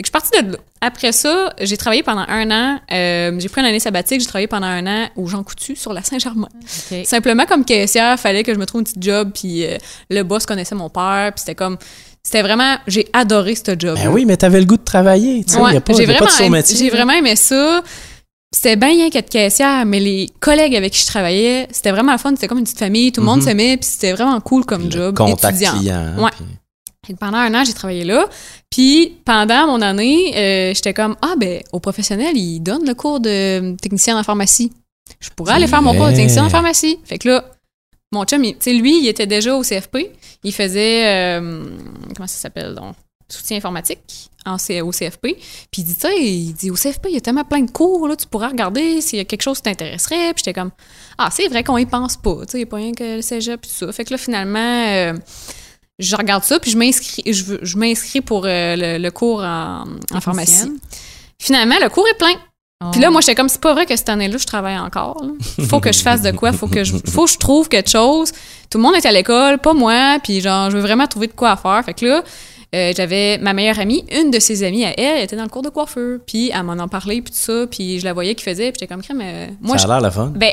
Fait 0.00 0.02
que 0.02 0.06
je 0.16 0.20
suis 0.22 0.30
partie 0.30 0.46
de 0.46 0.52
là. 0.52 0.58
Après 0.80 1.12
ça, 1.12 1.52
j'ai 1.60 1.76
travaillé 1.76 2.02
pendant 2.02 2.24
un 2.26 2.50
an. 2.50 2.78
euh, 2.90 3.38
j'ai 3.38 3.48
pris 3.50 3.60
une 3.60 3.66
année 3.66 3.80
sabbatique. 3.80 4.20
J'ai 4.20 4.26
travaillé 4.26 4.46
pendant 4.46 4.66
un 4.66 4.86
an 4.86 5.08
au 5.16 5.26
Jean 5.26 5.42
Coutu 5.42 5.76
sur 5.76 5.92
la 5.92 6.02
Saint-Germain. 6.02 6.48
Simplement 7.04 7.44
comme 7.44 7.64
caissière, 7.66 8.18
fallait 8.18 8.42
que 8.42 8.54
je 8.54 8.58
me 8.58 8.64
trouve 8.64 8.80
un 8.80 8.84
petit 8.84 8.94
job. 8.98 9.30
Puis 9.34 9.66
euh, 9.66 9.76
le 10.08 10.22
boss 10.22 10.46
connaissait 10.46 10.74
mon 10.74 10.88
père. 10.88 11.32
Puis 11.34 11.40
c'était 11.40 11.54
comme, 11.54 11.76
c'était 12.22 12.40
vraiment, 12.40 12.76
j'ai 12.86 13.08
adoré 13.12 13.54
ce 13.56 13.72
job. 13.78 13.98
Ben 14.02 14.08
oui, 14.08 14.24
mais 14.24 14.38
t'avais 14.38 14.60
le 14.60 14.64
goût 14.66 14.78
de 14.78 14.84
travailler. 14.84 15.44
Tu 15.44 15.52
sais, 15.52 15.60
Ouais, 15.60 15.74
y 15.74 15.76
a 15.76 15.80
pas, 15.82 15.92
j'ai 15.92 16.06
pas 16.06 16.12
de 16.14 16.18
vraiment, 16.30 16.50
métier. 16.50 16.76
j'ai 16.78 16.88
vraiment 16.88 17.12
aimé 17.12 17.36
ça. 17.36 17.82
C'était 18.52 18.76
bien 18.76 18.88
rien 18.88 19.10
qu'être 19.10 19.28
caissière, 19.30 19.84
mais 19.84 20.00
les 20.00 20.30
collègues 20.40 20.74
avec 20.74 20.92
qui 20.94 21.00
je 21.02 21.06
travaillais, 21.06 21.68
c'était 21.70 21.92
vraiment 21.92 22.12
le 22.12 22.18
fun. 22.18 22.30
C'était 22.30 22.48
comme 22.48 22.58
une 22.58 22.64
petite 22.64 22.78
famille, 22.80 23.12
tout 23.12 23.20
le 23.20 23.26
monde 23.26 23.42
s'aimait, 23.42 23.76
puis 23.76 23.88
c'était 23.88 24.12
vraiment 24.12 24.40
cool 24.40 24.64
comme 24.64 24.84
Le 24.86 24.90
job. 24.90 25.16
contact 25.16 25.44
étudiant. 25.60 25.78
client. 25.78 26.14
Ouais. 26.18 26.30
puis- 26.36 26.46
Fait 27.10 27.14
que 27.14 27.18
pendant 27.18 27.38
un 27.38 27.52
an, 27.54 27.64
j'ai 27.64 27.72
travaillé 27.72 28.04
là. 28.04 28.28
Puis 28.70 29.18
pendant 29.24 29.66
mon 29.66 29.82
année, 29.82 30.32
euh, 30.36 30.74
j'étais 30.74 30.94
comme 30.94 31.16
ah 31.22 31.34
ben 31.36 31.60
au 31.72 31.80
professionnel, 31.80 32.36
ils 32.36 32.60
donnent 32.60 32.86
le 32.86 32.94
cours 32.94 33.18
de 33.18 33.74
technicien 33.82 34.16
en 34.16 34.22
pharmacie. 34.22 34.72
Je 35.18 35.28
pourrais 35.30 35.54
aller 35.54 35.66
faire 35.66 35.82
mon 35.82 35.92
cours 35.92 36.06
de 36.06 36.14
technicien 36.14 36.44
en 36.44 36.48
pharmacie. 36.48 37.00
Fait 37.02 37.18
que 37.18 37.28
là, 37.28 37.44
mon 38.12 38.24
chum, 38.24 38.42
tu 38.42 38.54
sais, 38.60 38.72
lui, 38.72 39.00
il 39.00 39.08
était 39.08 39.26
déjà 39.26 39.56
au 39.56 39.62
CFP. 39.62 40.12
Il 40.44 40.54
faisait 40.54 41.38
euh, 41.40 41.64
comment 42.14 42.28
ça 42.28 42.38
s'appelle 42.38 42.76
donc? 42.76 42.94
Soutien 43.28 43.56
informatique 43.56 44.30
en 44.46 44.54
au 44.54 44.90
CFP. 44.90 45.36
Puis 45.70 45.82
il 45.82 45.84
dit, 45.84 45.94
tu 45.94 46.00
sais, 46.00 46.20
il 46.20 46.52
dit, 46.52 46.70
au 46.70 46.74
CFP, 46.74 47.06
il 47.08 47.14
y 47.14 47.16
a 47.16 47.20
tellement 47.20 47.44
plein 47.44 47.60
de 47.60 47.70
cours, 47.70 48.08
là, 48.08 48.16
tu 48.16 48.26
pourrais 48.26 48.48
regarder 48.48 49.00
s'il 49.00 49.18
y 49.18 49.22
a 49.22 49.24
quelque 49.24 49.42
chose 49.42 49.58
qui 49.58 49.64
t'intéresserait. 49.64 50.32
Puis 50.34 50.44
j'étais 50.44 50.52
comme, 50.52 50.70
ah, 51.18 51.28
c'est 51.30 51.46
vrai 51.48 51.62
qu'on 51.62 51.78
y 51.78 51.86
pense 51.86 52.16
pas, 52.16 52.44
tu 52.46 52.52
sais, 52.52 52.58
il 52.58 52.60
n'y 52.62 52.64
a 52.64 52.66
pas 52.66 52.76
rien 52.76 52.92
que 52.92 53.16
le 53.16 53.22
cégep, 53.22 53.60
puis 53.60 53.70
tout 53.70 53.86
ça. 53.86 53.92
Fait 53.92 54.04
que 54.04 54.12
là, 54.12 54.18
finalement, 54.18 54.58
euh, 54.88 55.14
je 56.00 56.16
regarde 56.16 56.42
ça, 56.44 56.58
puis 56.58 56.70
je 56.70 56.76
m'inscris, 56.78 57.22
je, 57.32 57.44
veux- 57.44 57.60
je 57.62 57.76
m'inscris 57.76 58.20
pour 58.20 58.44
euh, 58.46 58.76
le, 58.76 58.98
le 58.98 59.10
cours 59.10 59.40
en, 59.42 59.84
en 60.12 60.20
pharmacie. 60.20 60.70
Finalement, 61.38 61.76
le 61.82 61.88
cours 61.88 62.06
est 62.08 62.18
plein. 62.18 62.34
Oh. 62.82 62.88
Puis 62.92 63.00
là, 63.00 63.10
moi, 63.10 63.20
j'étais 63.20 63.34
comme, 63.34 63.48
c'est 63.48 63.60
pas 63.60 63.74
vrai 63.74 63.84
que 63.86 63.94
cette 63.94 64.08
année-là, 64.08 64.38
je 64.38 64.46
travaille 64.46 64.78
encore. 64.78 65.22
Il 65.58 65.66
faut 65.66 65.80
que 65.80 65.92
je 65.92 66.00
fasse 66.00 66.22
de 66.22 66.30
quoi, 66.30 66.52
faut 66.52 66.66
que 66.66 66.82
je, 66.82 66.94
faut 67.08 67.24
que 67.26 67.30
je 67.30 67.38
trouve 67.38 67.68
quelque 67.68 67.90
chose. 67.90 68.32
Tout 68.70 68.78
le 68.78 68.82
monde 68.84 68.94
est 68.96 69.04
à 69.06 69.12
l'école, 69.12 69.58
pas 69.58 69.74
moi, 69.74 70.18
puis 70.22 70.40
genre, 70.40 70.70
je 70.70 70.76
veux 70.76 70.82
vraiment 70.82 71.06
trouver 71.06 71.26
de 71.26 71.32
quoi 71.32 71.50
à 71.52 71.56
faire. 71.56 71.82
Fait 71.84 71.92
que 71.94 72.06
là, 72.06 72.22
euh, 72.74 72.92
j'avais 72.96 73.36
ma 73.38 73.52
meilleure 73.52 73.78
amie, 73.80 74.04
une 74.10 74.30
de 74.30 74.38
ses 74.38 74.62
amies 74.62 74.84
à 74.86 74.90
elle, 74.98 75.18
elle 75.18 75.24
était 75.24 75.36
dans 75.36 75.42
le 75.42 75.48
cours 75.48 75.62
de 75.62 75.68
coiffeur. 75.70 76.20
Puis 76.26 76.50
elle 76.54 76.62
m'en 76.62 76.72
en 76.74 76.88
parlait, 76.88 77.20
puis 77.20 77.32
tout 77.32 77.38
ça, 77.38 77.66
puis 77.70 77.98
je 78.00 78.04
la 78.04 78.12
voyais 78.14 78.34
qui 78.34 78.44
faisait, 78.44 78.70
puis 78.72 78.80
j'étais 78.80 78.86
comme, 78.94 79.02
mais 79.14 79.50
moi, 79.60 79.76
ça 79.76 79.84
a 79.92 79.98
l'air 79.98 80.08
le 80.08 80.10
fun. 80.10 80.32
ben, 80.34 80.52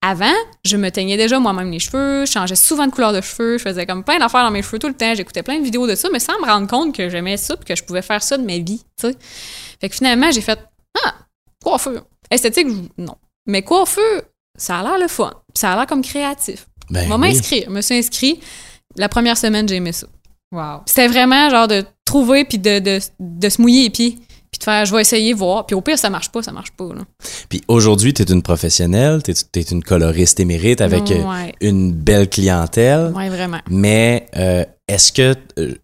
avant, 0.00 0.32
je 0.64 0.76
me 0.76 0.90
teignais 0.90 1.16
déjà 1.16 1.38
moi-même 1.40 1.70
les 1.70 1.80
cheveux, 1.80 2.24
je 2.24 2.30
changeais 2.30 2.54
souvent 2.56 2.86
de 2.86 2.92
couleur 2.92 3.12
de 3.12 3.20
cheveux, 3.20 3.58
je 3.58 3.62
faisais 3.64 3.84
comme 3.84 4.04
plein 4.04 4.18
d'affaires 4.18 4.44
dans 4.44 4.50
mes 4.50 4.62
cheveux 4.62 4.78
tout 4.78 4.86
le 4.86 4.94
temps, 4.94 5.14
j'écoutais 5.14 5.42
plein 5.42 5.58
de 5.58 5.64
vidéos 5.64 5.86
de 5.88 5.94
ça, 5.96 6.08
mais 6.12 6.20
sans 6.20 6.38
me 6.40 6.46
rendre 6.46 6.68
compte 6.68 6.94
que 6.94 7.08
j'aimais 7.08 7.36
ça 7.36 7.56
puis 7.56 7.64
que 7.64 7.74
je 7.74 7.82
pouvais 7.82 8.02
faire 8.02 8.22
ça 8.22 8.38
de 8.38 8.44
ma 8.44 8.58
vie, 8.58 8.82
tu 8.96 9.08
sais. 9.08 9.16
Fait 9.80 9.88
que 9.88 9.94
finalement, 9.96 10.30
j'ai 10.30 10.40
fait 10.40 10.58
Ah, 11.04 11.14
coiffeur. 11.62 12.04
Esthétique, 12.30 12.68
non. 12.96 13.16
Mais 13.46 13.62
coiffeur, 13.62 14.22
ça 14.56 14.78
a 14.78 14.82
l'air 14.82 14.98
le 15.00 15.08
fun, 15.08 15.32
puis 15.52 15.60
ça 15.60 15.72
a 15.72 15.76
l'air 15.76 15.86
comme 15.86 16.02
créatif. 16.02 16.66
Ben 16.90 17.10
oui. 17.10 17.18
m'inscrire. 17.18 17.64
Je 17.66 17.70
me 17.70 17.80
suis 17.80 17.96
inscrit. 17.96 18.40
La 18.96 19.08
première 19.08 19.36
semaine, 19.36 19.68
j'ai 19.68 19.76
aimé 19.76 19.92
ça. 19.92 20.06
Wow. 20.52 20.82
C'était 20.86 21.08
vraiment 21.08 21.50
genre 21.50 21.68
de 21.68 21.84
trouver 22.04 22.44
puis 22.44 22.58
de, 22.58 22.78
de, 22.78 22.98
de 23.20 23.48
se 23.48 23.60
mouiller 23.60 23.82
les 23.84 23.90
pieds. 23.90 24.18
Puis 24.50 24.58
de 24.58 24.64
faire, 24.64 24.84
je 24.84 24.94
vais 24.94 25.00
essayer, 25.02 25.32
voir. 25.34 25.66
Puis 25.66 25.74
au 25.74 25.80
pire, 25.80 25.98
ça 25.98 26.10
marche 26.10 26.30
pas, 26.30 26.42
ça 26.42 26.52
marche 26.52 26.70
pas. 26.72 26.86
Là. 26.94 27.02
Puis 27.48 27.62
aujourd'hui, 27.68 28.14
tu 28.14 28.22
es 28.22 28.24
une 28.26 28.42
professionnelle, 28.42 29.22
tu 29.22 29.32
es, 29.32 29.62
une 29.62 29.82
coloriste 29.82 30.40
émérite 30.40 30.80
avec 30.80 31.10
euh, 31.10 31.22
Ouais. 31.22 31.54
une 31.60 31.92
belle 31.92 32.28
clientèle. 32.28 33.12
Ouais, 33.14 33.28
vraiment. 33.28 33.60
Mais 33.70 34.26
euh, 34.36 34.64
est-ce 34.88 35.12
que, 35.12 35.34
euh, 35.58 35.74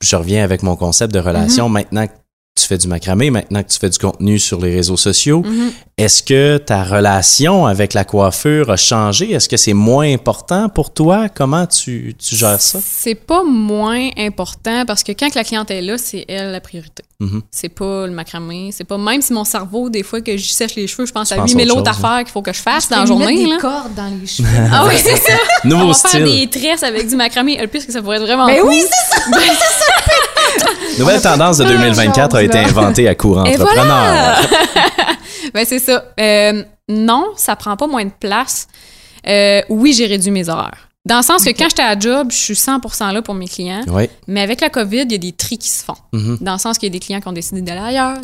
je 0.00 0.16
reviens 0.16 0.42
avec 0.44 0.62
mon 0.62 0.76
concept 0.76 1.12
de 1.14 1.18
relation, 1.18 1.68
maintenant 1.68 2.06
que 2.06 2.12
tu 2.56 2.66
fais 2.68 2.78
du 2.78 2.86
macramé, 2.86 3.30
maintenant 3.30 3.62
que 3.64 3.68
tu 3.68 3.78
fais 3.80 3.90
du 3.90 3.98
contenu 3.98 4.38
sur 4.38 4.60
les 4.60 4.72
réseaux 4.72 4.96
sociaux, 4.96 5.42
Mhm. 5.44 5.72
est-ce 5.98 6.22
que 6.22 6.56
ta 6.58 6.84
relation 6.84 7.66
avec 7.66 7.94
la 7.94 8.04
coiffure 8.04 8.70
a 8.70 8.76
changé? 8.76 9.32
Est-ce 9.32 9.48
que 9.48 9.56
c'est 9.56 9.72
moins 9.72 10.12
important 10.14 10.68
pour 10.68 10.94
toi? 10.94 11.28
Comment 11.28 11.66
tu, 11.66 12.14
tu 12.16 12.36
gères 12.36 12.60
ça? 12.60 12.78
C'est 12.84 13.16
pas 13.16 13.42
moins 13.42 14.08
important 14.16 14.84
parce 14.86 15.02
que 15.02 15.10
quand 15.10 15.34
la 15.34 15.42
cliente 15.42 15.68
est 15.72 15.82
là, 15.82 15.98
c'est 15.98 16.24
elle 16.28 16.52
la 16.52 16.60
priorité. 16.60 17.02
Mhm. 17.18 17.42
C'est 17.50 17.70
pas 17.70 18.06
le 18.06 18.12
macramé. 18.12 18.70
C'est 18.72 18.84
pas 18.84 18.98
même 18.98 19.20
si 19.20 19.32
mon 19.32 19.44
cerveau, 19.44 19.90
des 19.90 20.04
fois 20.04 20.20
que 20.20 20.36
je 20.36 20.46
sèche 20.52 20.76
les 20.76 20.86
cheveux, 20.86 21.06
je 21.06 21.12
pense 21.12 21.28
Tu 21.28 21.34
à 21.34 21.38
penses 21.38 21.50
8000 21.50 21.70
autre 21.72 21.80
autres 21.80 21.92
chose, 21.92 22.04
affaires 22.04 22.18
qu'il 22.24 22.32
faut 22.32 22.42
que 22.42 22.52
je 22.52 22.60
fasse 22.60 22.84
Je 22.84 22.90
dans 22.90 23.00
la 23.00 23.06
journée. 23.06 23.26
mettre 23.36 23.48
Là. 23.48 23.54
des 23.56 23.60
cordes 23.60 23.94
dans 23.96 24.20
les 24.20 24.26
cheveux. 24.28 24.48
Ah 24.72 24.84
oui, 24.86 24.94
c'est 24.96 25.16
ça. 25.16 25.32
On 25.64 25.68
Nouveau 25.68 25.88
va 25.88 25.94
faire 26.08 26.24
des 26.24 26.48
tresses 26.48 26.84
avec 26.84 27.08
du 27.08 27.16
macramé. 27.16 27.58
Le 27.60 27.66
plus 27.66 27.84
que 27.84 27.90
ça 27.92 28.00
pourrait 28.00 28.18
être 28.18 28.22
vraiment 28.22 28.46
Mais 28.46 28.60
cool. 28.60 28.68
oui, 28.70 28.80
c'est 28.82 29.16
ça. 29.16 29.24
Nouvelle 30.98 31.20
tendance 31.20 31.58
de 31.58 31.64
plein 31.64 31.74
de 31.74 31.78
2024 31.78 32.36
a 32.36 32.42
été 32.42 32.58
inventée 32.58 33.08
à 33.08 33.14
cours 33.14 33.44
Et 33.46 33.54
entrepreneur. 33.54 33.84
voilà! 33.84 34.36
ben, 35.54 35.64
c'est 35.64 35.78
ça. 35.78 36.04
Euh, 36.18 36.62
non, 36.88 37.32
ça 37.36 37.56
prend 37.56 37.76
pas 37.76 37.86
moins 37.86 38.04
de 38.04 38.12
place. 38.18 38.68
Euh, 39.26 39.62
oui, 39.68 39.92
j'ai 39.92 40.06
réduit 40.06 40.30
mes 40.30 40.48
horaires. 40.48 40.88
Dans 41.06 41.18
le 41.18 41.22
sens 41.22 41.44
que 41.44 41.50
quand 41.50 41.68
j'étais 41.68 41.82
à 41.82 41.98
job, 41.98 42.28
je 42.30 42.36
suis 42.36 42.54
100% 42.54 43.12
là 43.12 43.20
pour 43.20 43.34
mes 43.34 43.46
clients. 43.46 43.82
Oui. 43.88 44.08
Mais 44.26 44.40
avec 44.40 44.62
la 44.62 44.70
COVID, 44.70 45.02
il 45.02 45.12
y 45.12 45.14
a 45.16 45.18
des 45.18 45.32
tris 45.32 45.58
qui 45.58 45.68
se 45.68 45.84
font. 45.84 45.96
Mhm. 46.14 46.38
Dans 46.40 46.54
le 46.54 46.58
sens 46.58 46.78
qu'il 46.78 46.86
y 46.88 46.90
a 46.90 46.94
des 46.94 46.98
clients 46.98 47.20
qui 47.20 47.28
ont 47.28 47.32
décidé 47.32 47.60
d'aller 47.60 47.80
ailleurs, 47.96 48.16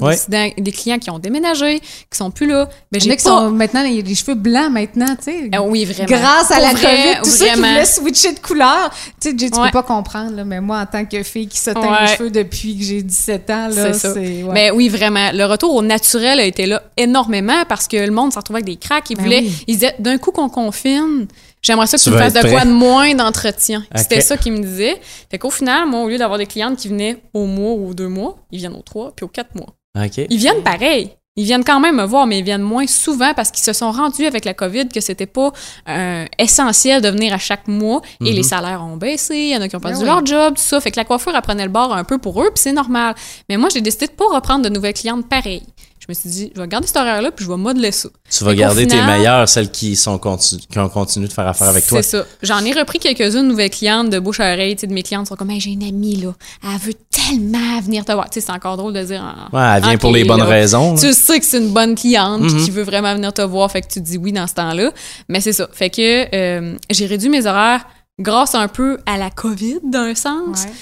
des 0.57 0.73
clients 0.73 0.99
qui 0.99 1.11
ont 1.11 1.19
déménagé, 1.19 1.81
qui 1.81 2.17
sont 2.17 2.31
plus 2.31 2.47
là. 2.47 2.71
Ben, 2.91 2.99
Il 2.99 3.03
y 3.03 3.03
en 3.03 3.05
j'ai 3.05 3.11
a 3.13 3.17
qui 3.17 3.25
pas... 3.25 3.31
sont 3.31 3.51
maintenant, 3.51 3.83
il 3.85 3.97
y 3.97 3.99
a 3.99 4.03
les 4.03 4.15
cheveux 4.15 4.35
blancs 4.35 4.71
maintenant, 4.73 5.15
tu 5.17 5.25
sais. 5.25 5.51
Ah 5.53 5.63
oui, 5.63 5.85
vraiment. 5.85 6.09
Grâce 6.09 6.51
à 6.51 6.55
Pour 6.55 6.63
la 6.65 6.73
vrai, 6.73 6.83
COVID, 6.83 7.19
tous 7.23 7.31
ceux 7.31 7.45
qui 7.45 7.51
vraiment. 7.51 7.69
voulaient 7.69 7.85
switcher 7.85 8.33
de 8.33 8.39
couleur. 8.41 8.91
Tu 9.21 9.29
sais, 9.31 9.37
tu 9.37 9.45
Ouais. 9.61 9.67
peux 9.67 9.73
pas 9.73 9.83
comprendre, 9.83 10.37
là, 10.37 10.45
mais 10.45 10.63
moi, 10.63 10.79
en 10.81 10.87
tant 10.87 11.05
que 11.05 11.23
fille 11.23 11.49
qui 11.49 11.59
se 11.59 11.71
teint 11.73 11.81
Ouais. 11.83 12.07
les 12.11 12.17
cheveux 12.17 12.31
depuis 12.31 12.79
que 12.79 12.83
j'ai 12.85 13.03
17 13.03 13.51
ans, 13.51 13.69
là, 13.69 13.93
C'est 13.93 14.09
ouais. 14.17 14.45
Mais 14.53 14.71
oui, 14.71 14.89
vraiment. 14.89 15.31
Le 15.35 15.45
retour 15.45 15.75
au 15.75 15.83
naturel 15.83 16.41
a 16.41 16.45
été 16.45 16.65
là 16.65 16.83
énormément 16.97 17.65
parce 17.69 17.87
que 17.89 17.99
le 17.99 18.11
monde 18.11 18.33
s'en 18.33 18.41
retrouvait 18.41 18.61
avec 18.63 18.67
des 18.73 18.77
cracks. 18.77 19.11
Ils 19.11 19.17
Ben 19.19 19.23
voulaient, 19.25 19.41
oui. 19.43 19.65
ils 19.67 19.75
disaient, 19.75 19.95
d'un 19.99 20.17
coup 20.17 20.31
qu'on 20.31 20.49
confine, 20.49 21.27
j'aimerais 21.63 21.87
ça 21.87 21.97
que 21.97 22.03
Tu 22.03 22.11
tu, 22.11 22.15
me 22.15 22.19
fasses 22.19 22.35
de 22.35 22.49
quoi 22.49 22.65
de 22.65 22.71
moins 22.71 23.15
d'entretien. 23.15 23.85
C'était 23.95 24.21
ça 24.21 24.37
qu'ils 24.37 24.53
me 24.53 24.63
disaient. 24.63 25.01
Fait 25.31 25.39
qu'au 25.39 25.51
final, 25.51 25.87
moi, 25.87 26.03
au 26.03 26.09
lieu 26.09 26.19
d'avoir 26.19 26.39
des 26.39 26.47
clientes 26.47 26.79
qui 26.79 26.89
venaient 26.89 27.23
au 27.35 27.47
mois 27.47 27.73
ou 27.73 27.91
aux 27.91 27.95
deux 27.95 28.09
mois, 28.09 28.37
ils 28.51 28.59
viennent 28.59 28.75
aux 28.75 28.83
trois 28.83 29.13
puis 29.15 29.25
aux 29.25 29.29
quatre 29.29 29.55
mois. 29.55 29.75
OK. 29.97 30.27
Ils 30.29 30.39
viennent 30.39 30.63
pareil. 30.63 31.11
Ils 31.37 31.45
viennent 31.45 31.65
quand 31.65 31.79
même 31.79 31.97
me 31.97 32.05
voir, 32.05 32.27
mais 32.27 32.41
ils 32.41 32.45
viennent 32.45 32.61
moins 32.61 32.87
souvent 32.87 33.33
parce 33.35 33.51
qu'ils 33.51 33.63
se 33.63 33.73
sont 33.73 33.93
rendus 33.93 34.27
avec 34.27 34.45
la 34.45 34.53
COVID 34.53 34.89
que 34.89 35.01
c'était 35.01 35.27
pas 35.27 35.53
euh, 35.89 36.27
essentiel 36.39 37.01
de 37.01 37.09
venir 37.09 37.33
à 37.33 37.39
chaque 37.39 37.69
mois 37.69 38.03
et 38.21 38.33
les 38.33 38.43
salaires 38.43 38.83
ont 38.83 38.97
baissé. 38.97 39.37
Il 39.37 39.49
y 39.51 39.57
en 39.57 39.61
a 39.63 39.69
qui 39.69 39.77
ont 39.77 39.81
perdu 39.81 40.01
Ben 40.01 40.07
leur 40.07 40.27
job, 40.27 40.55
tout 40.57 40.63
ça. 40.63 40.81
Fait 40.81 40.91
que 40.91 40.97
la 40.97 41.05
coiffure, 41.05 41.33
elle 41.35 41.41
prenait 41.41 41.65
le 41.65 41.71
bord 41.71 41.95
un 41.95 42.05
peu 42.05 42.19
pour 42.19 42.43
eux, 42.43 42.51
puis 42.53 42.63
c'est 42.63 42.73
normal. 42.73 43.15
Mais 43.49 43.57
moi, 43.57 43.69
j'ai 43.73 43.81
décidé 43.81 44.09
de 44.09 44.13
pas 44.13 44.27
reprendre 44.27 44.65
de 44.65 44.69
nouvelles 44.69 44.93
clientes 44.93 45.29
pareilles. 45.29 45.63
Je 46.11 46.17
me 46.17 46.21
suis 46.21 46.29
dit, 46.31 46.53
je 46.57 46.61
vais 46.61 46.67
garder 46.67 46.89
cet 46.89 46.97
horaire-là, 46.97 47.31
puis 47.31 47.45
je 47.45 47.51
vais 47.51 47.57
modeler 47.57 47.93
ça. 47.93 48.09
Tu 48.29 48.43
vas 48.43 48.53
garder 48.57 48.85
tes 48.89 49.01
meilleures, 49.01 49.49
celles 49.49 49.71
qui, 49.71 49.95
sont 49.95 50.19
continu- 50.19 50.61
qui 50.69 50.77
ont 50.81 50.89
continué 50.89 51.29
de 51.29 51.33
faire 51.33 51.47
affaire 51.47 51.69
avec 51.69 51.87
toi. 51.87 52.03
C'est 52.03 52.19
ça. 52.19 52.25
J'en 52.43 52.65
ai 52.65 52.73
repris 52.73 52.99
quelques-unes 52.99 53.47
nouvelles 53.47 53.71
clientes 53.71 54.11
de 54.11 54.19
bouche 54.19 54.41
à 54.41 54.53
oreille. 54.53 54.75
Tu 54.75 54.81
sais, 54.81 54.87
de 54.89 54.93
mes 54.93 55.05
clientes 55.05 55.29
sont 55.29 55.37
comme, 55.37 55.51
Hey, 55.53 55.61
j'ai 55.61 55.71
une 55.71 55.85
amie, 55.85 56.17
là. 56.17 56.33
Elle 56.65 56.81
veut 56.81 56.95
tellement 57.11 57.81
venir 57.81 58.05
te 58.05 58.11
voir. 58.11 58.29
Tu 58.29 58.41
sais, 58.41 58.47
c'est 58.47 58.53
encore 58.53 58.77
drôle 58.77 58.93
de 58.93 59.05
dire. 59.05 59.23
en- 59.23 59.57
Ouais, 59.57 59.77
elle 59.77 59.83
vient 59.85 59.99
pour 59.99 60.11
les 60.11 60.25
bonnes 60.25 60.39
là. 60.41 60.47
raisons. 60.47 60.95
là. 60.95 61.01
Tu 61.01 61.13
sais 61.13 61.39
que 61.39 61.47
c'est 61.47 61.59
une 61.59 61.73
bonne 61.73 61.95
cliente 61.95 62.41
Mhm. 62.43 62.65
qui 62.65 62.73
veut 62.73 62.83
vraiment 62.83 63.15
venir 63.15 63.33
te 63.33 63.43
voir, 63.43 63.71
fait 63.71 63.83
que 63.83 63.89
tu 63.93 64.01
dis 64.01 64.19
oui 64.19 64.33
dans 64.33 64.49
ce 64.49 64.55
temps-là. 64.55 64.91
Mais 65.29 65.41
c'est 65.41 65.53
ça. 65.53 65.69
Fait 65.73 65.91
que 65.91 66.35
euh, 66.35 66.75
j'ai 66.91 67.07
réduit 67.07 67.29
mes 67.29 67.47
horaires 67.47 67.85
grâce 68.21 68.57
un 68.57 68.67
peu 68.67 68.99
à 69.07 69.17
la 69.17 69.31
COVID, 69.31 69.79
d'un 69.85 70.17
sens. 70.17 70.65
Ouais. 70.65 70.73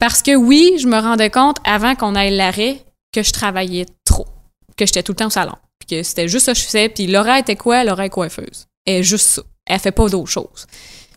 Parce 0.00 0.22
que 0.22 0.34
oui, 0.34 0.72
je 0.80 0.88
me 0.88 0.98
rendais 0.98 1.30
compte 1.30 1.58
avant 1.64 1.94
qu'on 1.94 2.16
aille 2.16 2.34
l'arrêt 2.36 2.80
que 3.14 3.22
je 3.22 3.30
travaillais 3.30 3.84
que 4.84 4.88
j'étais 4.88 5.02
tout 5.02 5.12
le 5.12 5.16
temps 5.16 5.26
au 5.26 5.30
salon, 5.30 5.56
puis 5.78 5.96
que 5.96 6.02
c'était 6.02 6.28
juste 6.28 6.46
ça 6.46 6.52
que 6.52 6.58
je 6.58 6.64
faisais. 6.64 6.88
Puis 6.88 7.06
Laura 7.06 7.38
était 7.38 7.56
quoi? 7.56 7.84
Est 7.84 8.08
coiffeuse. 8.10 8.66
Elle 8.86 8.96
est 8.96 9.02
juste 9.02 9.26
ça. 9.26 9.42
Elle 9.66 9.78
fait 9.78 9.92
pas 9.92 10.08
d'autres 10.08 10.30
choses. 10.30 10.66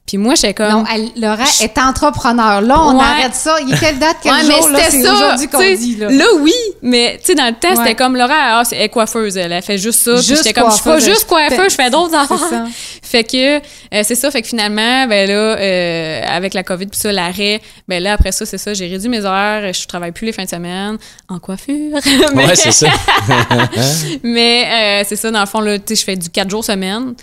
Puis 0.08 0.18
moi, 0.20 0.36
j'étais 0.36 0.54
comme... 0.54 0.70
Non, 0.70 0.84
elle- 0.94 1.10
Laura 1.20 1.46
est 1.62 1.78
entrepreneur. 1.80 2.62
Là, 2.62 2.80
on 2.80 2.96
Ouais. 3.00 3.04
arrête 3.04 3.34
ça. 3.34 3.56
Il 3.62 3.70
y 3.70 3.74
a 3.74 3.78
quelle 3.78 3.98
date, 3.98 4.18
quel 4.22 4.34
Ouais, 4.34 4.44
mais 4.48 4.56
jour? 4.58 4.70
Là, 4.70 4.80
c'était 4.84 4.92
c'est 4.98 5.04
ça. 5.04 5.14
aujourd'hui 5.16 5.48
qu'on 5.48 5.76
dit. 5.76 5.96
Là. 5.96 6.10
Là, 6.12 6.26
oui, 6.42 6.54
mais 6.84 7.18
tu 7.20 7.26
sais, 7.26 7.36
dans 7.36 7.48
le 7.48 7.54
test, 7.56 7.78
Ouais. 7.78 7.84
c'était 7.86 7.96
comme 7.96 8.16
Laura, 8.16 8.60
ah, 8.60 8.64
c'est- 8.64 8.76
elle 8.76 8.84
est 8.84 8.90
coiffeuse, 8.90 9.36
elle, 9.36 9.52
elle 9.52 9.64
fait 9.64 9.80
juste 9.80 10.02
ça. 10.02 10.18
J'étais 10.18 10.54
comme, 10.54 10.70
je 10.70 10.76
suis 10.76 10.84
pas 10.84 11.00
juste 11.00 11.26
coiffeuse, 11.26 11.72
je 11.72 11.76
fais 11.76 11.90
d'autres 11.90 12.12
C'est 12.12 12.34
affaires. 12.34 12.50
ça. 12.50 12.66
Fait 13.02 13.24
que 13.24 13.58
euh, 13.58 13.60
c'est 14.04 14.14
ça, 14.14 14.30
fait 14.30 14.44
que 14.44 14.48
finalement, 14.48 15.08
ben 15.08 15.28
là, 15.28 15.34
euh, 15.58 16.22
avec 16.28 16.54
la 16.54 16.62
COVID 16.62 16.86
puis 16.86 17.00
ça, 17.00 17.12
l'arrêt, 17.12 17.60
ben 17.88 18.04
là 18.04 18.14
après 18.14 18.32
ça, 18.32 18.46
c'est 18.46 18.60
ça, 18.60 18.76
j'ai 18.76 18.88
réduit 18.88 19.10
mes 19.10 19.26
horaires, 19.26 19.74
je 19.74 19.88
travaille 19.88 20.12
plus 20.12 20.26
les 20.28 20.34
fins 20.34 20.44
de 20.44 20.50
semaine 20.50 20.98
en 21.30 21.40
coiffure. 21.40 21.98
mais 22.36 22.46
Ouais, 22.46 22.56
c'est 22.56 22.72
ça. 22.72 22.88
mais, 24.24 25.02
euh, 25.02 25.06
c'est 25.08 25.16
ça, 25.16 25.32
dans 25.32 25.40
le 25.40 25.46
fond, 25.46 25.62
là, 25.62 25.78
tu 25.80 25.84
sais, 25.88 25.96
je 25.96 26.04
fais 26.06 26.16
du 26.16 26.30
4 26.30 26.50
jours 26.50 26.64
semaine. 26.64 27.16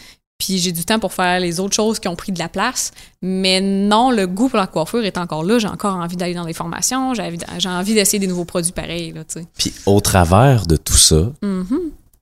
Puis 0.44 0.58
j'ai 0.58 0.72
du 0.72 0.84
temps 0.84 0.98
pour 0.98 1.12
faire 1.12 1.38
les 1.38 1.60
autres 1.60 1.74
choses 1.74 2.00
qui 2.00 2.08
ont 2.08 2.16
pris 2.16 2.32
de 2.32 2.38
la 2.40 2.48
place. 2.48 2.90
Mais 3.22 3.60
non, 3.60 4.10
le 4.10 4.26
goût 4.26 4.48
pour 4.48 4.58
la 4.58 4.66
coiffure 4.66 5.04
est 5.04 5.16
encore 5.16 5.44
là. 5.44 5.60
J'ai 5.60 5.68
encore 5.68 5.94
envie 5.94 6.16
d'aller 6.16 6.34
dans 6.34 6.44
des 6.46 6.52
formations. 6.52 7.14
J'ai 7.14 7.68
envie, 7.68 7.94
d'essayer 7.94 8.18
des 8.18 8.26
nouveaux 8.26 8.44
produits 8.44 8.72
pareils, 8.72 9.12
là. 9.12 9.22
Puis 9.56 9.72
au 9.86 10.00
travers 10.00 10.66
de 10.66 10.74
tout 10.76 10.96
ça, 10.96 11.30
Mhm. 11.42 11.78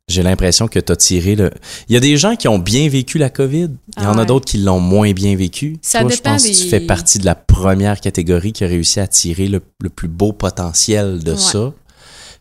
j'ai 0.07 0.23
l'impression 0.23 0.69
que 0.69 0.79
tu 0.79 0.93
as 0.93 0.97
tiré 0.97 1.35
le. 1.35 1.51
Il 1.89 1.95
y 1.95 1.97
a 1.97 2.01
des 2.01 2.19
gens 2.19 2.37
qui 2.37 2.47
ont 2.49 2.59
bien 2.59 2.91
vécu 2.91 3.17
la 3.17 3.31
COVID. 3.31 3.71
Il 3.97 4.03
y 4.03 4.07
en 4.07 4.11
Ah 4.11 4.13
a 4.13 4.17
ouais. 4.19 4.27
d'autres 4.27 4.45
qui 4.45 4.59
l'ont 4.59 4.81
moins 4.81 5.13
bien 5.13 5.35
vécu. 5.35 5.79
Ça 5.81 6.01
Toi, 6.01 6.11
je 6.11 6.17
dépend 6.17 6.33
pense 6.33 6.43
que 6.47 6.49
tu 6.63 6.69
fais 6.69 6.81
partie 6.81 7.19
de 7.21 7.25
la 7.25 7.35
première 7.35 8.01
catégorie 8.03 8.53
qui 8.53 8.65
a 8.65 8.67
réussi 8.67 9.01
à 9.01 9.07
tirer 9.07 9.49
le, 9.49 9.63
le 9.81 9.89
plus 9.89 10.09
beau 10.09 10.33
potentiel 10.33 11.25
de 11.25 11.33
Ouais. 11.33 11.39
ça. 11.39 11.73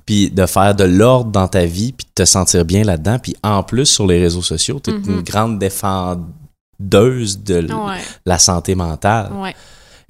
Puis 0.10 0.32
de 0.32 0.46
faire 0.48 0.74
de 0.74 0.86
l'ordre 0.86 1.30
dans 1.30 1.48
ta 1.48 1.66
vie, 1.66 1.92
puis 1.92 2.08
de 2.08 2.24
te 2.24 2.26
sentir 2.26 2.66
bien 2.66 2.84
là-dedans. 2.84 3.20
Puis 3.20 3.36
en 3.44 3.62
plus, 3.62 3.86
sur 3.86 4.08
les 4.08 4.20
réseaux 4.20 4.42
sociaux, 4.42 4.80
tu 4.84 4.90
es 4.90 4.94
une 4.96 5.22
grande 5.22 5.60
défendeuse 5.60 7.38
de 7.44 7.72
Ouais. 7.72 7.98
la 8.26 8.40
santé 8.40 8.74
mentale. 8.74 9.32
Ouais. 9.34 9.56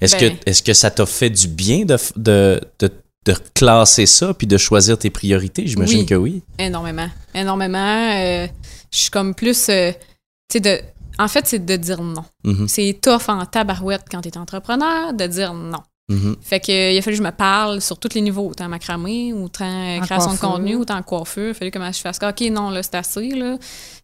Est-ce 0.00 0.16
Ben- 0.16 0.38
que, 0.38 0.48
est-ce 0.50 0.62
que 0.62 0.72
ça 0.72 0.90
t'a 0.90 1.04
fait 1.04 1.28
du 1.28 1.48
bien 1.48 1.84
de, 1.84 1.98
de, 2.16 2.60
de, 2.78 2.90
de 3.26 3.34
classer 3.54 4.06
ça 4.06 4.32
puis 4.32 4.46
de 4.46 4.56
choisir 4.56 4.96
tes 4.96 5.10
priorités? 5.10 5.66
J'imagine 5.66 6.00
Oui. 6.00 6.06
que 6.06 6.14
oui. 6.14 6.42
Énormément. 6.58 7.08
Énormément. 7.34 8.10
euh, 8.14 8.46
je 8.90 8.98
suis 8.98 9.10
comme 9.10 9.34
plus. 9.34 9.68
euh, 9.68 9.92
tu 10.48 10.54
sais, 10.54 10.60
de. 10.60 10.80
En 11.18 11.28
fait, 11.28 11.46
c'est 11.46 11.58
de 11.66 11.76
dire 11.76 12.00
non. 12.02 12.24
Mhm, 12.44 12.66
C'est 12.68 12.98
tough 13.02 13.28
en 13.28 13.44
tabarouette 13.44 14.04
quand 14.10 14.22
t'es 14.22 14.38
entrepreneur 14.38 15.12
de 15.12 15.26
dire 15.26 15.52
non. 15.52 15.80
Mhm. 16.10 16.36
Fait 16.42 16.60
que, 16.60 16.92
il 16.92 16.98
a 16.98 17.02
fallu 17.02 17.16
que 17.16 17.22
je 17.22 17.26
me 17.26 17.32
parle 17.32 17.80
sur 17.80 17.98
tous 17.98 18.14
les 18.14 18.20
niveaux, 18.20 18.48
autant 18.50 18.68
macramé, 18.68 19.32
autant 19.32 19.64
euh, 19.64 19.98
En 19.98 20.00
création 20.02 20.34
de 20.34 20.38
contenu, 20.38 20.74
autant 20.76 20.96
en 20.98 21.02
coiffure. 21.02 21.46
Il 21.48 21.50
a 21.50 21.54
fallu 21.54 21.70
que 21.70 21.78
je 21.80 21.98
fasse 22.00 22.18
OK, 22.22 22.40
non, 22.50 22.70
là, 22.70 22.82
c'est 22.82 22.94
assez, 22.96 23.30
là. 23.30 23.56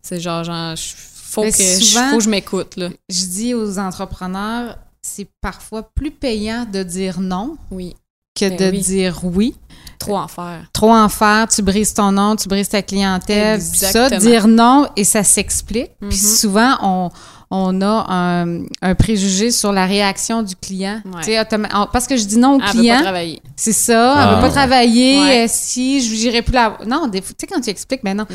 C'est 0.03 0.21
genre, 0.21 0.45
genre, 0.45 0.75
je- 0.77 0.93
faut, 0.97 1.43
Mais 1.43 1.51
que, 1.53 1.59
je- 1.63 1.85
souvent- 1.85 2.11
faut 2.11 2.19
que 2.19 2.25
je 2.25 2.31
m'écoute, 2.31 2.77
là. 2.77 2.89
Je 3.11 3.25
dis 3.27 3.53
aux 3.55 3.79
entrepreneurs, 3.79 4.79
c'est 5.03 5.29
parfois 5.41 5.83
plus 5.95 6.11
payant 6.11 6.67
de 6.73 6.83
dire 6.83 7.21
non 7.21 7.57
Oui. 7.71 7.95
que 8.39 8.49
Ben 8.49 8.57
de 8.57 8.71
oui. 8.77 8.81
dire 8.81 9.21
oui. 9.23 9.55
Trop 9.99 10.17
en 10.19 10.29
faire. 10.29 10.67
Trop 10.73 10.93
en 10.93 11.09
faire, 11.09 11.49
tu 11.49 11.63
brises 11.63 11.95
ton 11.95 12.13
nom, 12.13 12.37
tu 12.37 12.49
brises 12.49 12.69
ta 12.69 12.83
clientèle, 12.83 13.61
ça. 13.63 14.11
Dire 14.19 14.47
non 14.47 14.89
et 14.95 15.05
ça 15.05 15.23
s'explique. 15.25 15.93
Puis 16.01 16.09
Mhm. 16.09 16.13
souvent, 16.37 16.77
on, 16.83 17.11
on 17.51 17.81
a 17.81 18.07
un, 18.09 18.65
un 18.83 18.95
préjugé 18.97 19.51
sur 19.53 19.73
la 19.73 19.87
réaction 19.87 20.43
du 20.43 20.57
client. 20.57 21.01
Ouais. 21.05 21.45
Parce 21.93 22.07
que 22.09 22.17
je 22.17 22.25
dis 22.25 22.39
non 22.39 22.57
au 22.57 22.61
Elle 22.61 22.61
veut 22.61 22.67
pas 22.73 22.79
client, 22.79 23.01
travailler. 23.03 23.43
c'est 23.55 23.73
ça, 23.73 24.15
Ah, 24.17 24.23
elle 24.29 24.35
veut 24.35 24.41
pas 24.41 24.47
ouais. 24.49 24.53
travailler, 24.53 25.19
Ouais. 25.21 25.45
euh, 25.45 25.47
si 25.49 26.01
je 26.01 26.13
n'irai 26.13 26.43
plus 26.43 26.53
la... 26.55 26.77
Non, 26.87 27.07
des 27.07 27.23
fois, 27.23 27.31
tu 27.39 27.47
sais, 27.47 27.47
quand 27.47 27.61
tu 27.61 27.71
expliques, 27.71 28.03
ben 28.03 28.17
non, 28.17 28.27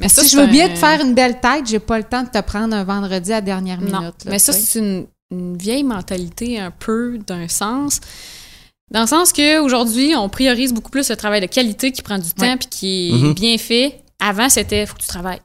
Mais 0.00 0.08
ça, 0.08 0.22
que 0.22 0.28
je 0.28 0.36
veux 0.38 0.46
bien 0.46 0.68
te 0.68 0.76
faire 0.76 1.00
une 1.04 1.12
belle 1.14 1.38
tête, 1.40 1.66
j'ai 1.66 1.78
pas 1.80 1.98
le 1.98 2.04
temps 2.04 2.22
de 2.22 2.28
te 2.30 2.40
prendre 2.40 2.74
un 2.74 2.84
vendredi 2.84 3.30
à 3.30 3.36
la 3.36 3.40
dernière 3.42 3.78
minute. 3.78 3.92
Non, 3.92 4.00
là, 4.00 4.12
mais 4.26 4.38
ça, 4.38 4.52
c'est 4.54 4.78
une, 4.78 5.06
une 5.30 5.56
vieille 5.58 5.84
mentalité 5.84 6.58
un 6.58 6.70
peu 6.70 7.18
d'un 7.26 7.46
sens. 7.46 8.00
Dans 8.90 9.02
le 9.02 9.06
sens 9.06 9.32
qu'aujourd'hui, 9.32 10.14
on 10.16 10.28
priorise 10.28 10.72
beaucoup 10.72 10.90
plus 10.90 11.08
le 11.10 11.16
travail 11.16 11.40
de 11.40 11.46
qualité 11.46 11.92
qui 11.92 12.02
prend 12.02 12.18
du 12.18 12.30
temps 12.32 12.44
Ouais. 12.46 12.56
puis 12.56 12.68
qui 12.68 13.10
est 13.10 13.12
Mhm. 13.12 13.34
bien 13.34 13.56
fait. 13.58 14.00
Avant, 14.18 14.48
c'était 14.48 14.84
faut 14.86 14.94
que 14.96 15.02
tu 15.02 15.06
travailles. 15.08 15.40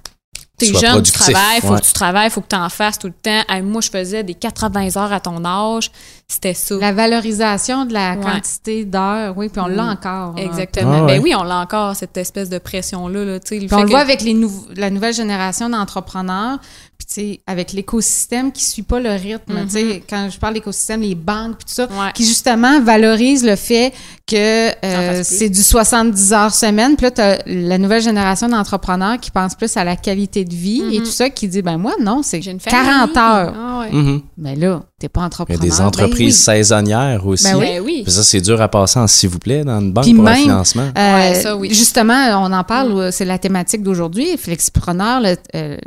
T'es 0.58 0.74
jeune, 0.74 1.04
tu 1.04 1.12
travailles, 1.12 1.60
faut 1.62 1.74
ouais. 1.74 1.80
que 1.82 1.86
tu 1.86 1.92
travailles, 1.94 2.30
faut 2.30 2.40
que 2.42 2.48
tu 2.48 2.56
en 2.56 2.70
fasses 2.70 2.98
tout 2.98 3.08
le 3.08 3.14
temps. 3.14 3.42
Hey, 3.50 3.62
moi, 3.62 3.82
je 3.82 3.90
faisais 3.90 4.24
des 4.24 4.34
80 4.36 4.96
heures 4.96 5.12
à 5.12 5.20
ton 5.20 5.44
âge. 5.44 5.92
C'était 6.28 6.54
ça. 6.54 6.76
La 6.80 6.92
valorisation 6.94 7.86
de 7.86 7.94
la 7.94 8.14
Ouais. 8.16 8.24
quantité 8.24 8.84
d'heures, 8.86 9.38
oui, 9.38 9.50
puis 9.50 9.62
on 9.62 9.68
l'a 9.68 9.84
Mm. 9.84 9.90
encore. 9.90 10.34
Exactement. 10.38 10.94
Ah 11.00 11.06
ouais. 11.06 11.18
Ben 11.18 11.22
oui, 11.24 11.34
on 11.38 11.44
l'a 11.44 11.58
encore, 11.60 11.96
cette 11.96 12.16
espèce 12.18 12.50
de 12.50 12.58
pression-là. 12.58 13.20
Là, 13.20 13.26
le 13.26 13.40
on 13.44 13.48
fait 13.48 13.60
le 13.60 13.68
que- 13.68 13.90
voit 13.90 14.00
avec 14.00 14.22
les 14.22 14.34
nouveaux- 14.34 14.66
la 14.76 14.90
nouvelle 14.90 15.14
génération 15.14 15.70
d'entrepreneurs, 15.70 16.58
puis 16.98 17.06
tu 17.08 17.14
sais, 17.14 17.40
avec 17.46 17.74
l'écosystème 17.74 18.52
qui 18.52 18.64
suit 18.64 18.82
pas 18.82 19.00
le 19.00 19.12
rythme. 19.12 19.66
Tu 19.66 19.70
sais, 19.72 20.04
quand 20.10 20.30
je 20.32 20.40
parle 20.40 20.56
d'écosystème, 20.56 21.02
les 21.02 21.16
banques, 21.16 21.58
puis 21.58 21.66
tout 21.66 21.74
ça, 21.74 21.86
Mm-hmm. 21.86 22.00
Ouais. 22.06 22.12
qui 22.16 22.26
justement 22.26 22.82
valorisent 22.82 23.46
le 23.46 23.56
fait 23.56 23.94
que 24.28 24.70
euh, 24.84 25.22
c'est 25.24 25.50
du 25.50 25.62
70 25.62 26.34
heures 26.34 26.54
semaine. 26.54 26.96
Puis 26.96 27.06
là, 27.06 27.12
t'as 27.12 27.38
la 27.46 27.78
nouvelle 27.78 28.02
génération 28.02 28.48
d'entrepreneurs 28.50 29.20
qui 29.20 29.30
pense 29.30 29.54
plus 29.56 29.76
à 29.78 29.84
la 29.84 29.96
qualité 29.96 30.44
de 30.46 30.54
vie 30.56 30.82
et 30.96 30.98
tout 31.00 31.06
ça, 31.06 31.30
qui 31.30 31.48
dit, 31.48 31.62
ben 31.62 31.78
moi, 31.78 31.94
non, 32.02 32.22
c'est 32.24 32.40
Mm-hmm. 32.40 32.42
J'ai 32.44 32.52
une 32.52 32.60
famille. 32.60 32.86
40 32.86 33.18
heures. 33.18 33.54
Ah 33.58 33.80
ouais. 33.82 33.92
Mhm. 33.92 34.22
Mais 34.38 34.56
là, 34.56 34.82
t'es 35.00 35.10
pas 35.10 35.20
Il 35.20 35.22
y 35.22 35.24
a 35.24 35.26
entrepreneur. 35.28 35.62
des 35.62 35.70
Ben 35.70 35.82
entreprises 35.86 36.36
oui. 36.36 36.42
saisonnières 36.44 37.26
aussi. 37.26 37.44
Ben 37.46 37.56
oui. 37.58 37.66
Ben 37.66 37.82
oui. 37.84 38.02
Puis 38.04 38.12
ça, 38.12 38.24
c'est 38.24 38.42
dur 38.42 38.60
à 38.62 38.68
passer 38.68 39.00
en 39.00 39.08
s'il 39.08 39.30
vous 39.30 39.40
plaît 39.40 39.64
dans 39.64 39.80
une 39.80 39.94
banque 39.94 40.04
Puis 40.06 40.14
pour 40.14 40.28
un 40.28 40.36
financement. 40.36 40.90
Euh, 40.98 41.16
Ouais, 41.16 41.36
ça, 41.36 41.56
oui. 41.56 41.70
Mm. 41.70 41.74
Justement, 41.74 42.44
on 42.44 42.52
en 42.52 42.64
parle, 42.64 42.92
euh, 43.00 43.12
c'est 43.12 43.26
la 43.26 43.38
thématique 43.38 43.84
d'aujourd'hui. 43.84 44.38
Flexipreneur, 44.38 45.22
le- 45.22 45.38
euh, 45.56 45.78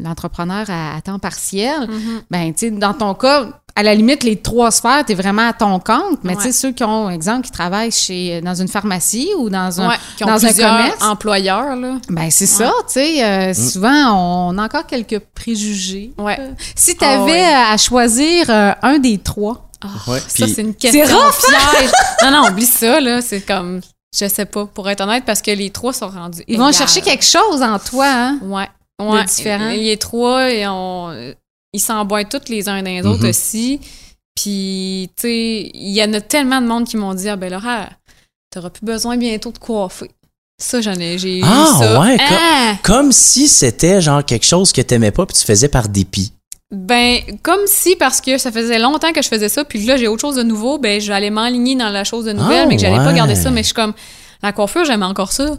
l'entrepreneur 0.00 0.64
à, 0.68 0.96
à 0.96 1.00
temps 1.02 1.18
partiel. 1.18 1.82
Mm-hmm. 1.82 2.22
Ben, 2.30 2.52
tu 2.54 2.68
sais, 2.68 2.70
dans 2.70 2.94
ton 2.94 3.14
cas, 3.14 3.48
à 3.74 3.82
la 3.82 3.94
limite, 3.94 4.22
les 4.22 4.36
trois 4.36 4.70
sphères, 4.70 5.04
tu 5.06 5.12
es 5.12 5.14
vraiment 5.14 5.48
à 5.48 5.52
ton 5.52 5.78
compte. 5.78 6.18
Mais 6.24 6.36
tu 6.36 6.42
sais, 6.42 6.52
ceux 6.52 6.72
qui 6.72 6.84
ont, 6.84 7.08
exemple, 7.10 7.42
qui 7.46 7.50
travaillent 7.50 7.90
chez, 7.92 8.40
dans 8.42 8.54
une 8.54 8.68
pharmacie 8.68 9.30
ou 9.38 9.48
dans 9.50 9.80
un, 9.80 9.88
Ouais, 9.88 9.94
qui 10.16 10.24
ont 10.24 10.26
dans 10.26 10.44
un 10.44 10.52
commerce, 10.52 11.02
employeurs, 11.02 11.76
là. 11.76 11.94
ben 12.08 12.30
c'est 12.30 12.46
ça, 12.46 12.72
tu 12.86 12.92
sais. 12.94 13.24
euh, 13.24 13.54
Souvent, 13.54 14.48
on 14.50 14.58
a 14.58 14.64
encore 14.64 14.86
quelques 14.86 15.20
préjugés. 15.34 16.12
Ouais. 16.18 16.36
Euh, 16.38 16.50
Si 16.76 16.96
tu 16.96 17.04
Ah 17.04 17.22
avais 17.22 17.32
ouais. 17.32 17.54
à 17.70 17.76
choisir 17.76 18.46
euh, 18.50 18.72
un 18.82 18.98
des 18.98 19.18
trois, 19.18 19.68
Ouais, 20.06 20.20
Ça, 20.20 20.46
c'est 20.46 20.60
une 20.62 20.74
question 20.76 21.04
C'est 21.40 21.76
piège. 21.80 21.90
non, 22.22 22.30
non, 22.30 22.48
oublie 22.50 22.66
ça, 22.66 23.00
là. 23.00 23.20
C'est 23.20 23.40
comme, 23.40 23.80
je 24.16 24.28
sais 24.28 24.44
pas, 24.44 24.66
pour 24.66 24.88
être 24.88 25.00
honnête, 25.00 25.24
parce 25.26 25.42
que 25.42 25.50
les 25.50 25.70
trois 25.70 25.92
sont 25.92 26.08
rendus. 26.08 26.42
ils 26.46 26.56
vont 26.58 26.70
chercher 26.72 27.00
quelque 27.00 27.24
chose 27.24 27.60
en 27.62 27.78
toi, 27.80 28.06
hein? 28.06 28.38
Ouais. 28.42 28.68
Ouais. 29.00 29.24
différent. 29.24 29.70
Les 29.70 29.96
trois, 29.96 30.48
ils, 30.50 30.68
ont- 30.68 31.10
ils 31.72 31.80
s'emboîtent 31.80 32.28
tous 32.30 32.50
les 32.50 32.68
uns 32.68 32.82
des 32.82 33.00
autres 33.06 33.22
Mhm. 33.24 33.30
aussi. 33.30 33.80
Puis, 34.34 35.10
tu 35.16 35.22
sais, 35.22 35.70
il 35.74 35.90
y 35.92 36.02
en 36.02 36.12
a 36.14 36.20
tellement 36.20 36.60
de 36.60 36.66
monde 36.66 36.86
qui 36.86 36.96
m'ont 36.96 37.14
dit 37.14 37.28
Ah, 37.28 37.36
ben 37.36 37.50
Laura, 37.52 37.88
t'auras 38.50 38.70
plus 38.70 38.84
besoin 38.84 39.16
bientôt 39.16 39.52
de 39.52 39.58
coiffer. 39.58 40.10
Ça, 40.60 40.80
j'en 40.80 40.94
ai, 40.94 41.18
j'ai 41.18 41.38
eu 41.38 41.42
Ah, 41.44 41.76
ça. 41.78 42.00
ouais, 42.00 42.16
Ah! 42.20 42.74
Comme 42.82 43.12
si 43.12 43.48
c'était 43.48 44.00
genre 44.00 44.24
quelque 44.24 44.46
chose 44.46 44.72
que 44.72 44.80
t'aimais 44.80 45.10
pas 45.10 45.26
puis 45.26 45.36
tu 45.36 45.44
faisais 45.44 45.68
par 45.68 45.88
dépit. 45.88 46.32
Ben, 46.70 47.18
comme 47.42 47.60
si, 47.66 47.96
parce 47.96 48.20
que 48.22 48.38
ça 48.38 48.50
faisait 48.50 48.78
longtemps 48.78 49.12
que 49.12 49.20
je 49.20 49.28
faisais 49.28 49.50
ça, 49.50 49.62
puis 49.64 49.84
là, 49.84 49.96
j'ai 49.98 50.08
autre 50.08 50.22
chose 50.22 50.36
de 50.36 50.42
nouveau, 50.42 50.78
ben, 50.78 50.98
j'allais 51.00 51.28
m'aligner 51.30 51.74
dans 51.76 51.90
la 51.90 52.04
chose 52.04 52.24
de 52.24 52.32
nouvelle, 52.32 52.62
Ah, 52.62 52.66
mais 52.66 52.76
que 52.76 52.80
j'allais 52.82 52.96
pas 53.04 53.12
garder 53.12 53.34
ça. 53.34 53.50
Mais 53.50 53.60
je 53.62 53.66
suis 53.66 53.74
comme, 53.74 53.92
la 54.42 54.52
coiffure, 54.52 54.84
j'aime 54.84 55.02
encore 55.02 55.32
ça. 55.32 55.56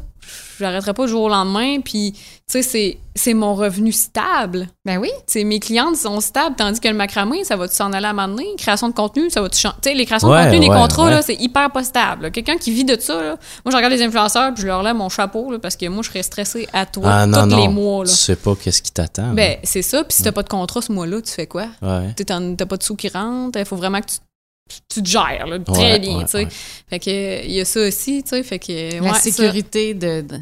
J'arrêterai 0.59 0.93
pas 0.93 1.05
du 1.05 1.11
jour 1.11 1.23
au 1.23 1.29
lendemain, 1.29 1.81
puis, 1.81 2.13
tu 2.13 2.19
sais, 2.47 2.61
c'est, 2.61 2.97
c'est 3.15 3.33
mon 3.33 3.55
revenu 3.55 3.91
stable. 3.91 4.67
Ben 4.85 4.97
oui. 4.97 5.09
Tu 5.27 5.43
mes 5.43 5.59
clientes 5.59 5.97
sont 5.97 6.21
stables, 6.21 6.55
tandis 6.55 6.79
que 6.79 6.87
le 6.87 6.93
macramé, 6.93 7.43
ça 7.43 7.55
va 7.57 7.67
s'en 7.67 7.91
aller 7.91 8.05
à 8.05 8.11
un 8.11 8.13
moment 8.13 8.29
donné? 8.29 8.45
Création 8.57 8.87
de 8.87 8.93
contenu, 8.93 9.29
ça 9.29 9.41
va 9.41 9.49
Tu 9.49 9.59
sais, 9.59 9.93
les 9.93 10.05
créations 10.05 10.29
Ouais, 10.29 10.45
de 10.45 10.51
contenu, 10.51 10.61
les 10.61 10.67
contrats, 10.67 11.05
ouais. 11.05 11.11
là, 11.11 11.21
c'est 11.21 11.35
hyper 11.35 11.71
pas 11.71 11.83
stable. 11.83 12.23
là. 12.23 12.29
Quelqu'un 12.29 12.55
qui 12.57 12.71
vit 12.71 12.85
de 12.85 12.97
ça, 12.99 13.15
là, 13.21 13.35
moi, 13.65 13.71
je 13.71 13.75
regarde 13.75 13.91
les 13.93 14.01
influenceurs, 14.03 14.53
puis 14.53 14.61
je 14.61 14.67
leur 14.67 14.83
lève 14.83 14.95
mon 14.95 15.09
chapeau, 15.09 15.51
là, 15.51 15.59
parce 15.59 15.75
que 15.75 15.87
moi, 15.87 16.03
je 16.03 16.09
serais 16.09 16.23
stressée 16.23 16.67
à 16.71 16.85
toi 16.85 17.03
Ah 17.11 17.25
non, 17.25 17.43
tous 17.43 17.49
non. 17.49 17.57
les 17.57 17.67
mois, 17.67 18.05
là. 18.05 18.09
Tu 18.11 18.15
sais 18.15 18.35
pas 18.37 18.55
qu'est-ce 18.55 18.81
qui 18.81 18.91
t'attend. 18.91 19.33
Ben, 19.33 19.57
c'est 19.63 19.81
ça. 19.81 20.03
Puis 20.03 20.15
si 20.17 20.23
t'as 20.23 20.31
pas 20.31 20.43
de 20.43 20.49
contrat 20.49 20.81
ce 20.81 20.91
mois-là, 20.91 21.21
tu 21.21 21.31
fais 21.31 21.47
quoi? 21.47 21.65
ouais. 21.81 22.13
T'as 22.25 22.65
pas 22.65 22.77
de 22.77 22.83
sous 22.83 22.95
qui 22.95 23.09
rentrent. 23.09 23.59
Il 23.59 23.65
faut 23.65 23.75
vraiment 23.75 23.99
que 23.99 24.05
tu, 24.07 24.17
tu 24.89 25.02
te 25.04 25.08
gères, 25.10 25.45
là, 25.47 25.60
très 25.60 25.93
Ouais, 25.93 25.99
bien, 25.99 26.17
ouais, 26.17 26.23
tu 26.26 26.32
sais. 26.32 26.38
ouais. 26.45 26.47
Fait 26.89 26.99
que, 26.99 27.45
il 27.45 27.52
y 27.52 27.62
a 27.62 27.65
ça 27.65 27.82
aussi, 27.88 28.23
tu 28.23 28.30
sais. 28.30 28.43
Fait 28.43 28.60
que, 28.60 29.02
La 29.04 29.12
ouais, 29.12 29.19
sécurité 29.19 29.93
de, 29.93 30.21
de- 30.21 30.39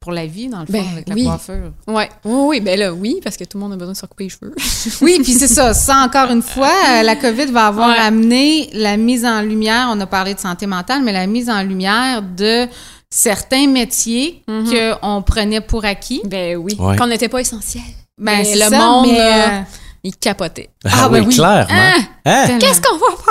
pour 0.00 0.12
la 0.12 0.24
vie, 0.26 0.48
dans 0.48 0.60
le 0.60 0.66
fond, 0.66 0.72
Ben, 0.72 0.84
avec 0.92 1.08
la 1.08 1.14
oui. 1.14 1.24
coiffure. 1.24 1.72
Ouais. 1.86 2.08
Oui, 2.24 2.40
oui, 2.48 2.60
ben 2.60 2.78
là, 2.78 2.92
oui, 2.94 3.20
parce 3.22 3.36
que 3.36 3.44
tout 3.44 3.58
le 3.58 3.62
monde 3.64 3.74
a 3.74 3.76
besoin 3.76 3.92
de 3.92 3.96
se 3.98 4.02
recouper 4.02 4.24
les 4.24 4.30
cheveux. 4.30 4.54
Oui, 5.02 5.18
puis 5.22 5.32
c'est 5.34 5.48
ça. 5.48 5.74
Ça, 5.74 5.96
encore 5.98 6.30
une 6.30 6.40
fois, 6.42 6.72
euh, 6.90 7.02
la 7.02 7.16
COVID 7.16 7.46
va 7.46 7.66
avoir 7.66 7.90
Ouais. 7.90 7.98
amené 7.98 8.70
la 8.72 8.96
mise 8.96 9.24
en 9.26 9.42
lumière, 9.42 9.88
on 9.90 10.00
a 10.00 10.06
parlé 10.06 10.32
de 10.34 10.40
santé 10.40 10.66
mentale, 10.66 11.02
mais 11.02 11.12
la 11.12 11.26
mise 11.26 11.50
en 11.50 11.62
lumière 11.62 12.22
de 12.22 12.66
certains 13.10 13.66
métiers 13.66 14.42
qu'on 14.46 15.22
prenait 15.22 15.60
pour 15.60 15.84
acquis. 15.84 16.22
ben 16.24 16.56
oui. 16.56 16.74
Ouais. 16.78 16.96
Qu'on 16.96 17.06
n'était 17.06 17.28
pas 17.28 17.40
essentiel. 17.40 17.82
Ben, 18.18 18.38
le 18.50 18.58
ça, 18.58 18.70
monde, 18.70 19.08
mais, 19.08 19.20
euh, 19.20 19.60
il 20.04 20.16
capotait. 20.16 20.70
Ah, 20.86 21.08
ben 21.10 21.22
oui. 21.26 21.34
clairement. 21.34 21.66
Hein? 21.70 21.92
tellement. 22.24 22.58
Qu'est-ce 22.60 22.80
qu'on 22.80 22.96
va 22.96 23.06
faire? 23.22 23.25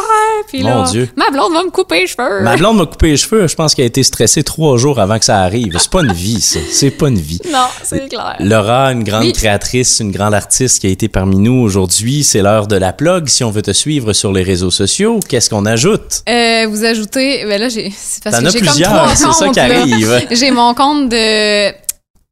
Puis 0.47 0.63
Mon 0.63 0.84
là, 0.84 0.89
Dieu. 0.89 1.10
ma 1.15 1.30
blonde 1.32 1.54
va 1.54 1.63
me 1.63 1.69
couper 1.69 2.01
les 2.01 2.08
cheveux. 2.08 2.41
Ma 2.41 2.56
blonde 2.58 2.78
m'a 2.78 2.86
coupé 2.86 3.08
les 3.10 3.17
cheveux. 3.17 3.47
Je 3.47 3.56
pense 3.56 3.73
qu'elle 3.73 3.84
a 3.84 3.88
été 3.88 4.04
stressée 4.04 4.43
trois 4.43 4.78
jours 4.78 4.99
avant 4.99 5.17
que 5.19 5.25
ça 5.25 5.39
arrive. 5.41 5.75
C'est 5.80 5.89
pas 5.89 6.01
une 6.01 6.13
vie, 6.13 6.41
ça. 6.41 6.60
C'est 6.71 6.91
pas 6.91 7.08
une 7.08 7.17
vie. 7.19 7.39
Non, 7.51 7.65
c'est 7.84 8.08
clair. 8.10 8.36
Laura, 8.39 8.91
une 8.91 9.04
grande 9.04 9.23
Oui. 9.23 9.34
créatrice, 9.34 9.99
une 9.99 10.12
grande 10.12 10.34
artiste 10.34 10.80
qui 10.80 10.88
a 10.88 10.89
été 10.89 11.08
parmi 11.08 11.38
nous 11.38 11.60
aujourd'hui. 11.62 12.23
C'est 12.23 12.41
l'heure 12.41 12.67
de 12.67 12.75
la 12.75 12.93
plug. 12.93 13.28
Si 13.28 13.43
on 13.43 13.51
veut 13.51 13.62
te 13.62 13.71
suivre 13.71 14.13
sur 14.13 14.32
les 14.32 14.43
réseaux 14.43 14.71
sociaux, 14.71 15.19
qu'est-ce 15.28 15.49
qu'on 15.49 15.65
ajoute? 15.65 16.21
Euh, 16.30 16.67
vous 16.69 16.84
ajoutez, 16.86 17.45
ben 17.45 17.60
là, 17.60 17.69
j'ai, 17.69 17.91
c'est 17.95 18.23
parce 18.23 18.36
T'en 18.38 18.43
que 18.43 18.47
as 18.47 18.51
j'ai 18.51 18.60
comme 18.60 19.15
c'est 19.15 19.32
ça 19.34 19.49
qui 19.49 19.60
arrive. 19.60 20.28
J'ai 20.32 20.51
mon 20.51 20.73
compte 20.73 21.10
de. 21.10 21.85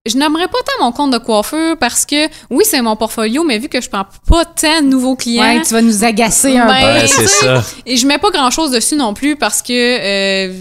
Je 0.05 0.17
n'aimerais 0.17 0.49
pas 0.49 0.57
tant 0.65 0.83
mon 0.83 0.91
compte 0.91 1.11
de 1.11 1.17
coiffeur 1.17 1.77
parce 1.77 2.05
que, 2.05 2.27
oui, 2.49 2.65
c'est 2.69 2.81
mon 2.81 2.97
portfolio, 2.97 3.45
mais 3.45 3.57
vu 3.57 3.69
que 3.69 3.79
je 3.79 3.87
prends 3.89 4.03
pas 4.27 4.43
tant 4.43 4.81
de 4.81 4.87
nouveaux 4.87 5.15
clients. 5.15 5.41
Ouais, 5.41 5.61
tu 5.61 5.73
vas 5.73 5.81
nous 5.81 6.03
agacer 6.03 6.57
un 6.57 6.65
Ben, 6.65 6.75
peu. 6.75 6.99
Ouais, 6.99 7.07
c'est 7.07 7.27
ça. 7.27 7.63
Et 7.85 7.95
je 7.95 8.05
mets 8.05 8.17
pas 8.17 8.29
grand 8.29 8.51
chose 8.51 8.71
dessus 8.71 8.97
non 8.97 9.13
plus 9.13 9.37
parce 9.37 9.61
que 9.61 9.71
euh, 9.71 10.53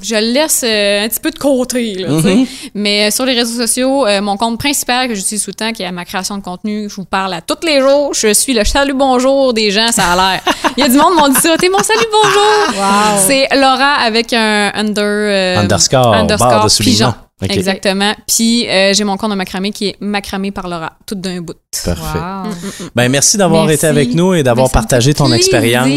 je 0.00 0.14
le 0.14 0.32
laisse 0.32 0.62
euh, 0.64 1.04
un 1.04 1.08
petit 1.08 1.18
peu 1.18 1.32
de 1.32 1.38
côté. 1.40 1.94
Là, 1.94 2.06
tu 2.06 2.22
sais. 2.22 2.34
Mhm. 2.36 2.46
Mais 2.74 3.08
euh, 3.08 3.10
sur 3.10 3.26
les 3.26 3.34
réseaux 3.34 3.60
sociaux, 3.60 4.06
euh, 4.06 4.20
mon 4.22 4.36
compte 4.36 4.60
principal 4.60 5.08
que 5.08 5.16
j'utilise 5.16 5.42
tout 5.42 5.50
le 5.50 5.54
temps, 5.54 5.72
qui 5.72 5.82
est 5.82 5.90
ma 5.90 6.04
création 6.04 6.38
de 6.38 6.44
contenu, 6.44 6.88
je 6.88 6.94
vous 6.94 7.04
parle 7.04 7.34
à 7.34 7.40
tous 7.40 7.66
les 7.66 7.80
jours. 7.80 8.14
Je 8.14 8.32
suis 8.32 8.54
le 8.54 8.64
salut 8.64 8.94
bonjour 8.94 9.54
des 9.54 9.72
gens, 9.72 9.90
ça 9.90 10.12
a 10.12 10.14
l'air. 10.14 10.40
Il 10.76 10.84
y 10.84 10.86
a 10.86 10.88
du 10.88 10.96
monde 10.98 11.14
qui 11.16 11.20
m'ont 11.20 11.28
dit 11.30 11.40
ça. 11.40 11.56
T'es 11.56 11.68
mon 11.68 11.82
salut 11.82 12.06
bonjour. 12.12 12.80
Wow. 12.80 13.18
C'est 13.26 13.48
Laura 13.56 13.94
avec 13.94 14.32
un 14.32 14.70
under, 14.72 15.02
euh, 15.02 15.56
Underscore, 15.62 16.12
barre 16.12 16.66
de 16.66 17.14
Exactement. 17.50 18.14
Puis 18.26 18.68
euh, 18.68 18.92
j'ai 18.94 19.04
mon 19.04 19.16
compte 19.16 19.30
de 19.30 19.36
macramé 19.36 19.70
qui 19.70 19.88
est 19.88 19.96
macramé 20.00 20.50
par 20.50 20.68
Laura, 20.68 20.92
tout 21.06 21.14
d'un 21.14 21.40
bout. 21.40 21.56
Parfait. 21.84 22.18
Mm, 22.18 22.48
mm, 22.48 22.84
mm. 22.84 22.90
Ben, 22.94 23.08
merci 23.10 23.36
d'avoir 23.36 23.70
été 23.70 23.86
avec 23.86 24.14
nous 24.14 24.34
et 24.34 24.42
d'avoir 24.42 24.70
partagé 24.70 25.14
ton 25.14 25.32
expérience. 25.32 25.88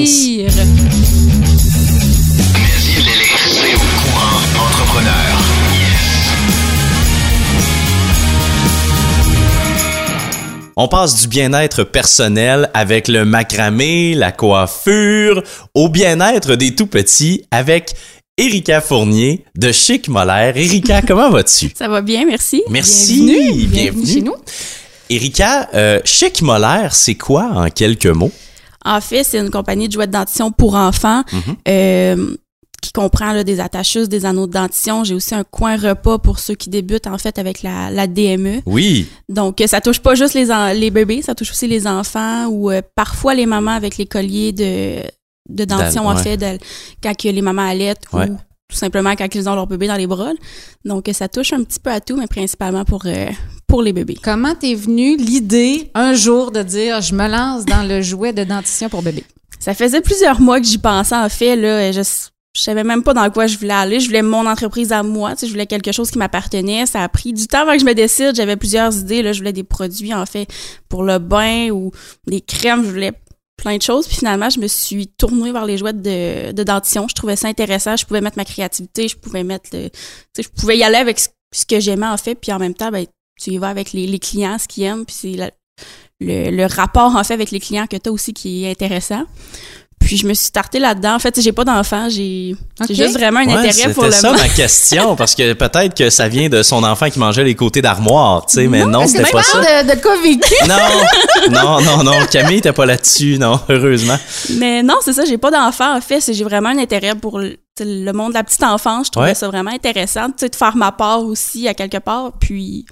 On 10.80 10.88
passe 10.88 11.24
du 11.24 11.28
bien-être 11.28 11.84
personnel 11.84 12.70
avec 12.76 13.08
le 13.08 13.26
macramé, 13.26 14.14
la 14.14 14.32
coiffure, 14.32 15.42
au 15.74 15.90
bien-être 15.90 16.56
des 16.56 16.76
tout-petits 16.76 17.46
avec 17.50 17.96
Erika 18.40 18.82
Fournier 18.82 19.44
de 19.56 19.72
Chic 19.72 20.08
Molaire. 20.10 20.56
Erika, 20.56 21.02
comment 21.08 21.32
vas-tu? 21.32 21.72
Ça 21.76 21.88
va 21.88 22.02
bien, 22.02 22.24
merci. 22.24 22.62
Merci. 22.70 23.26
Bienvenue, 23.26 23.66
bienvenue 23.66 24.06
chez 24.06 24.22
nous. 24.22 24.36
Erika, 25.10 25.68
euh, 25.74 26.00
Chic 26.06 26.44
Molaire, 26.44 26.94
c'est 26.94 27.16
quoi 27.16 27.50
en 27.56 27.70
quelques 27.72 28.06
mots? 28.06 28.32
En 28.86 29.02
fait, 29.02 29.24
c'est 29.24 29.40
une 29.40 29.50
compagnie 29.50 29.88
de 29.88 29.94
jouets 29.94 30.06
de 30.06 30.12
dentition 30.12 30.52
pour 30.52 30.76
enfants 30.76 31.24
euh, 31.68 32.36
qui 32.80 32.92
comprend 32.92 33.34
là, 33.34 33.44
des 33.44 33.60
attacheuses, 33.60 34.08
des 34.08 34.24
anneaux 34.24 34.46
de 34.46 34.54
dentition. 34.54 35.04
J'ai 35.04 35.16
aussi 35.16 35.34
un 35.34 35.44
coin 35.44 35.76
repas 35.76 36.20
pour 36.20 36.38
ceux 36.38 36.54
qui 36.54 36.70
débutent 36.70 37.08
en 37.08 37.18
fait 37.18 37.40
avec 37.40 37.64
la, 37.64 37.90
la 37.90 38.06
DME. 38.06 38.62
Oui. 38.68 39.08
Donc, 39.30 39.62
euh, 39.62 39.68
ça 39.68 39.82
touche 39.82 40.00
pas 40.00 40.14
juste 40.14 40.36
les, 40.36 40.92
bébés, 40.92 41.24
ça 41.24 41.34
touche 41.34 41.50
aussi 41.50 41.68
les 41.68 41.88
enfants 41.88 42.46
ou 42.50 42.70
euh, 42.70 42.84
parfois 42.96 43.34
les 43.34 43.48
mamans 43.48 43.72
avec 43.72 43.98
les 43.98 44.06
colliers 44.06 44.52
de, 44.52 45.02
de 45.50 45.66
dentition, 45.66 46.08
en 46.08 46.16
fait, 46.18 46.38
de- 46.38 46.58
quand 47.02 47.16
que 47.16 47.28
les 47.30 47.42
mamans 47.42 47.68
allaitent 47.70 48.04
Ouais. 48.14 48.30
ou 48.30 48.38
tout 48.70 48.76
simplement 48.78 49.16
quand 49.16 49.34
ils 49.34 49.48
ont 49.48 49.56
leur 49.56 49.66
bébé 49.68 49.88
dans 49.88 49.96
les 49.96 50.08
bras. 50.08 50.32
Donc, 50.84 51.08
euh, 51.08 51.14
ça 51.14 51.28
touche 51.30 51.54
un 51.54 51.64
petit 51.64 51.80
peu 51.80 51.90
à 51.90 52.02
tout, 52.02 52.18
mais 52.18 52.28
principalement 52.28 52.84
pour, 52.84 53.04
euh, 53.06 53.28
pour 53.66 53.82
les 53.82 53.94
bébés. 53.94 54.18
Comment 54.22 54.56
t'es 54.56 54.76
venue 54.76 55.16
l'idée 55.16 55.90
un 55.96 56.14
jour 56.14 56.52
de 56.52 56.64
dire 56.64 57.02
je 57.02 57.14
me 57.16 57.28
lance 57.30 57.64
dans 57.66 57.84
le 57.88 58.02
jouet 58.02 58.34
de 58.34 58.44
dentition 58.44 58.90
pour 58.90 59.02
bébé? 59.04 59.24
Ça 59.60 59.74
faisait 59.74 60.02
plusieurs 60.02 60.40
mois 60.42 60.60
que 60.60 60.66
j'y 60.68 60.78
pensais, 60.78 61.16
en 61.16 61.30
fait. 61.30 61.56
Là, 61.56 61.92
je, 61.92 62.02
je 62.02 62.62
savais 62.62 62.84
même 62.84 63.04
pas 63.04 63.14
dans 63.14 63.30
quoi 63.32 63.48
je 63.48 63.58
voulais 63.58 63.74
aller. 63.74 64.00
Je 64.02 64.08
voulais 64.08 64.22
mon 64.22 64.46
entreprise 64.46 64.92
à 64.92 65.02
moi. 65.02 65.32
Tu 65.32 65.40
sais, 65.42 65.48
je 65.48 65.52
voulais 65.54 65.66
quelque 65.66 65.92
chose 65.94 66.12
qui 66.12 66.18
m'appartenait. 66.18 66.86
Ça 66.86 67.02
a 67.04 67.10
pris 67.10 67.32
du 67.34 67.48
temps 67.48 67.62
avant 67.62 67.74
que 67.74 67.80
je 67.80 67.86
me 67.86 67.94
décide. 67.94 68.36
J'avais 68.36 68.56
plusieurs 68.58 68.96
idées. 68.98 69.22
Là. 69.24 69.32
Je 69.34 69.40
voulais 69.40 69.54
des 69.54 69.64
produits, 69.64 70.14
en 70.14 70.26
fait, 70.26 70.48
pour 70.90 71.04
le 71.04 71.20
bain 71.20 71.70
ou 71.72 71.92
des 72.28 72.42
crèmes. 72.42 72.84
Je 72.84 72.90
voulais 72.90 73.14
plein 73.58 73.78
de 73.78 73.82
choses. 73.82 74.08
Puis 74.08 74.18
finalement, 74.18 74.50
je 74.50 74.60
me 74.60 74.68
suis 74.68 75.08
tournée 75.08 75.52
vers 75.52 75.66
les 75.66 75.78
jouets 75.78 75.94
de, 75.94 76.52
de 76.52 76.64
dentition. 76.64 77.08
Je 77.08 77.16
trouvais 77.16 77.36
ça 77.36 77.48
intéressant. 77.48 77.96
Je 77.96 78.06
pouvais 78.06 78.22
mettre 78.22 78.38
ma 78.38 78.46
créativité. 78.46 79.08
Je 79.08 79.18
pouvais 79.18 79.44
mettre 79.44 79.70
le... 79.74 79.90
Je 80.38 80.48
pouvais 80.48 80.78
y 80.78 80.84
aller 80.84 80.98
avec 80.98 81.20
ce, 81.20 81.66
que 81.66 81.80
j'aimais, 81.80 82.08
en 82.08 82.18
fait. 82.18 82.36
Puis 82.36 82.52
en 82.54 82.60
même 82.60 82.74
temps, 82.74 82.92
ben, 82.92 83.06
tu 83.42 83.52
y 83.52 83.58
vas 83.58 83.70
avec 83.70 83.92
les, 83.94 84.08
les 84.08 84.20
clients, 84.20 84.58
ce 84.58 84.68
qu'ils 84.68 84.84
aiment. 84.84 85.06
Puis 85.06 85.16
c'est 85.16 85.52
le, 86.20 86.52
le 86.52 86.66
rapport, 86.66 87.16
en 87.16 87.24
fait, 87.24 87.34
avec 87.34 87.52
les 87.52 87.60
clients 87.60 87.88
que 87.88 87.98
tu 87.98 88.10
as 88.10 88.12
aussi 88.12 88.34
qui 88.34 88.64
est 88.64 88.72
intéressant. 88.72 89.26
Puis 90.08 90.16
je 90.18 90.26
me 90.26 90.34
suis 90.34 90.46
startée 90.46 90.80
là-dedans. 90.80 91.16
En 91.16 91.20
fait, 91.20 91.40
j'ai 91.42 91.52
pas 91.52 91.66
d'enfant, 91.66 92.08
j'ai 92.10 92.56
juste 92.90 93.18
vraiment 93.18 93.42
un 93.42 93.46
Ouais, 93.48 93.68
intérêt 93.70 93.94
pour 93.94 94.04
c'était 94.06 94.16
le 94.16 94.22
ça 94.22 94.32
monde. 94.32 94.40
ma 94.40 94.48
question, 94.50 95.16
parce 95.18 95.36
que 95.36 95.52
peut-être 95.54 95.94
que 95.96 96.10
ça 96.10 96.30
vient 96.30 96.48
de 96.48 96.64
son 96.64 96.82
enfant 96.86 97.10
qui 97.10 97.20
mangeait 97.20 97.44
les 97.44 97.56
côtés 97.56 97.82
d'armoire, 97.82 98.46
tu 98.46 98.56
sais, 98.56 98.68
mais 98.68 98.86
non, 98.86 99.04
que 99.04 99.10
c'était 99.10 99.30
pas 99.30 99.44
ça. 99.44 99.60
de, 99.60 99.94
de 99.96 100.02
quoi 100.02 100.16
vécu? 100.24 100.54
Non, 100.68 101.52
non, 101.52 101.82
non, 101.82 102.04
non, 102.04 102.26
Camille 102.32 102.62
t'es 102.62 102.72
pas 102.72 102.86
là-dessus, 102.86 103.38
non, 103.38 103.60
heureusement. 103.70 104.18
Mais 104.52 104.82
non, 104.82 104.96
c'est 105.04 105.14
ça, 105.14 105.26
j'ai 105.26 105.38
pas 105.38 105.52
d'enfant. 105.52 105.96
En 105.98 106.02
fait, 106.02 106.24
j'ai 106.32 106.44
vraiment 106.46 106.70
un 106.70 106.78
intérêt 106.78 107.14
pour 107.16 107.40
le, 107.40 107.58
monde 108.14 108.30
de 108.30 108.34
la 108.36 108.44
petite 108.46 108.64
enfance. 108.64 109.08
Je 109.08 109.12
trouvais 109.12 109.28
Ouais. 109.28 109.36
ça 109.36 109.48
vraiment 109.48 109.72
intéressant, 109.72 110.28
tu 110.28 110.36
sais, 110.40 110.50
de 110.50 110.56
faire 110.56 110.76
ma 110.78 110.92
part 110.94 111.24
aussi 111.24 111.68
à 111.68 111.74
quelque 111.74 111.98
part. 111.98 112.32
Puis 112.40 112.86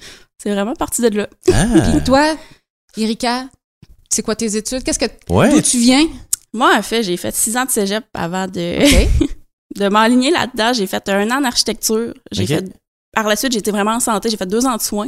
c'est 0.43 0.51
vraiment 0.51 0.73
parti 0.73 1.01
de 1.01 1.07
là. 1.17 1.27
Ah, 1.53 1.63
Puis 1.91 2.03
toi, 2.03 2.35
Erika, 2.97 3.45
c'est 4.09 4.21
quoi 4.21 4.35
tes 4.35 4.55
études? 4.55 4.83
Qu'est-ce 4.83 4.99
que 4.99 5.05
ouais. 5.29 5.49
d'où 5.49 5.61
tu 5.61 5.77
viens? 5.77 6.05
Moi, 6.55 6.73
en 6.75 6.81
fait, 6.81 7.03
j'ai 7.03 7.17
fait 7.17 7.35
six 7.35 7.55
ans 7.57 7.65
de 7.65 7.69
cégep 7.69 8.05
avant 8.13 8.47
de, 8.47 8.79
de 9.75 9.89
m'aligner 9.89 10.31
là-dedans. 10.31 10.73
J'ai 10.73 10.87
fait 10.87 11.07
un 11.09 11.29
an 11.31 11.41
en 11.41 11.43
architecture. 11.43 12.13
J'ai 12.31 12.43
Ok. 12.43 12.47
fait 12.49 12.65
par 13.13 13.27
la 13.27 13.35
suite, 13.35 13.51
j'étais 13.53 13.71
vraiment 13.71 13.91
en 13.95 13.99
santé. 13.99 14.29
J'ai 14.29 14.37
fait 14.37 14.45
deux 14.45 14.65
ans 14.65 14.75
de 14.77 14.81
soins. 14.81 15.07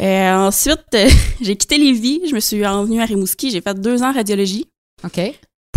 Euh, 0.00 0.32
ensuite, 0.34 0.84
euh, 0.94 1.08
j'ai 1.40 1.56
quitté 1.56 1.78
Lévis. 1.78 2.22
Je 2.28 2.34
me 2.34 2.40
suis 2.40 2.64
envenue 2.66 3.00
à 3.00 3.04
Rimouski. 3.04 3.50
J'ai 3.50 3.60
fait 3.60 3.74
deux 3.80 4.02
ans 4.02 4.10
en 4.10 4.12
radiologie 4.12 4.66
OK. 5.04 5.20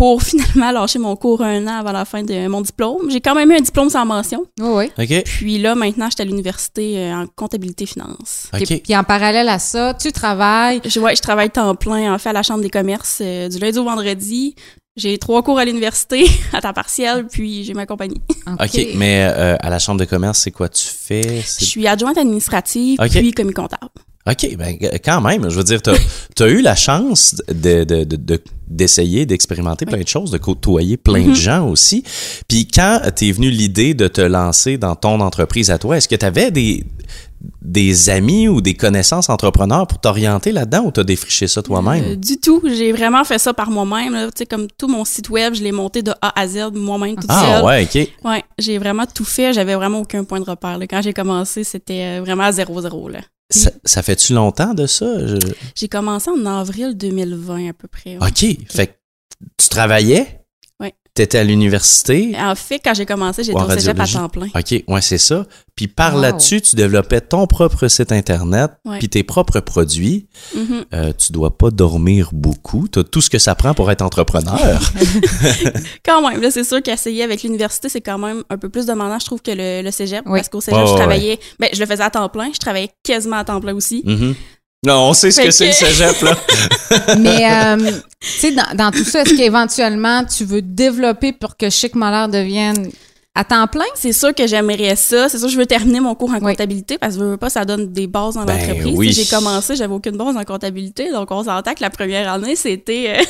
Pour 0.02 0.24
finalement 0.24 0.72
lâcher 0.72 0.98
mon 0.98 1.16
cours 1.16 1.44
un 1.44 1.68
an 1.68 1.78
avant 1.82 1.92
la 1.92 2.06
fin 2.06 2.24
de 2.24 2.48
mon 2.48 2.62
diplôme. 2.62 3.12
J'ai 3.12 3.22
quand 3.22 3.36
même 3.36 3.52
eu 3.52 3.58
un 3.58 3.62
diplôme 3.62 3.88
sans 3.92 4.04
mention. 4.04 4.48
Oui, 4.60 4.90
oui. 4.98 5.04
OK, 5.06 5.24
Puis 5.26 5.60
là, 5.60 5.76
maintenant, 5.76 6.10
j'étais 6.10 6.24
à 6.24 6.26
l'université 6.26 6.98
euh, 6.98 7.18
en 7.18 7.28
comptabilité 7.28 7.86
finance. 7.86 8.48
Puis, 8.52 8.64
OK. 8.64 8.82
puis 8.82 8.96
en 8.98 9.04
parallèle 9.04 9.48
à 9.48 9.60
ça, 9.60 9.94
tu 9.94 10.12
travailles. 10.12 10.82
Je, 10.86 11.00
ouais, 11.00 11.16
je 11.16 11.22
travaille 11.22 11.52
temps 11.52 11.76
plein, 11.76 12.12
en 12.12 12.18
fait, 12.18 12.30
à 12.30 12.34
la 12.34 12.42
Chambre 12.42 12.64
des 12.64 12.72
commerces 12.72 13.20
euh, 13.22 13.48
du 13.48 13.60
lundi 13.60 13.78
au 13.78 13.84
vendredi. 13.84 14.56
J'ai 14.96 15.20
trois 15.20 15.44
cours 15.44 15.60
à 15.60 15.66
l'université 15.66 16.26
à 16.54 16.62
temps 16.62 16.74
partiel, 16.74 17.28
puis 17.28 17.64
j'ai 17.64 17.76
ma 17.76 17.86
compagnie. 17.86 18.22
OK, 18.48 18.88
mais 18.96 19.32
euh, 19.32 19.56
à 19.60 19.70
la 19.70 19.78
chambre 19.78 20.00
de 20.00 20.06
commerce, 20.06 20.40
c'est 20.40 20.52
quoi 20.52 20.68
tu 20.68 20.84
fais? 20.84 21.42
Je 21.42 21.64
suis 21.64 21.86
adjointe 21.86 22.18
administrative, 22.18 22.98
puis 22.98 23.34
commis 23.34 23.54
comptable. 23.54 23.92
OK, 24.30 24.56
ben 24.58 24.78
g- 24.80 24.90
quand 25.04 25.20
même, 25.22 25.50
je 25.50 25.56
veux 25.56 25.64
dire, 25.64 25.82
t'as 25.82 25.94
as 26.46 26.48
eu 26.48 26.62
la 26.62 26.76
chance 26.76 27.36
de 27.48 27.84
de- 27.84 28.04
de- 28.04 28.16
de- 28.16 28.42
d'essayer, 28.68 29.26
d'expérimenter 29.26 29.86
plein 29.86 30.00
de 30.02 30.08
choses, 30.08 30.32
de 30.32 30.38
côtoyer 30.38 30.96
plein 30.96 31.28
de 31.28 31.34
gens 31.34 31.68
aussi. 31.68 32.04
Puis 32.48 32.68
quand 32.68 33.02
t'es 33.16 33.32
venu 33.32 33.50
l'idée 33.50 33.94
de 33.94 34.08
te 34.08 34.22
lancer 34.22 34.78
dans 34.78 34.96
ton 34.96 35.20
entreprise 35.20 35.70
à 35.72 35.78
toi, 35.78 35.98
est-ce 35.98 36.08
que 36.08 36.16
tu 36.16 36.26
avais 36.26 36.52
des 36.52 36.86
des 37.64 38.10
amis 38.12 38.48
ou 38.48 38.62
des 38.62 38.76
connaissances 38.76 39.28
entrepreneurs 39.30 39.88
pour 39.88 40.00
t'orienter 40.00 40.52
là-dedans 40.52 40.84
ou 40.86 40.92
t'as 40.92 41.04
défriché 41.04 41.48
ça 41.48 41.60
Euh, 41.60 41.64
toi-même? 41.64 42.16
du 42.16 42.40
tout, 42.40 42.62
j'ai 42.68 42.92
vraiment 42.92 43.24
fait 43.24 43.40
ça 43.40 43.52
par 43.54 43.72
moi-même. 43.72 44.14
Tu 44.28 44.32
sais, 44.40 44.46
comme 44.46 44.68
tout 44.78 44.88
mon 44.88 45.04
site 45.06 45.30
web, 45.30 45.56
je 45.56 45.64
l'ai 45.64 45.72
monté 45.72 46.04
de 46.04 46.12
A 46.22 46.40
à 46.40 46.48
Z 46.48 46.70
moi-même 46.74 47.16
toute 47.16 47.26
Ah 47.30 47.56
seule. 47.58 47.66
ouais, 47.66 47.84
OK. 47.84 48.08
Ouais, 48.30 48.44
j'ai 48.60 48.78
vraiment 48.78 49.06
tout 49.12 49.26
fait. 49.26 49.54
J'avais 49.54 49.74
vraiment 49.74 50.02
aucun 50.02 50.24
point 50.24 50.40
de 50.40 50.46
repère. 50.48 50.78
là. 50.78 50.86
Quand 50.86 51.02
j'ai 51.02 51.14
commencé, 51.14 51.64
c'était 51.64 52.20
euh, 52.20 52.22
vraiment 52.22 52.44
à 52.44 52.52
zéro 52.52 52.80
zéro. 52.80 53.10
Là. 53.10 53.20
Ça, 53.52 53.72
ça 53.86 54.02
fait-tu 54.02 54.34
longtemps 54.34 54.74
de 54.74 54.86
ça? 54.88 55.28
Je- 55.28 55.38
J'ai 55.76 55.88
commencé 55.88 56.30
en 56.32 56.46
avril 56.46 56.96
2020 56.98 57.70
à 57.70 57.74
peu 57.74 57.88
près. 57.88 58.18
ouais. 58.18 58.28
OK, 58.28 58.46
fait 58.72 58.88
que 58.88 58.92
tu 59.58 59.70
travaillais? 59.70 60.41
T'étais 61.14 61.40
à 61.40 61.44
l'université? 61.44 62.34
En 62.40 62.56
fait, 62.56 62.80
quand 62.80 62.94
j'ai 62.94 63.06
commencé, 63.06 63.44
j'étais 63.44 63.60
au 63.60 63.70
cégep 63.70 64.00
à 64.00 64.08
temps 64.08 64.30
plein. 64.30 64.48
OK, 64.56 64.84
ouais, 64.88 65.02
c'est 65.02 65.18
ça. 65.18 65.46
Puis 65.76 65.88
par 65.90 66.16
Wow. 66.16 66.22
là-dessus, 66.22 66.62
tu 66.62 66.78
développais 66.78 67.20
ton 67.20 67.48
propre 67.48 67.90
site 67.90 68.14
Internet, 68.14 68.72
Ouais. 68.86 68.98
puis 69.00 69.10
tes 69.10 69.24
propres 69.24 69.60
produits. 69.60 70.28
Mhm. 70.56 70.86
Euh, 70.94 71.12
tu 71.18 71.34
dois 71.34 71.58
pas 71.58 71.70
dormir 71.70 72.30
beaucoup. 72.32 72.88
Tu 72.88 73.00
as 73.00 73.04
tout 73.04 73.20
ce 73.20 73.30
que 73.30 73.40
ça 73.40 73.56
prend 73.56 73.74
pour 73.74 73.92
être 73.92 74.02
entrepreneur. 74.02 74.80
Quand 76.06 76.28
même, 76.30 76.42
là, 76.42 76.50
c'est 76.50 76.64
sûr 76.64 76.82
qu'essayer 76.82 77.24
avec 77.24 77.44
l'université, 77.44 77.90
c'est 77.90 78.02
quand 78.02 78.18
même 78.18 78.44
un 78.50 78.58
peu 78.58 78.70
plus 78.70 78.86
demandant, 78.86 79.20
je 79.20 79.26
trouve, 79.26 79.42
que 79.42 79.52
le, 79.52 79.82
le 79.84 79.92
cégep. 79.92 80.24
Oui. 80.26 80.40
Parce 80.40 80.50
qu'au 80.50 80.62
cégep, 80.62 80.80
je 80.86 80.92
ouais, 80.92 80.98
travaillais, 80.98 81.40
ben, 81.60 81.70
je 81.74 81.80
le 81.80 81.86
faisais 81.86 82.04
à 82.04 82.10
temps 82.10 82.30
plein, 82.30 82.50
je 82.54 82.60
travaillais 82.60 82.90
quasiment 83.04 83.38
à 83.38 83.44
temps 83.44 83.60
plein 83.60 83.74
aussi. 83.76 84.02
Mhm. 84.06 84.36
Non, 84.86 85.10
on 85.10 85.14
sait 85.14 85.30
ce 85.30 85.42
Fait 85.42 85.48
que 85.48 85.52
c'est 85.54 85.66
le 85.66 85.72
que- 85.72 85.76
cégep, 85.78 86.22
là. 86.22 86.36
Mais, 87.20 87.52
euh, 87.52 87.92
tu 88.20 88.28
sais, 88.28 88.52
dans, 88.52 88.76
dans 88.76 88.90
tout 88.92 89.04
ça, 89.04 89.22
est-ce 89.22 89.36
qu'éventuellement, 89.36 90.26
tu 90.26 90.44
veux 90.44 90.62
développer 90.64 91.34
pour 91.34 91.56
que 91.56 91.70
Chic 91.70 91.94
Moller 91.94 92.26
devienne 92.32 92.90
à 93.36 93.44
temps 93.44 93.68
plein? 93.68 93.86
C'est 93.94 94.12
sûr 94.12 94.34
que 94.34 94.48
j'aimerais 94.48 94.96
ça. 94.96 95.30
C'est 95.30 95.38
sûr 95.38 95.46
que 95.48 95.54
je 95.54 95.58
veux 95.60 95.68
terminer 95.68 96.00
mon 96.00 96.16
cours 96.16 96.32
en 96.32 96.40
Oui. 96.40 96.54
comptabilité 96.54 96.98
parce 96.98 97.14
que 97.14 97.20
je 97.22 97.26
veux 97.26 97.38
pas, 97.38 97.52
ça 97.52 97.64
donne 97.64 97.94
des 97.94 98.08
bases 98.08 98.34
dans 98.34 98.44
Ben 98.44 98.58
l'entreprise. 98.58 98.98
oui. 98.98 99.14
J'ai 99.14 99.26
commencé, 99.26 99.76
j'avais 99.76 99.94
aucune 99.94 100.18
base 100.18 100.36
en 100.36 100.44
comptabilité, 100.44 101.12
donc 101.12 101.30
on 101.30 101.44
s'entend 101.44 101.76
que 101.76 101.82
la 101.82 101.92
première 101.92 102.34
année, 102.34 102.56
c'était... 102.56 103.20
euh, 103.20 103.24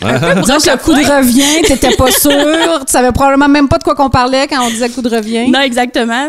Disons 0.42 0.58
que 0.58 0.70
le 0.70 0.76
coup 0.76 0.92
de 0.92 0.98
revient, 0.98 1.62
t'étais 1.66 1.96
pas 1.96 2.10
sûr, 2.12 2.84
tu 2.84 2.92
savais 2.92 3.12
probablement 3.12 3.48
même 3.48 3.68
pas 3.68 3.78
de 3.78 3.82
quoi 3.82 3.94
qu'on 3.94 4.10
parlait 4.10 4.46
quand 4.46 4.62
on 4.64 4.68
disait 4.68 4.90
coup 4.90 5.00
de 5.02 5.08
revient. 5.08 5.50
non, 5.50 5.60
exactement. 5.62 6.28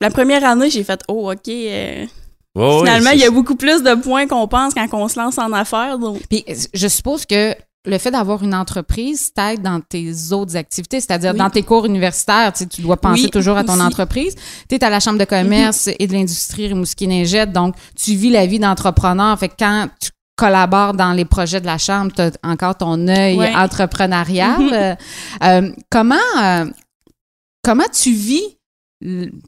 La 0.00 0.10
première 0.10 0.44
année, 0.44 0.68
j'ai 0.68 0.82
fait 0.82 1.00
«Oh, 1.08 1.30
OK, 1.30 1.48
euh, 1.48 2.04
Finalement, 2.56 3.10
il 3.10 3.20
y 3.20 3.24
a 3.24 3.30
beaucoup 3.30 3.54
plus 3.56 3.82
de 3.82 3.94
points 3.94 4.26
qu'on 4.26 4.48
pense 4.48 4.74
quand 4.74 4.86
on 4.92 5.08
se 5.08 5.18
lance 5.18 5.38
en 5.38 5.52
affaires.» 5.52 5.98
Donc, 6.00 6.20
Puis 6.28 6.44
je 6.74 6.88
suppose 6.88 7.24
que 7.26 7.54
le 7.86 7.96
fait 7.96 8.10
d'avoir 8.10 8.42
une 8.42 8.54
entreprise 8.54 9.32
t'aide 9.32 9.62
dans 9.62 9.80
tes 9.80 10.12
autres 10.32 10.54
activités, 10.56 11.00
c'est-à-dire 11.00 11.32
Oui. 11.32 11.38
dans 11.38 11.48
tes 11.48 11.62
cours 11.62 11.86
universitaires, 11.86 12.52
tu, 12.52 12.58
sais, 12.60 12.66
tu 12.66 12.82
dois 12.82 12.96
penser 12.98 13.22
Oui, 13.24 13.30
toujours 13.30 13.56
à 13.56 13.64
ton 13.64 13.74
aussi. 13.74 13.82
entreprise. 13.82 14.34
Tu 14.68 14.74
es 14.74 14.84
à 14.84 14.90
la 14.90 15.00
Chambre 15.00 15.18
de 15.18 15.24
commerce 15.24 15.88
et 15.98 16.06
de 16.06 16.12
l'industrie 16.12 16.66
Rimouski-Ningette, 16.68 17.52
donc 17.52 17.74
tu 17.96 18.14
vis 18.16 18.30
la 18.30 18.44
vie 18.46 18.58
d'entrepreneur. 18.58 19.38
Fait 19.38 19.48
que 19.48 19.54
quand 19.58 19.88
tu 20.00 20.10
collabores 20.36 20.92
dans 20.94 21.12
les 21.12 21.24
projets 21.24 21.60
de 21.60 21.66
la 21.66 21.78
Chambre, 21.78 22.12
tu 22.14 22.20
as 22.20 22.32
encore 22.42 22.76
ton 22.76 23.08
œil 23.08 23.36
Ouais. 23.38 23.54
entrepreneurial. 23.54 24.60
Mhm. 24.60 24.72
Euh, 24.72 24.94
euh, 25.44 25.72
comment, 25.90 26.16
euh, 26.42 26.66
comment 27.62 27.84
tu 27.92 28.12
vis 28.12 28.42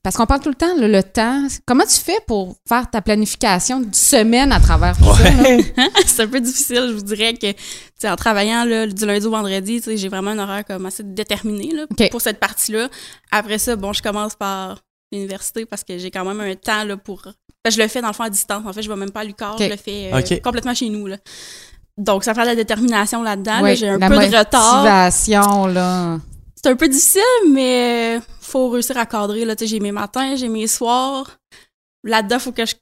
parce 0.03 0.17
qu'on 0.17 0.25
parle 0.25 0.41
tout 0.41 0.49
le 0.49 0.55
temps, 0.55 0.75
le, 0.79 0.89
le 0.89 1.03
temps. 1.03 1.47
Comment 1.67 1.85
tu 1.85 1.99
fais 1.99 2.19
pour 2.27 2.57
faire 2.67 2.91
ta 2.91 3.03
planification 3.03 3.81
de 3.81 3.95
semaine 3.95 4.51
à 4.51 4.61
travers 4.61 4.97
tout 4.97 5.05
ça? 5.15 5.25
c'est 6.07 6.23
un 6.23 6.27
peu 6.29 6.41
difficile, 6.41 6.87
je 6.89 6.95
vous 6.95 7.03
dirais 7.03 7.35
que, 7.35 7.53
tu 7.53 7.59
sais, 7.99 8.09
en 8.09 8.17
travaillant 8.17 8.65
là, 8.65 8.87
du 8.87 9.05
lundi 9.05 9.27
au 9.27 9.31
vendredi, 9.31 9.81
tu 9.81 9.91
sais, 9.91 9.97
j'ai 9.99 10.09
vraiment 10.09 10.31
un 10.31 10.39
horaire 10.39 10.65
comme 10.65 10.87
assez 10.87 11.03
déterminé 11.03 11.71
là, 11.73 12.09
pour 12.11 12.23
cette 12.23 12.41
partie-là. 12.41 12.89
Après 13.31 13.59
ça, 13.59 13.77
bon, 13.77 13.93
je 13.93 14.03
commence 14.03 14.35
par 14.37 14.81
l'université 15.13 15.67
parce 15.67 15.85
que 15.85 15.99
j'ai 15.99 16.11
quand 16.11 16.25
même 16.25 16.41
un 16.41 16.55
temps 16.55 16.85
là, 16.85 16.97
pour... 16.97 17.23
Ben, 17.65 17.71
je 17.71 17.81
le 17.81 17.89
fais 17.89 18.01
dans 18.01 18.09
le 18.09 18.15
fond 18.15 18.25
à 18.25 18.31
distance. 18.31 18.65
En 18.67 18.73
fait, 18.73 18.83
je 18.83 18.89
vais 18.89 18.97
même 18.97 19.11
pas 19.11 19.21
à 19.21 19.25
l'UQAR, 19.25 19.59
je 19.59 19.69
le 19.69 19.77
fais 19.77 20.11
euh, 20.13 20.39
complètement 20.43 20.75
chez 20.75 20.89
nous. 20.89 21.07
Là. 21.07 21.19
Donc, 21.99 22.25
ça 22.25 22.33
prend 22.33 22.43
de 22.43 22.49
la 22.49 22.57
détermination 22.57 23.23
là-dedans. 23.23 23.75
J'ai 23.75 23.91
un 23.91 23.99
la 23.99 24.09
peu 24.09 24.17
de 24.17 24.37
retard. 24.37 24.79
motivation, 24.79 25.67
là. 25.67 26.19
C'est 26.57 26.71
un 26.71 26.77
peu 26.77 26.89
difficile, 26.89 27.23
mais 27.51 28.19
faut 28.43 28.69
réussir 28.69 28.97
à 28.99 29.07
cadrer. 29.07 29.45
Là. 29.45 29.55
J'ai 29.61 29.81
mes 29.81 29.93
matins, 29.93 30.37
j'ai 30.37 30.49
mes 30.49 30.67
soirs. 30.67 31.39
Là-dedans, 32.05 32.39
faut 32.39 32.53
que 32.53 32.67
je 32.67 32.75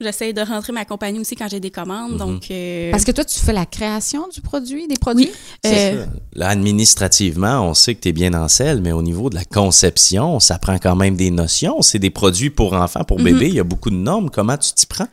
J'essaie 0.00 0.32
de 0.32 0.40
rentrer 0.40 0.72
ma 0.72 0.84
compagnie 0.84 1.20
aussi 1.20 1.36
quand 1.36 1.46
j'ai 1.48 1.60
des 1.60 1.70
commandes. 1.70 2.16
Donc, 2.16 2.50
euh, 2.50 2.90
Parce 2.90 3.04
que 3.04 3.12
toi, 3.12 3.24
tu 3.24 3.38
fais 3.38 3.52
la 3.52 3.66
création 3.66 4.26
du 4.26 4.40
produit, 4.40 4.88
des 4.88 4.96
produits? 4.96 5.30
euh, 5.64 6.04
Là, 6.32 6.48
administrativement, 6.48 7.60
on 7.68 7.72
sait 7.74 7.94
que 7.94 8.00
tu 8.00 8.08
es 8.08 8.12
bien 8.12 8.34
en 8.34 8.48
selle, 8.48 8.80
mais 8.82 8.90
au 8.90 9.02
niveau 9.02 9.30
de 9.30 9.36
la 9.36 9.44
conception, 9.44 10.40
ça 10.40 10.58
prend 10.58 10.76
quand 10.78 10.96
même 10.96 11.14
des 11.14 11.30
notions. 11.30 11.82
C'est 11.82 12.00
des 12.00 12.10
produits 12.10 12.50
pour 12.50 12.72
enfants, 12.72 13.04
pour 13.04 13.18
bébés. 13.18 13.46
Il 13.46 13.54
y 13.54 13.60
a 13.60 13.64
beaucoup 13.64 13.90
de 13.90 13.94
normes. 13.96 14.28
Comment 14.28 14.56
tu 14.56 14.72
t'y 14.72 14.86
prends? 14.86 15.06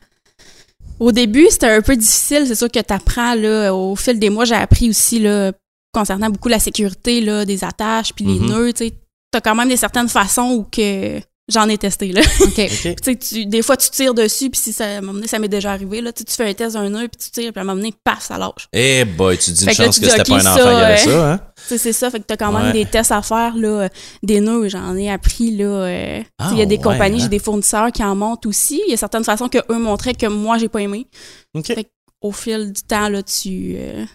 Au 1.00 1.12
début, 1.12 1.46
c'était 1.52 1.68
un 1.70 1.82
peu 1.84 1.96
difficile. 1.96 2.46
C'est 2.48 2.56
sûr 2.56 2.72
que 2.72 2.80
tu 2.80 2.94
apprends 2.94 3.36
là, 3.36 3.72
au 3.76 3.96
fil 3.96 4.18
des 4.18 4.32
mois. 4.32 4.46
J'ai 4.46 4.56
appris 4.56 4.90
aussi 4.90 5.20
là, 5.20 5.52
concernant 5.94 6.32
beaucoup 6.32 6.50
la 6.50 6.60
sécurité 6.60 7.22
là, 7.22 7.46
des 7.46 7.64
attaches 7.64 8.12
puis 8.14 8.26
les 8.26 8.40
Mhm. 8.40 8.48
nœuds. 8.48 8.74
Tu 9.32 9.38
as 9.38 9.42
quand 9.42 9.56
même 9.56 9.70
des 9.70 9.78
certaines 9.78 10.10
façons 10.10 10.52
où 10.52 10.64
que 10.64 11.20
j'en 11.48 11.68
ai 11.70 11.78
testé. 11.78 12.12
Là. 12.12 12.22
OK. 12.42 12.48
OK. 12.50 12.56
Tu 12.60 12.96
sais, 13.04 13.16
tu- 13.16 13.46
des 13.46 13.62
fois, 13.64 13.76
tu 13.78 13.90
tires 13.90 14.14
dessus, 14.14 14.50
puis 14.50 14.60
si 14.62 14.74
ça, 14.74 14.86
à 14.86 14.88
un 14.90 15.02
moment 15.02 15.14
donné, 15.14 15.28
ça 15.28 15.40
m'est 15.40 15.48
déjà 15.48 15.72
arrivé, 15.72 16.00
là, 16.02 16.12
tu, 16.14 16.20
sais, 16.20 16.26
tu 16.26 16.34
fais 16.36 16.50
un 16.50 16.54
test 16.54 16.74
d'un 16.76 16.90
nœud, 16.90 17.08
puis 17.08 17.20
tu 17.26 17.32
tires, 17.32 17.52
puis 17.52 17.60
à 17.60 17.62
un 17.62 17.66
moment 17.66 17.78
donné, 17.78 17.92
paf, 18.04 18.24
ça 18.24 18.38
lâche. 18.38 18.68
Eh 18.74 19.06
boy, 19.06 19.38
tu 19.38 19.52
dis 19.52 19.62
une 19.62 19.68
là, 19.68 19.74
chance 19.74 20.00
que 20.00 20.08
c'était 20.10 20.24
pas 20.24 20.36
un 20.36 20.40
enfant 20.42 20.56
ça, 20.58 20.62
qui 20.64 20.68
avait 20.84 20.98
ça, 20.98 21.32
hein? 21.34 21.40
Tu 21.58 21.64
sais, 21.68 21.78
c'est 21.78 21.94
ça, 21.94 22.10
fait 22.12 22.20
que 22.20 22.26
t'as 22.26 22.38
quand 22.38 22.52
même 22.52 22.68
Ouais. 22.68 22.74
des 22.74 22.86
tests 22.86 23.12
à 23.12 23.22
faire, 23.22 23.56
là, 23.56 23.68
euh, 23.68 23.90
des 24.24 24.40
nœuds, 24.42 24.68
j'en 24.70 24.96
ai 24.96 25.12
appris, 25.12 25.56
là. 25.58 25.66
euh, 25.66 26.20
tu 26.20 26.46
sais, 26.46 26.52
il 26.54 26.58
y 26.58 26.62
Ah, 26.62 26.64
a 26.64 26.66
des 26.66 26.76
ouais, 26.78 26.82
compagnies, 26.82 27.18
hein? 27.20 27.24
j'ai 27.24 27.30
des 27.30 27.40
fournisseurs 27.40 27.92
qui 27.92 28.04
en 28.04 28.16
montent 28.16 28.46
aussi. 28.46 28.82
Il 28.88 28.92
y 28.92 28.94
a 28.94 28.98
certaines 28.98 29.24
façons 29.24 29.48
que 29.50 29.60
eux 29.72 29.78
montraient 29.80 30.14
que 30.14 30.28
moi, 30.28 30.58
j'ai 30.58 30.70
pas 30.70 30.82
aimé. 30.82 31.08
OK. 31.56 31.66
Fait 31.68 31.84
que 31.84 31.90
au 32.22 32.32
fil 32.32 32.72
du 32.74 32.82
temps, 32.84 33.10
là, 33.10 33.24
tu, 33.24 33.76
euh, 33.78 34.06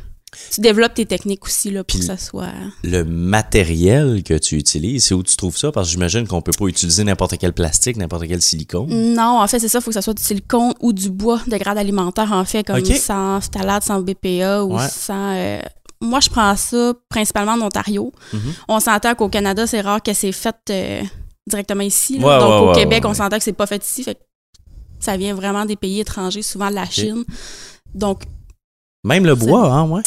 tu 0.52 0.60
développes 0.60 0.94
tes 0.94 1.06
techniques 1.06 1.44
aussi, 1.44 1.70
là, 1.70 1.84
pour 1.84 1.86
Puis- 1.86 2.00
que 2.00 2.04
ça 2.04 2.16
soit... 2.16 2.48
Le 2.82 3.04
matériel 3.04 4.22
que 4.22 4.34
tu 4.38 4.56
utilises, 4.56 5.04
c'est 5.04 5.14
où 5.14 5.22
tu 5.22 5.36
trouves 5.36 5.56
ça? 5.56 5.70
Parce 5.72 5.88
que 5.88 5.92
j'imagine 5.92 6.26
qu'on 6.26 6.42
peut 6.42 6.52
pas 6.58 6.66
utiliser 6.66 7.04
n'importe 7.04 7.36
quel 7.38 7.52
plastique, 7.52 7.96
n'importe 7.96 8.26
quel 8.26 8.40
silicone. 8.42 8.88
Non, 9.14 9.40
en 9.40 9.46
fait, 9.46 9.58
c'est 9.58 9.68
ça, 9.68 9.78
il 9.78 9.82
faut 9.82 9.90
que 9.90 9.94
ça 9.94 10.02
soit 10.02 10.14
du 10.14 10.22
silicone 10.22 10.72
ou 10.80 10.92
du 10.92 11.10
bois 11.10 11.40
de 11.46 11.56
grade 11.56 11.78
alimentaire, 11.78 12.32
en 12.32 12.44
fait, 12.44 12.64
comme 12.64 12.84
sans 12.84 13.40
phthalate, 13.40 13.84
sans 13.84 14.00
BPA 14.00 14.64
ou 14.64 14.76
Ouais. 14.76 14.88
sans... 14.88 15.34
euh, 15.36 15.60
moi, 16.00 16.20
je 16.20 16.28
prends 16.28 16.54
ça 16.56 16.92
principalement 17.08 17.52
en 17.52 17.62
Ontario. 17.62 18.12
Mhm. 18.32 18.40
On 18.68 18.80
s'entend 18.80 19.14
qu'au 19.14 19.28
Canada, 19.28 19.66
c'est 19.66 19.80
rare 19.80 20.02
que 20.02 20.12
c'est 20.12 20.32
fait 20.32 20.56
euh, 20.70 21.02
directement 21.46 21.82
ici. 21.82 22.18
là. 22.18 22.26
Ouais, 22.26 22.38
Donc, 22.40 22.50
ouais, 22.66 22.70
au 22.70 22.74
Québec, 22.74 23.04
on 23.06 23.14
s'entend 23.14 23.38
que 23.38 23.44
c'est 23.44 23.52
pas 23.54 23.66
fait 23.66 23.82
ici. 23.84 24.02
Fait 24.02 24.14
que 24.16 24.20
ça 25.00 25.16
vient 25.16 25.34
vraiment 25.34 25.64
des 25.64 25.76
pays 25.76 26.00
étrangers, 26.00 26.42
souvent 26.42 26.68
de 26.70 26.74
la 26.74 26.84
Chine. 26.86 27.24
Donc, 27.94 28.22
Même 29.04 29.24
le 29.24 29.34
bois, 29.34 29.72
hein, 29.72 29.88
ouais? 29.88 30.02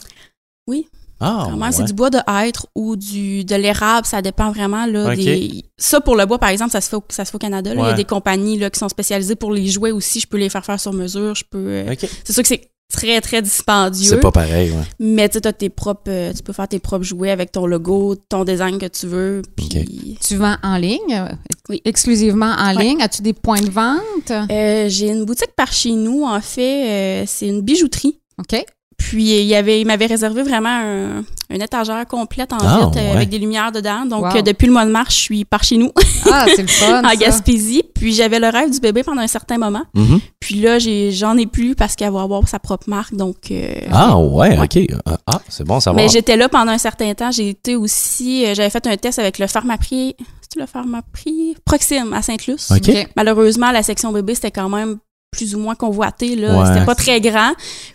Oui. 0.68 0.88
Ah, 1.20 1.46
Vraiment, 1.50 1.66
ouais. 1.66 1.72
c'est 1.72 1.84
du 1.86 1.94
bois 1.94 2.12
de 2.12 2.20
hêtre 2.30 2.68
ou 2.76 2.96
du 2.96 3.44
de 3.44 3.56
l'érable, 3.56 4.06
ça 4.06 4.22
dépend 4.22 4.52
vraiment 4.52 4.86
là 4.86 5.16
des 5.16 5.66
ça 5.76 6.00
pour 6.00 6.16
le 6.16 6.28
bois 6.28 6.38
par 6.38 6.50
exemple, 6.50 6.72
ça 6.72 6.80
se 6.80 6.90
fait 6.90 6.96
au, 6.96 7.04
ça 7.10 7.26
se 7.26 7.32
fait 7.32 7.36
au 7.38 7.40
Canada, 7.40 7.74
là. 7.74 7.82
il 7.82 7.88
y 7.88 7.90
a 7.90 7.94
des 7.94 8.06
compagnies 8.06 8.60
là 8.60 8.70
qui 8.70 8.78
sont 8.78 8.88
spécialisées 8.90 9.36
pour 9.36 9.52
les 9.52 9.66
jouets 9.66 9.90
aussi, 9.90 10.20
je 10.20 10.28
peux 10.28 10.38
les 10.38 10.50
faire 10.50 10.64
faire 10.64 10.80
sur 10.80 10.94
mesure, 10.94 11.34
je 11.34 11.44
peux 11.50 11.58
euh. 11.58 11.96
C'est 12.24 12.34
sûr 12.34 12.44
que 12.44 12.48
c'est 12.50 12.70
très 12.94 13.20
très 13.20 13.42
dispendieux, 13.42 14.10
C'est 14.12 14.20
pas 14.20 14.32
pareil, 14.32 14.70
ouais. 14.70 14.84
mais 15.00 15.28
tu 15.28 15.34
sais, 15.34 15.42
t'as 15.42 15.54
tes 15.54 15.70
propres 15.70 16.04
euh, 16.08 16.32
tu 16.34 16.44
peux 16.44 16.54
faire 16.54 16.68
tes 16.68 16.78
propres 16.78 17.04
jouets 17.04 17.32
avec 17.32 17.52
ton 17.52 17.66
logo, 17.66 18.14
ton 18.30 18.44
design 18.44 18.78
que 18.78 18.86
tu 18.86 19.08
veux, 19.08 19.42
puis 19.56 20.18
Tu 20.24 20.36
vends 20.36 20.58
en 20.62 20.78
ligne? 20.78 21.26
Oui. 21.70 21.82
Exclusivement 21.84 22.54
en 22.60 22.76
Ouais. 22.76 22.84
ligne? 22.84 23.02
As-tu 23.02 23.24
des 23.24 23.34
points 23.34 23.62
de 23.62 23.72
vente? 23.72 24.52
Euh, 24.52 24.86
j'ai 24.88 25.08
une 25.10 25.26
boutique 25.26 25.56
par 25.56 25.74
chez 25.74 25.94
nous 25.94 26.22
en 26.26 26.42
fait, 26.42 27.22
euh, 27.22 27.24
c'est 27.26 27.48
une 27.48 27.62
bijouterie. 27.62 28.20
OK. 28.40 28.64
Puis 28.98 29.40
il 29.40 29.46
y 29.46 29.56
avait, 29.56 29.80
il 29.80 29.86
m'avait 29.88 30.08
réservé 30.08 30.44
vraiment 30.44 30.70
un, 30.70 31.24
une 31.50 31.62
étagère 31.62 32.06
complète 32.08 32.52
en 32.52 32.58
vitre 32.58 32.96
ouais. 32.96 33.12
avec 33.12 33.30
des 33.30 33.40
lumières 33.40 33.72
dedans. 33.72 34.06
Donc 34.06 34.24
Wow. 34.24 34.38
euh, 34.38 34.42
depuis 34.42 34.66
le 34.68 34.74
mois 34.74 34.86
de 34.86 34.92
mars, 34.92 35.14
je 35.16 35.20
suis 35.20 35.46
par 35.46 35.64
chez 35.64 35.78
nous 35.78 35.92
Ah, 36.30 36.46
c'est 36.54 36.64
le 36.64 36.68
fun. 36.68 37.04
en 37.06 37.08
ça. 37.10 37.16
Gaspésie. 37.16 37.84
Puis 37.96 38.14
j'avais 38.14 38.40
le 38.40 38.50
rêve 38.50 38.70
du 38.70 38.80
bébé 38.82 39.04
pendant 39.04 39.22
un 39.22 39.28
certain 39.28 39.58
moment. 39.58 39.84
Mhm. 39.94 40.20
Puis 40.42 40.56
là, 40.56 40.78
j'ai, 40.80 41.12
j'en 41.14 41.38
ai 41.38 41.46
plus 41.46 41.74
parce 41.76 41.96
qu'elle 41.96 42.12
va 42.12 42.22
avoir 42.24 42.48
sa 42.50 42.60
propre 42.60 42.90
marque. 42.90 43.14
Donc, 43.16 43.50
euh, 43.52 43.76
Ah, 43.92 44.18
ouais, 44.18 44.58
OK. 44.60 44.78
Ah, 45.06 45.18
Ah, 45.26 45.42
c'est 45.48 45.64
bon 45.66 45.76
à 45.78 45.80
savoir. 45.80 46.04
mais 46.04 46.10
j'étais 46.10 46.36
là 46.36 46.50
pendant 46.50 46.72
un 46.74 46.78
certain 46.78 47.14
temps. 47.14 47.32
J'ai 47.32 47.50
été 47.50 47.76
aussi, 47.78 48.46
euh, 48.46 48.54
j'avais 48.56 48.70
fait 48.70 48.86
un 48.88 48.98
test 48.98 49.20
avec 49.20 49.40
le 49.40 49.48
Pharmaprix, 49.48 50.16
c'est 50.50 50.60
le 50.60 50.66
Pharmaprix? 50.66 51.56
Proxime 51.66 52.12
à 52.14 52.22
Sainte-Luce. 52.22 52.72
OK. 52.72 52.90
OK. 52.90 53.08
Malheureusement, 53.16 53.72
la 53.72 53.84
section 53.84 54.12
bébé, 54.12 54.36
c'était 54.36 54.52
quand 54.52 54.70
même 54.70 54.98
plus 55.32 55.56
ou 55.56 55.60
moins 55.60 55.76
convoité. 55.76 56.36
Là. 56.36 56.60
Ouais. 56.60 56.66
C'était 56.68 56.86
pas 56.86 56.96
très 56.96 57.22
grand. 57.22 57.52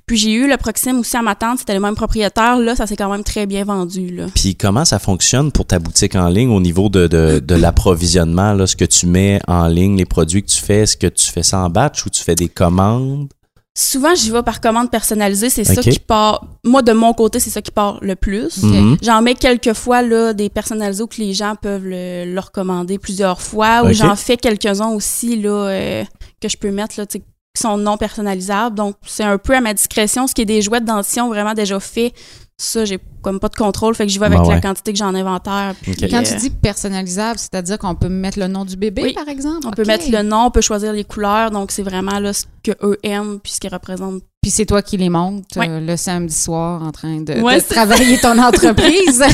Puis 0.07 0.17
j'ai 0.17 0.33
eu 0.33 0.49
le 0.49 0.57
Proxime 0.57 0.99
aussi 1.01 1.17
à 1.17 1.23
ma 1.23 1.35
tante. 1.35 1.61
C'était 1.61 1.75
le 1.75 1.81
même 1.81 1.95
propriétaire. 1.95 2.59
Là, 2.59 2.77
ça 2.77 2.87
s'est 2.87 2.97
quand 2.97 3.11
même 3.11 3.25
très 3.25 3.47
bien 3.47 3.65
vendu. 3.65 4.09
Là. 4.15 4.27
Puis 4.35 4.55
comment 4.55 4.85
ça 4.85 4.99
fonctionne 4.99 5.51
pour 5.51 5.67
ta 5.67 5.79
boutique 5.79 6.15
en 6.15 6.29
ligne 6.29 6.51
au 6.51 6.61
niveau 6.61 6.89
de, 6.89 7.07
de, 7.07 7.39
de 7.41 7.55
l'approvisionnement, 7.55 8.53
là, 8.53 8.67
ce 8.67 8.77
que 8.77 8.85
tu 8.85 9.07
mets 9.07 9.41
en 9.49 9.67
ligne, 9.67 9.97
les 9.97 10.05
produits 10.05 10.43
que 10.43 10.51
tu 10.51 10.61
fais, 10.61 10.81
est-ce 10.81 10.97
que 10.97 11.07
tu 11.07 11.31
fais 11.31 11.43
ça 11.43 11.61
en 11.61 11.71
batch 11.71 12.05
ou 12.07 12.11
tu 12.11 12.23
fais 12.23 12.35
des 12.35 12.49
commandes? 12.49 13.29
Souvent, 13.75 14.15
j'y 14.15 14.31
vais 14.31 14.43
par 14.43 14.61
commande 14.61 14.91
personnalisée. 14.91 15.49
C'est 15.49 15.65
ça 15.65 15.83
qui 15.93 15.99
part. 15.99 16.47
Moi, 16.63 16.83
de 16.83 16.93
mon 16.93 17.15
côté, 17.15 17.41
c'est 17.41 17.49
ça 17.51 17.63
qui 17.63 17.71
part 17.71 17.99
le 18.03 18.17
plus. 18.17 18.61
J'en 19.03 19.23
mets 19.23 19.35
quelques 19.35 19.73
fois 19.73 20.03
là, 20.03 20.33
des 20.35 20.51
personnalisés 20.51 21.05
que 21.09 21.17
les 21.17 21.33
gens 21.33 21.55
peuvent 21.61 21.85
le, 21.87 22.25
le 22.27 22.41
recommander 22.41 22.99
plusieurs 22.99 23.41
fois. 23.41 23.83
Ou 23.85 23.93
j'en 23.95 24.15
fais 24.17 24.37
quelques-uns 24.37 24.91
aussi 24.91 25.41
là, 25.41 25.51
euh, 25.51 26.05
que 26.41 26.49
je 26.49 26.57
peux 26.59 26.71
mettre 26.71 26.95
là, 26.99 27.07
qui 27.55 27.63
sont 27.63 27.77
non 27.77 27.97
personnalisables. 27.97 28.75
Donc, 28.77 28.97
c'est 29.07 29.25
un 29.25 29.39
peu 29.39 29.55
à 29.55 29.61
ma 29.61 29.75
discrétion. 29.75 30.27
Ce 30.27 30.35
qui 30.35 30.43
est 30.43 30.47
des 30.47 30.63
jouets 30.63 30.81
de 30.81 30.87
dentition 30.87 31.29
vraiment 31.29 31.53
déjà 31.55 31.79
faits, 31.81 32.15
ça, 32.57 32.85
j'ai 32.85 32.99
comme 33.23 33.41
pas 33.41 33.49
de 33.49 33.57
contrôle. 33.57 33.95
Fait 33.95 34.07
que 34.07 34.13
j'y 34.13 34.19
vais 34.19 34.27
avec 34.27 34.39
Ben 34.39 34.47
ouais. 34.47 34.55
la 34.55 34.61
quantité 34.61 34.93
que 34.93 34.99
j'ai 34.99 35.05
en 35.05 35.15
inventaire. 35.15 35.75
puis. 35.83 35.95
Quand 36.09 36.19
euh, 36.21 36.23
tu 36.23 36.37
dis 36.37 36.51
personnalisable, 36.51 37.39
c'est-à-dire 37.39 37.79
qu'on 37.79 37.95
peut 37.95 38.09
mettre 38.09 38.39
le 38.39 38.47
nom 38.47 38.65
du 38.65 38.77
bébé, 38.77 39.03
Oui. 39.03 39.13
par 39.15 39.29
exemple? 39.29 39.67
on 39.67 39.71
peut 39.71 39.85
mettre 39.85 40.11
le 40.11 40.23
nom, 40.23 40.47
on 40.47 40.51
peut 40.51 40.61
choisir 40.61 40.93
les 40.93 41.05
couleurs. 41.05 41.51
Donc, 41.51 41.73
c'est 41.73 41.83
vraiment 41.83 42.19
là, 42.21 42.33
ce 42.33 42.45
que 42.63 42.73
eux 42.83 42.99
aiment 43.03 43.39
puis 43.43 43.53
ce 43.53 43.61
qu'ils 43.61 43.73
représentent. 43.73 44.23
Puis 44.41 44.51
c'est 44.51 44.67
toi 44.67 44.81
qui 44.83 44.97
les 44.97 45.09
montes 45.09 45.45
euh, 45.57 45.81
le 45.81 45.97
samedi 45.97 46.35
soir 46.35 46.83
en 46.83 46.91
train 46.91 47.21
de, 47.21 47.35
Ouais, 47.41 47.57
de 47.57 47.61
c'est- 47.61 47.75
travailler 47.75 48.19
ton 48.19 48.39
entreprise. 48.43 49.23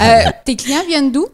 Euh, 0.00 0.22
tes 0.44 0.56
clients 0.56 0.82
viennent 0.88 1.12
d'où? 1.12 1.26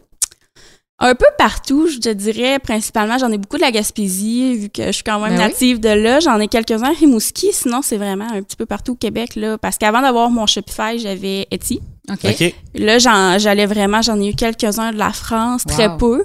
Un 0.99 1.13
peu 1.13 1.27
partout, 1.37 1.87
je 1.87 1.99
te 1.99 2.09
dirais. 2.09 2.57
Principalement, 2.59 3.17
j'en 3.19 3.31
ai 3.31 3.37
beaucoup 3.37 3.57
de 3.57 3.61
la 3.61 3.69
Gaspésie, 3.71 4.55
vu 4.55 4.69
que 4.69 4.87
je 4.87 4.91
suis 4.91 5.03
quand 5.03 5.19
même 5.19 5.35
Ben 5.35 5.43
oui. 5.43 5.49
native 5.51 5.79
de 5.79 5.89
là. 5.89 6.19
J'en 6.19 6.39
ai 6.39 6.47
quelques-uns 6.47 6.89
à 6.89 6.93
Rimouski. 6.93 7.49
Sinon, 7.53 7.81
c'est 7.83 7.97
vraiment 7.97 8.27
un 8.33 8.41
petit 8.41 8.55
peu 8.55 8.65
partout 8.65 8.93
au 8.93 8.95
Québec, 8.95 9.35
là. 9.35 9.59
Parce 9.59 9.77
qu'avant 9.77 10.01
d'avoir 10.01 10.31
mon 10.31 10.47
Shopify, 10.47 10.97
j'avais 10.97 11.47
Etsy. 11.51 11.79
OK. 12.11 12.19
OK. 12.25 12.53
Là, 12.75 12.97
j'en- 12.97 13.37
j'allais 13.37 13.67
vraiment, 13.67 14.01
j'en 14.01 14.19
ai 14.19 14.29
eu 14.29 14.33
quelques-uns 14.33 14.91
de 14.91 14.97
la 14.97 15.11
France, 15.11 15.65
très 15.67 15.87
Wow. 15.87 15.97
peu. 15.97 16.23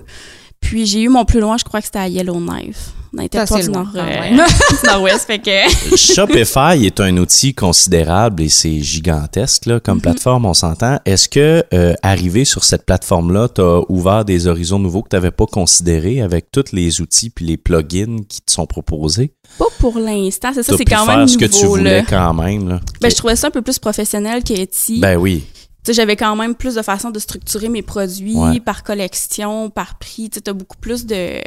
Puis 0.63 0.87
j'ai 0.87 1.03
eu 1.03 1.09
mon 1.11 1.25
plus 1.27 1.41
loin, 1.41 1.59
je 1.59 1.65
crois 1.65 1.81
que 1.81 1.87
c'était 1.87 1.99
à 1.99 2.09
Yellowknife, 2.09 2.93
Ça, 3.15 3.29
territoires 3.29 3.61
c'est 3.61 3.71
du, 3.71 3.77
euh, 3.99 4.21
même. 4.21 4.41
nord-ouest. 4.85 5.27
Fait 5.27 5.39
que 5.39 5.97
Shopify 5.97 6.87
est 6.87 6.99
un 7.01 7.17
outil 7.19 7.53
considérable 7.55 8.43
et 8.43 8.49
c'est 8.49 8.81
gigantesque 8.81 9.67
là, 9.67 9.81
comme 9.81 10.01
plateforme, 10.01 10.47
on 10.47 10.55
s'entend. 10.55 10.99
Est-ce 11.05 11.29
que 11.29 11.63
euh, 11.75 11.95
arrivé 12.03 12.45
sur 12.45 12.65
cette 12.65 12.87
plateforme-là, 12.87 13.49
tu 13.55 13.61
as 13.61 13.81
ouvert 13.91 14.25
des 14.25 14.47
horizons 14.47 14.79
nouveaux 14.79 15.03
que 15.03 15.11
tu 15.11 15.17
n'avais 15.17 15.31
pas 15.31 15.47
considérés 15.47 16.23
avec 16.23 16.51
tous 16.51 16.73
les 16.73 17.01
outils 17.01 17.29
puis 17.31 17.45
les 17.45 17.57
plugins 17.59 18.21
qui 18.29 18.41
te 18.41 18.51
sont 18.53 18.67
proposés? 18.67 19.33
pas 19.59 19.67
pour 19.79 19.99
l'instant. 19.99 20.51
C'est 20.55 20.63
ça, 20.63 20.73
T'as 20.73 20.79
c'est 20.79 20.85
quand 20.87 21.05
faire 21.05 21.19
même 21.19 21.29
ce 21.29 21.37
que 21.37 21.45
nouveau, 21.45 21.59
tu 21.59 21.67
voulais 21.67 21.99
là. 21.99 22.07
quand 22.09 22.33
même. 22.33 22.69
Là. 22.71 22.81
Ben, 23.03 23.11
je 23.11 23.17
trouvais 23.17 23.37
ça 23.37 23.49
un 23.49 23.51
peu 23.51 23.61
plus 23.61 23.79
professionnel 23.79 24.43
qu'Etsy. 24.43 24.99
Ben 25.01 25.17
oui. 25.19 25.45
Tu 25.85 25.87
sais, 25.87 25.95
j'avais 25.95 26.17
quand 26.17 26.37
même 26.37 26.55
plus 26.55 26.75
de 26.77 26.83
façons 26.83 27.11
de 27.11 27.19
structurer 27.19 27.69
mes 27.69 27.83
produits 27.83 28.37
Ouais. 28.37 28.61
par 28.61 28.83
collection, 28.85 29.69
par 29.71 29.99
prix. 29.99 30.31
Tu 30.31 30.41
t'as 30.41 30.53
beaucoup 30.53 30.79
plus 30.79 31.07
de... 31.07 31.41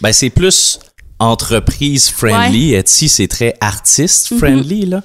Ben, 0.00 0.12
c'est 0.12 0.30
plus 0.30 0.78
entreprise 1.18 2.08
friendly. 2.10 2.72
Etsy, 2.74 3.08
c'est 3.08 3.28
très 3.28 3.54
artiste 3.60 4.36
friendly, 4.38 4.86
là. 4.86 5.02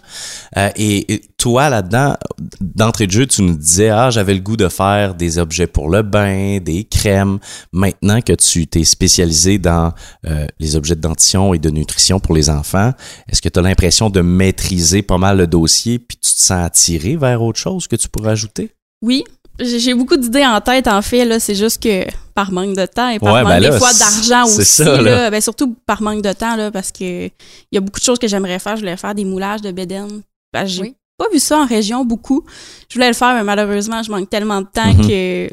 Euh, 0.58 0.70
et, 0.76 1.14
et 1.14 1.22
toi, 1.38 1.70
là-dedans, 1.70 2.16
d'entrée 2.60 3.06
de 3.06 3.12
jeu, 3.12 3.28
tu 3.28 3.44
nous 3.44 3.56
disais, 3.56 3.90
ah, 3.90 4.10
j'avais 4.10 4.34
le 4.34 4.40
goût 4.40 4.58
de 4.58 4.68
faire 4.68 5.14
des 5.14 5.38
objets 5.38 5.68
pour 5.68 5.90
le 5.90 6.02
bain, 6.02 6.58
des 6.60 6.86
crèmes. 6.86 7.38
Maintenant 7.72 8.22
que 8.22 8.34
tu 8.34 8.66
t'es 8.66 8.84
spécialisé 8.84 9.60
dans 9.60 9.94
euh, 10.26 10.48
les 10.60 10.76
objets 10.76 10.96
de 10.96 11.02
dentition 11.02 11.54
et 11.54 11.60
de 11.60 11.70
nutrition 11.70 12.20
pour 12.20 12.34
les 12.34 12.50
enfants, 12.50 12.94
est-ce 13.30 13.42
que 13.42 13.50
tu 13.50 13.60
as 13.60 13.62
l'impression 13.62 14.10
de 14.10 14.22
maîtriser 14.22 15.04
pas 15.04 15.18
mal 15.20 15.38
le 15.38 15.46
dossier 15.46 16.00
puis 16.00 16.18
tu 16.18 16.34
te 16.34 16.40
sens 16.40 16.66
attiré 16.66 17.16
vers 17.16 17.44
autre 17.44 17.60
chose 17.60 17.88
que 17.88 17.96
tu 17.96 18.08
pourrais 18.10 18.32
ajouter? 18.32 18.72
Oui, 19.04 19.24
j'ai 19.60 19.94
beaucoup 19.94 20.18
d'idées 20.18 20.46
en 20.46 20.60
tête, 20.62 20.88
en 20.88 21.02
fait. 21.02 21.26
Là, 21.26 21.40
c'est 21.40 21.56
juste 21.56 21.82
que 21.82 22.06
par 22.34 22.52
manque 22.52 22.76
de 22.76 22.86
temps 22.86 23.10
et 23.10 23.20
par 23.20 23.34
Ouais, 23.34 23.44
manque 23.44 23.54
ben 23.62 23.72
des 23.72 23.78
fois 23.78 23.92
d'argent 23.94 24.46
aussi. 24.46 24.66
ça, 24.66 25.02
là. 25.02 25.02
là. 25.02 25.30
Ben, 25.32 25.42
surtout 25.42 25.76
par 25.86 26.02
manque 26.02 26.22
de 26.24 26.34
temps, 26.34 26.56
là, 26.56 26.72
parce 26.72 26.92
que 26.92 27.26
il 27.28 27.32
y 27.72 27.78
a 27.78 27.82
beaucoup 27.82 28.00
de 28.00 28.04
choses 28.06 28.20
que 28.20 28.28
j'aimerais 28.28 28.60
faire. 28.60 28.76
Je 28.76 28.82
voulais 28.82 28.98
faire 28.98 29.16
des 29.16 29.26
moulages 29.26 29.62
de 29.62 29.72
bédaine. 29.72 30.22
Ben, 30.54 30.66
j'ai 30.66 30.82
Oui. 30.82 30.96
pas 31.18 31.26
vu 31.32 31.40
ça 31.40 31.58
en 31.60 31.66
région 31.66 32.06
beaucoup. 32.06 32.44
Je 32.90 32.96
voulais 32.96 33.08
le 33.08 33.14
faire, 33.16 33.34
mais 33.36 33.44
malheureusement, 33.44 34.02
je 34.04 34.12
manque 34.12 34.30
tellement 34.30 34.62
de 34.62 34.68
temps 34.72 34.94
Mhm. 34.94 35.08
que... 35.08 35.50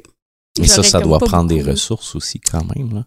Et 0.61 0.66
ça, 0.68 0.82
ça 0.82 1.01
doit 1.01 1.18
prendre 1.18 1.49
des 1.49 1.62
ressources 1.62 2.14
aussi 2.14 2.38
quand 2.40 2.62
même, 2.76 2.95
là. 2.95 3.05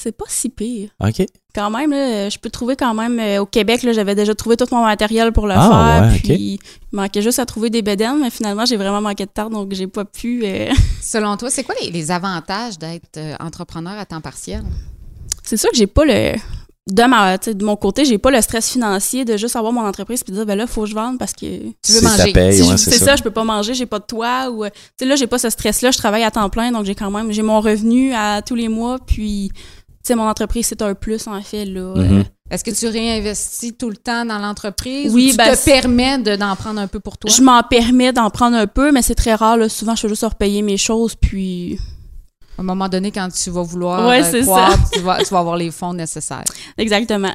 C'est 0.00 0.12
pas 0.16 0.26
si 0.28 0.48
pire. 0.48 0.90
OK. 1.04 1.26
Quand 1.54 1.70
même, 1.70 1.90
là, 1.90 2.28
je 2.28 2.38
peux 2.38 2.50
trouver 2.50 2.76
quand 2.76 2.94
même 2.94 3.18
euh, 3.18 3.40
au 3.42 3.46
Québec, 3.46 3.82
là, 3.82 3.92
j'avais 3.92 4.14
déjà 4.14 4.32
trouvé 4.34 4.56
tout 4.56 4.66
mon 4.70 4.84
matériel 4.84 5.32
pour 5.32 5.46
le 5.48 5.54
Ah, 5.56 5.68
faire. 6.00 6.12
ouais, 6.12 6.18
puis 6.20 6.32
ok. 6.32 6.38
il 6.92 6.96
manquait 6.96 7.20
juste 7.22 7.40
à 7.40 7.46
trouver 7.46 7.68
des 7.68 7.82
bédaines, 7.82 8.20
mais 8.20 8.30
finalement, 8.30 8.64
j'ai 8.64 8.76
vraiment 8.76 9.00
manqué 9.00 9.24
de 9.26 9.30
temps, 9.30 9.50
donc 9.50 9.72
j'ai 9.74 9.88
pas 9.88 10.04
pu. 10.04 10.42
euh, 10.44 10.70
Selon 11.02 11.36
toi, 11.36 11.50
c'est 11.50 11.64
quoi 11.64 11.74
les, 11.82 11.90
les 11.90 12.10
avantages 12.12 12.78
d'être 12.78 13.16
euh, 13.16 13.34
entrepreneur 13.40 13.98
à 13.98 14.06
temps 14.06 14.20
partiel? 14.20 14.62
C'est 15.42 15.56
sûr 15.56 15.70
que 15.70 15.76
j'ai 15.76 15.88
pas 15.88 16.04
le. 16.04 16.34
de, 16.90 17.02
ma, 17.02 17.36
mon 17.64 17.74
côté, 17.76 18.04
j'ai 18.04 18.18
pas 18.18 18.30
le 18.30 18.40
stress 18.40 18.70
financier 18.70 19.24
de 19.24 19.36
juste 19.36 19.56
avoir 19.56 19.72
mon 19.72 19.84
entreprise 19.84 20.22
puis 20.22 20.30
de 20.32 20.36
dire, 20.36 20.46
ben 20.46 20.54
là, 20.56 20.66
faut 20.68 20.82
que 20.82 20.86
je 20.88 20.94
vende 20.94 21.18
parce 21.18 21.32
que 21.32 21.40
Tu 21.82 21.92
veux 21.92 22.02
manger. 22.02 22.32
paye, 22.32 22.54
si 22.54 22.62
ouais, 22.62 22.68
je- 22.72 22.76
c'est 22.76 22.98
ça. 22.98 23.04
ça. 23.06 23.16
je 23.16 23.22
peux 23.24 23.30
pas 23.32 23.44
manger, 23.44 23.74
j'ai 23.74 23.86
pas 23.86 23.98
de 23.98 24.04
toit 24.04 24.48
ou, 24.50 24.64
tu 24.64 24.70
sais, 24.98 25.06
là, 25.06 25.16
j'ai 25.16 25.26
pas 25.26 25.38
ce 25.38 25.50
stress-là, 25.50 25.90
je 25.90 25.98
travaille 25.98 26.22
à 26.22 26.30
temps 26.30 26.48
plein, 26.50 26.70
donc 26.70 26.84
j'ai 26.84 26.94
quand 26.94 27.10
même, 27.10 27.32
j'ai 27.32 27.42
mon 27.42 27.60
revenu 27.60 28.12
à 28.14 28.42
tous 28.42 28.54
les 28.54 28.68
mois, 28.68 28.98
puis, 29.04 29.50
sais, 30.08 30.14
mon 30.14 30.28
entreprise, 30.28 30.66
c'est 30.66 30.82
un 30.82 30.94
plus, 30.94 31.26
en 31.26 31.40
fait, 31.42 31.64
là. 31.64 31.94
Mhm. 31.96 32.18
Euh, 32.18 32.22
Est-ce 32.50 32.64
que 32.64 32.70
tu 32.70 32.86
réinvestis 32.88 33.74
tout 33.74 33.90
le 33.90 33.96
temps 33.96 34.24
dans 34.24 34.38
l'entreprise 34.38 35.12
Oui, 35.14 35.28
ou 35.28 35.30
tu 35.32 35.36
ben, 35.36 35.54
te 35.54 35.64
permets 35.64 36.18
de- 36.18 36.36
d'en 36.36 36.56
prendre 36.56 36.80
un 36.80 36.86
peu 36.86 36.98
pour 37.00 37.18
toi? 37.18 37.30
Je 37.30 37.42
m'en 37.42 37.62
permets 37.62 38.12
d'en 38.12 38.30
prendre 38.30 38.56
un 38.56 38.66
peu, 38.66 38.90
mais 38.90 39.02
c'est 39.02 39.14
très 39.14 39.34
rare, 39.34 39.56
là. 39.58 39.68
Souvent, 39.68 39.94
je 39.94 40.00
fais 40.02 40.08
juste 40.08 40.24
repayer 40.24 40.62
mes 40.62 40.76
choses, 40.78 41.14
puis, 41.14 41.78
À 42.56 42.62
un 42.62 42.64
moment 42.64 42.88
donné, 42.88 43.12
quand 43.12 43.28
tu 43.30 43.50
vas 43.50 43.62
vouloir 43.62 44.08
Ouais, 44.08 44.22
euh, 44.22 44.28
c'est 44.30 44.40
croître, 44.42 44.90
tu 44.92 45.00
vas, 45.00 45.18
tu 45.22 45.28
vas 45.30 45.38
avoir 45.40 45.56
les 45.56 45.70
fonds 45.70 45.92
nécessaires. 45.94 46.44
exactement. 46.76 47.34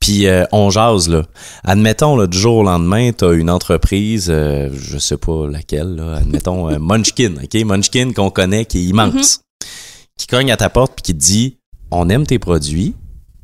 Puis 0.00 0.26
euh, 0.26 0.44
on 0.50 0.70
jase 0.70 1.08
là. 1.08 1.22
Admettons 1.62 2.16
là, 2.16 2.26
du 2.26 2.36
jour 2.36 2.56
au 2.56 2.62
lendemain, 2.64 3.12
tu 3.12 3.24
as 3.24 3.32
une 3.32 3.48
entreprise, 3.48 4.26
euh, 4.28 4.68
je 4.72 4.98
sais 4.98 5.16
pas 5.16 5.46
laquelle, 5.48 5.94
là, 5.94 6.16
admettons 6.16 6.68
euh, 6.68 6.78
Munchkin, 6.80 7.34
OK, 7.42 7.54
Munchkin 7.64 8.10
qu'on 8.12 8.28
connaît 8.30 8.64
qui 8.64 8.78
est 8.78 8.84
immense. 8.88 9.40
Qui 10.18 10.26
cogne 10.26 10.50
à 10.50 10.56
ta 10.56 10.68
porte 10.68 10.94
puis 10.96 11.02
qui 11.02 11.14
te 11.14 11.18
dit 11.24 11.58
"On 11.92 12.08
aime 12.08 12.26
tes 12.26 12.38
produits, 12.38 12.94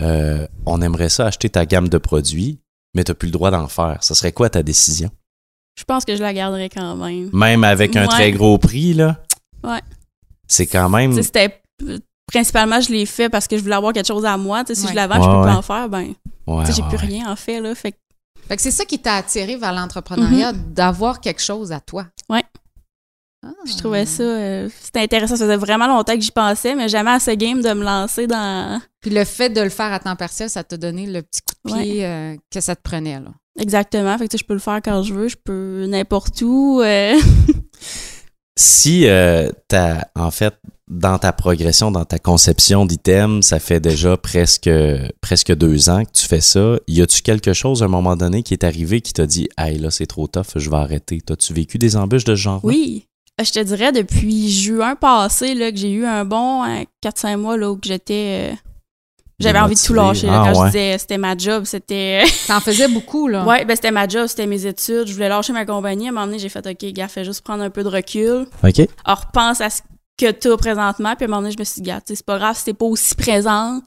euh, 0.03 0.47
on 0.67 0.83
aimerait 0.83 1.09
ça 1.09 1.27
acheter 1.27 1.49
ta 1.51 1.67
gamme 1.67 1.89
de 1.89 1.99
produits, 1.99 2.59
mais 2.95 3.05
tu 3.05 3.15
plus 3.15 3.27
le 3.27 3.33
droit 3.33 3.51
d'en 3.51 3.69
faire." 3.69 3.99
Ça 4.03 4.15
serait 4.15 4.33
quoi 4.33 4.51
ta 4.51 4.63
décision? 4.63 5.11
Je 5.79 5.85
pense 5.85 6.05
que 6.05 6.17
je 6.17 6.23
la 6.23 6.35
garderai 6.35 6.69
quand 6.69 6.97
même. 6.97 7.31
Même 7.33 7.63
avec 7.65 7.95
un 7.97 8.03
Ouais. 8.03 8.09
très 8.09 8.33
gros 8.33 8.59
prix 8.59 8.95
là? 8.95 9.23
Ouais. 9.63 9.81
C'est 10.49 10.67
quand 10.67 10.89
même 10.89 11.11
Tu 11.11 11.17
sais, 11.19 11.23
c'était 11.23 11.61
principalement 12.27 12.81
je 12.81 12.91
l'ai 12.91 13.07
fait 13.07 13.29
parce 13.29 13.47
que 13.47 13.57
je 13.57 13.63
voulais 13.63 13.77
avoir 13.77 13.93
quelque 13.93 14.07
chose 14.09 14.25
à 14.25 14.37
moi. 14.37 14.65
Tu 14.65 14.75
sais, 14.75 14.81
si 14.81 14.87
Ouais. 14.87 14.91
je 14.93 14.97
la 14.97 15.07
vends, 15.07 15.23
je 15.23 15.29
peux 15.29 15.37
ouais. 15.37 15.45
pas 15.47 15.57
en 15.57 15.63
faire, 15.63 15.89
ben, 15.89 16.15
Ouais, 16.47 16.65
tu 16.65 16.71
sais, 16.73 16.77
j'ai 16.77 16.83
ouais, 16.83 16.89
plus 16.89 16.99
ouais. 16.99 17.07
rien 17.19 17.31
en 17.31 17.37
fait 17.37 17.61
là. 17.61 17.75
Fait 17.75 17.93
que 17.93 17.97
Fait 18.49 18.57
que 18.57 18.63
c'est 18.63 18.71
ça 18.71 18.87
qui 18.87 18.99
t'a 18.99 19.17
attiré 19.17 19.57
vers 19.57 19.75
l'entrepreneuriat, 19.75 20.53
Mhm. 20.55 20.73
d'avoir 20.73 21.21
quelque 21.21 21.43
chose 21.43 21.71
à 21.71 21.81
toi. 21.81 22.07
Ouais. 22.31 22.43
Ah. 23.45 23.53
je 23.67 23.77
trouvais 23.77 24.05
ça, 24.05 24.23
euh, 24.23 24.69
c'était 24.81 25.01
intéressant. 25.01 25.37
Ça 25.37 25.45
faisait 25.45 25.57
vraiment 25.57 25.87
longtemps 25.87 26.15
que 26.15 26.21
j'y 26.21 26.33
pensais, 26.33 26.75
mais 26.75 26.89
jamais 26.89 27.13
assez 27.13 27.37
game 27.37 27.63
de 27.63 27.73
me 27.73 27.85
lancer 27.85 28.27
dans. 28.27 28.81
Puis 29.01 29.11
le 29.11 29.25
fait 29.25 29.49
de 29.51 29.61
le 29.61 29.69
faire 29.69 29.93
à 29.93 30.01
temps 30.01 30.17
partiel, 30.17 30.51
ça 30.51 30.65
t'a 30.65 30.77
donné 30.77 31.07
le 31.07 31.23
petit 31.23 31.41
coup 31.43 31.55
de 31.73 31.81
pied 31.81 32.05
euh, 32.05 32.37
que 32.53 32.61
ça 32.61 32.75
te 32.75 32.83
prenait. 32.83 33.21
Là. 33.21 33.31
Exactement. 33.61 34.17
Fait 34.19 34.25
que 34.25 34.31
tu 34.31 34.39
sais, 34.39 34.43
je 34.43 34.47
peux 34.47 34.55
le 34.55 34.61
faire 34.61 34.81
quand 34.83 35.03
je 35.05 35.15
veux, 35.15 35.29
je 35.29 35.37
peux 35.37 35.87
n'importe 35.89 36.43
où. 36.43 36.81
euh. 36.83 37.17
Si 38.59 39.07
euh, 39.07 39.51
t'as 39.69 40.03
en 40.17 40.33
fait 40.33 40.55
dans 40.89 41.19
ta 41.19 41.33
progression, 41.33 41.93
dans 41.93 42.05
ta 42.05 42.19
conception 42.19 42.87
d'items, 42.87 43.47
ça 43.47 43.61
fait 43.61 43.79
déjà 43.79 44.17
presque 44.17 44.71
presque 45.21 45.55
deux 45.55 45.89
ans 45.91 46.05
que 46.05 46.11
tu 46.13 46.27
fais 46.27 46.41
ça. 46.41 46.77
Y 46.89 47.03
a-tu 47.03 47.23
quelque 47.23 47.53
chose 47.53 47.83
à 47.83 47.87
un 47.87 47.89
moment 47.89 48.17
donné 48.17 48.43
qui 48.43 48.55
est 48.55 48.65
arrivé 48.65 49.01
qui 49.01 49.13
t'a 49.13 49.27
dit, 49.27 49.49
hey 49.59 49.79
là 49.79 49.93
c'est 49.93 50.07
trop 50.07 50.27
tough, 50.27 50.57
je 50.57 50.69
vais 50.71 50.77
arrêter. 50.77 51.21
T'as-tu 51.21 51.53
vécu 51.55 51.79
des 51.79 51.95
embûches 51.95 52.25
de 52.25 52.35
ce 52.35 52.41
genre 52.41 52.61
Oui. 52.65 53.07
Euh, 53.41 53.45
Je 53.45 53.53
te 53.53 53.61
dirais 53.61 53.93
depuis 53.93 54.51
juin 54.51 54.95
passé 54.97 55.55
là, 55.55 55.71
que 55.71 55.77
j'ai 55.79 55.91
eu 55.91 56.05
un 56.05 56.25
bon 56.25 56.65
4-5 57.05 57.37
mois 57.37 57.57
là, 57.57 57.71
où 57.71 57.77
que 57.77 57.87
j'étais. 57.89 58.51
euh, 58.53 58.57
J'avais 59.39 59.61
envie 59.61 59.77
de 59.77 59.81
tout 59.81 59.95
lâcher. 59.95 60.27
là, 60.27 60.43
Ah, 60.45 60.53
quand 60.53 60.61
ouais. 60.61 60.67
je 60.67 60.73
disais 60.73 60.99
c'était 60.99 61.19
ma 61.19 61.37
job, 61.37 61.65
c'était. 61.65 62.25
T'en 62.49 62.61
faisais 62.61 62.89
beaucoup, 62.89 63.29
là. 63.29 63.45
Ouais, 63.45 63.65
ben 63.65 63.77
c'était 63.77 63.93
ma 63.93 64.09
job, 64.09 64.27
c'était 64.27 64.47
mes 64.47 64.67
études. 64.67 65.07
Je 65.07 65.13
voulais 65.15 65.29
lâcher 65.29 65.53
ma 65.53 65.65
compagnie. 65.65 66.07
À 66.07 66.09
un 66.11 66.13
moment 66.13 66.27
donné, 66.27 66.39
j'ai 66.41 66.49
fait 66.49 66.67
OK, 66.67 66.85
gars, 66.93 67.07
fais 67.09 67.25
juste 67.25 67.43
prendre 67.43 67.63
un 67.63 67.71
peu 67.71 67.83
de 67.85 67.89
recul. 67.89 68.47
OK. 68.65 68.81
Alors, 69.05 69.21
repense 69.27 69.61
à 69.61 69.71
ce 69.71 69.83
que 70.19 70.31
tu 70.33 70.51
as 70.51 70.57
présentement. 70.57 71.15
Puis 71.15 71.25
à 71.25 71.29
un 71.29 71.31
moment 71.31 71.43
donné, 71.43 71.53
je 71.53 71.59
me 71.61 71.65
suis 71.65 71.81
dit, 71.81 71.89
gars, 71.89 72.01
tu 72.01 72.09
sais, 72.09 72.17
c'est 72.17 72.27
pas 72.27 72.39
grave 72.39 72.57
si 72.57 72.65
t'es 72.65 72.75
pas 72.75 72.87
aussi 72.87 73.15
présente. 73.15 73.85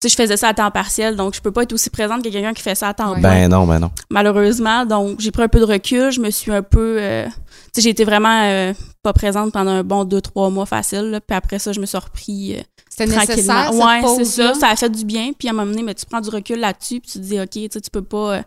Tu 0.00 0.08
sais, 0.08 0.08
je 0.10 0.22
faisais 0.22 0.36
ça 0.36 0.48
à 0.48 0.54
temps 0.54 0.70
partiel, 0.70 1.16
donc 1.16 1.34
je 1.34 1.40
peux 1.40 1.50
pas 1.50 1.62
être 1.62 1.72
aussi 1.72 1.88
présente 1.90 2.22
que 2.22 2.28
quelqu'un 2.28 2.52
qui 2.52 2.62
fait 2.62 2.74
ça 2.76 2.88
à 2.90 2.94
temps 2.94 3.12
Ouais. 3.14 3.20
plein, 3.20 3.48
Ben 3.48 3.48
non, 3.50 3.66
ben 3.66 3.78
non. 3.80 3.90
malheureusement. 4.10 4.84
Donc, 4.86 5.18
j'ai 5.18 5.30
pris 5.32 5.42
un 5.42 5.48
peu 5.48 5.58
de 5.58 5.64
recul. 5.64 6.12
Je 6.12 6.20
me 6.20 6.30
suis 6.30 6.52
un 6.52 6.62
peu. 6.62 6.96
euh, 7.00 7.26
sais, 7.74 7.80
j'ai 7.82 7.90
été 7.90 8.04
vraiment 8.04 8.42
euh, 8.44 8.72
pas 9.02 9.12
présente 9.12 9.52
pendant 9.52 9.70
un 9.72 9.84
bon 9.84 10.04
deux, 10.04 10.20
trois 10.20 10.50
mois 10.50 10.66
facile. 10.66 11.10
là. 11.10 11.20
Puis 11.20 11.36
après 11.36 11.58
ça, 11.58 11.72
je 11.72 11.80
me 11.80 11.86
suis 11.86 11.98
repris. 11.98 12.54
euh, 12.56 12.62
C'était 12.88 13.06
tranquillement. 13.12 13.64
nécessaire, 13.70 13.74
ouais, 13.74 14.16
c'est 14.16 14.24
ça. 14.24 14.54
Ça 14.54 14.68
a 14.68 14.76
fait 14.76 14.90
du 14.90 15.04
bien. 15.04 15.32
Puis 15.38 15.48
à 15.48 15.50
un 15.50 15.54
moment 15.54 15.70
donné, 15.70 15.82
mais 15.82 15.94
tu 15.94 16.06
prends 16.06 16.20
du 16.20 16.28
recul 16.30 16.58
là-dessus, 16.60 17.00
puis 17.00 17.10
tu 17.12 17.18
te 17.18 17.24
dis, 17.24 17.40
OK, 17.40 17.50
tu 17.70 17.90
peux 17.92 18.02
pas. 18.02 18.36
euh, 18.36 18.42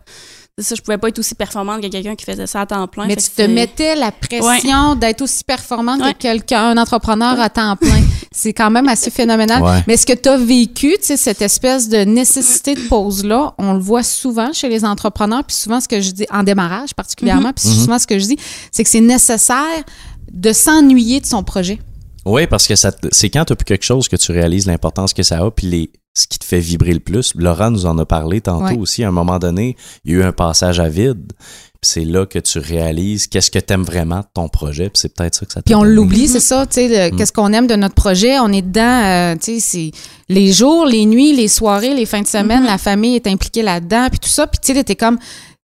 ça, 0.58 0.74
je 0.74 0.82
pouvais 0.82 0.98
pas 0.98 1.08
être 1.08 1.18
aussi 1.18 1.34
performante 1.34 1.80
que 1.80 1.86
quelqu'un 1.88 2.16
qui 2.16 2.24
faisait 2.24 2.46
ça 2.46 2.62
à 2.62 2.66
temps 2.66 2.86
plein. 2.88 3.06
Mais 3.06 3.14
Fait 3.14 3.20
tu 3.22 3.30
te 3.30 3.42
mettais 3.42 3.94
la 3.94 4.10
pression 4.12 4.94
d'être 4.96 5.22
aussi 5.22 5.44
performante 5.44 6.00
Ouais. 6.02 6.14
que 6.14 6.18
quelqu'un, 6.18 6.70
un 6.70 6.76
entrepreneur 6.76 7.38
à 7.40 7.48
temps 7.48 7.76
plein. 7.76 8.02
C'est 8.32 8.52
quand 8.52 8.70
même 8.70 8.88
assez 8.88 9.10
phénoménal. 9.10 9.62
Ouais. 9.62 9.82
Mais 9.86 9.94
est-ce 9.94 10.06
que 10.06 10.12
tu 10.12 10.28
as 10.28 10.36
vécu, 10.36 10.96
tu 10.98 11.06
sais, 11.06 11.16
cette 11.16 11.42
espèce 11.42 11.88
de 11.88 11.98
nécessité 11.98 12.74
de 12.74 12.80
pause-là? 12.88 13.54
On 13.58 13.72
le 13.72 13.78
voit 13.80 14.02
souvent 14.02 14.52
chez 14.52 14.68
les 14.68 14.84
entrepreneurs, 14.84 15.44
puis 15.44 15.56
souvent 15.56 15.80
ce 15.80 15.88
que 15.88 16.00
je 16.00 16.10
dis, 16.10 16.26
en 16.30 16.42
démarrage 16.42 16.94
particulièrement, 16.94 17.52
puis 17.52 17.68
Mhm. 17.68 17.74
souvent 17.74 17.98
ce 17.98 18.06
que 18.06 18.18
je 18.18 18.26
dis, 18.26 18.36
c'est 18.70 18.84
que 18.84 18.90
c'est 18.90 19.00
nécessaire 19.00 19.82
de 20.30 20.52
s'ennuyer 20.52 21.20
de 21.20 21.26
son 21.26 21.42
projet. 21.42 21.78
Oui, 22.24 22.46
parce 22.46 22.66
que 22.66 22.74
c'est 22.76 23.30
quand 23.30 23.44
tu 23.46 23.56
plus 23.56 23.64
quelque 23.64 23.84
chose 23.84 24.08
que 24.08 24.16
tu 24.16 24.32
réalises 24.32 24.66
l'importance 24.66 25.14
que 25.14 25.22
ça 25.22 25.38
a, 25.38 25.50
puis 25.50 25.66
les, 25.66 25.90
ce 26.14 26.26
qui 26.26 26.38
te 26.38 26.44
fait 26.44 26.58
vibrer 26.60 26.92
le 26.92 27.00
plus. 27.00 27.32
Laurent 27.36 27.70
nous 27.70 27.86
en 27.86 27.96
a 27.98 28.04
parlé 28.04 28.40
tantôt 28.40 28.64
Ouais. 28.64 28.76
aussi. 28.78 29.04
À 29.04 29.08
un 29.08 29.12
moment 29.12 29.38
donné, 29.38 29.76
il 30.04 30.12
y 30.12 30.14
a 30.14 30.18
eu 30.18 30.22
un 30.24 30.32
passage 30.32 30.80
à 30.80 30.88
vide. 30.88 31.32
Puis 31.80 31.90
c'est 31.92 32.04
là 32.04 32.26
que 32.26 32.40
tu 32.40 32.58
réalises 32.58 33.28
qu'est-ce 33.28 33.52
que 33.52 33.58
tu 33.60 33.72
aimes 33.72 33.84
vraiment 33.84 34.18
de 34.20 34.26
ton 34.34 34.48
projet. 34.48 34.90
Puis 34.90 34.98
c'est 35.00 35.14
peut-être 35.14 35.36
ça 35.36 35.46
que 35.46 35.52
ça 35.52 35.62
Puis 35.62 35.76
on 35.76 35.84
l'oublie, 35.84 36.26
c'est 36.26 36.40
ça, 36.40 36.66
tu 36.66 36.74
sais, 36.74 36.88
le- 36.88 37.14
Mm. 37.14 37.16
qu'est-ce 37.18 37.32
qu'on 37.32 37.52
aime 37.52 37.68
de 37.68 37.76
notre 37.76 37.94
projet, 37.94 38.40
on 38.40 38.52
est 38.52 38.62
dedans, 38.62 38.82
euh, 39.04 39.36
tu 39.36 39.60
sais, 39.60 39.60
c'est 39.60 39.90
les 40.28 40.52
jours, 40.52 40.86
les 40.86 41.06
nuits, 41.06 41.32
les 41.36 41.46
soirées, 41.46 41.94
les 41.94 42.04
fins 42.06 42.22
de 42.22 42.26
semaine, 42.26 42.62
Mhm. 42.62 42.66
la 42.66 42.78
famille 42.78 43.14
est 43.14 43.28
impliquée 43.28 43.62
là-dedans, 43.62 44.08
puis 44.10 44.18
tout 44.18 44.28
ça, 44.28 44.48
puis 44.48 44.58
tu 44.60 44.74
sais, 44.74 44.82
t'es 44.82 44.96
comme, 44.96 45.18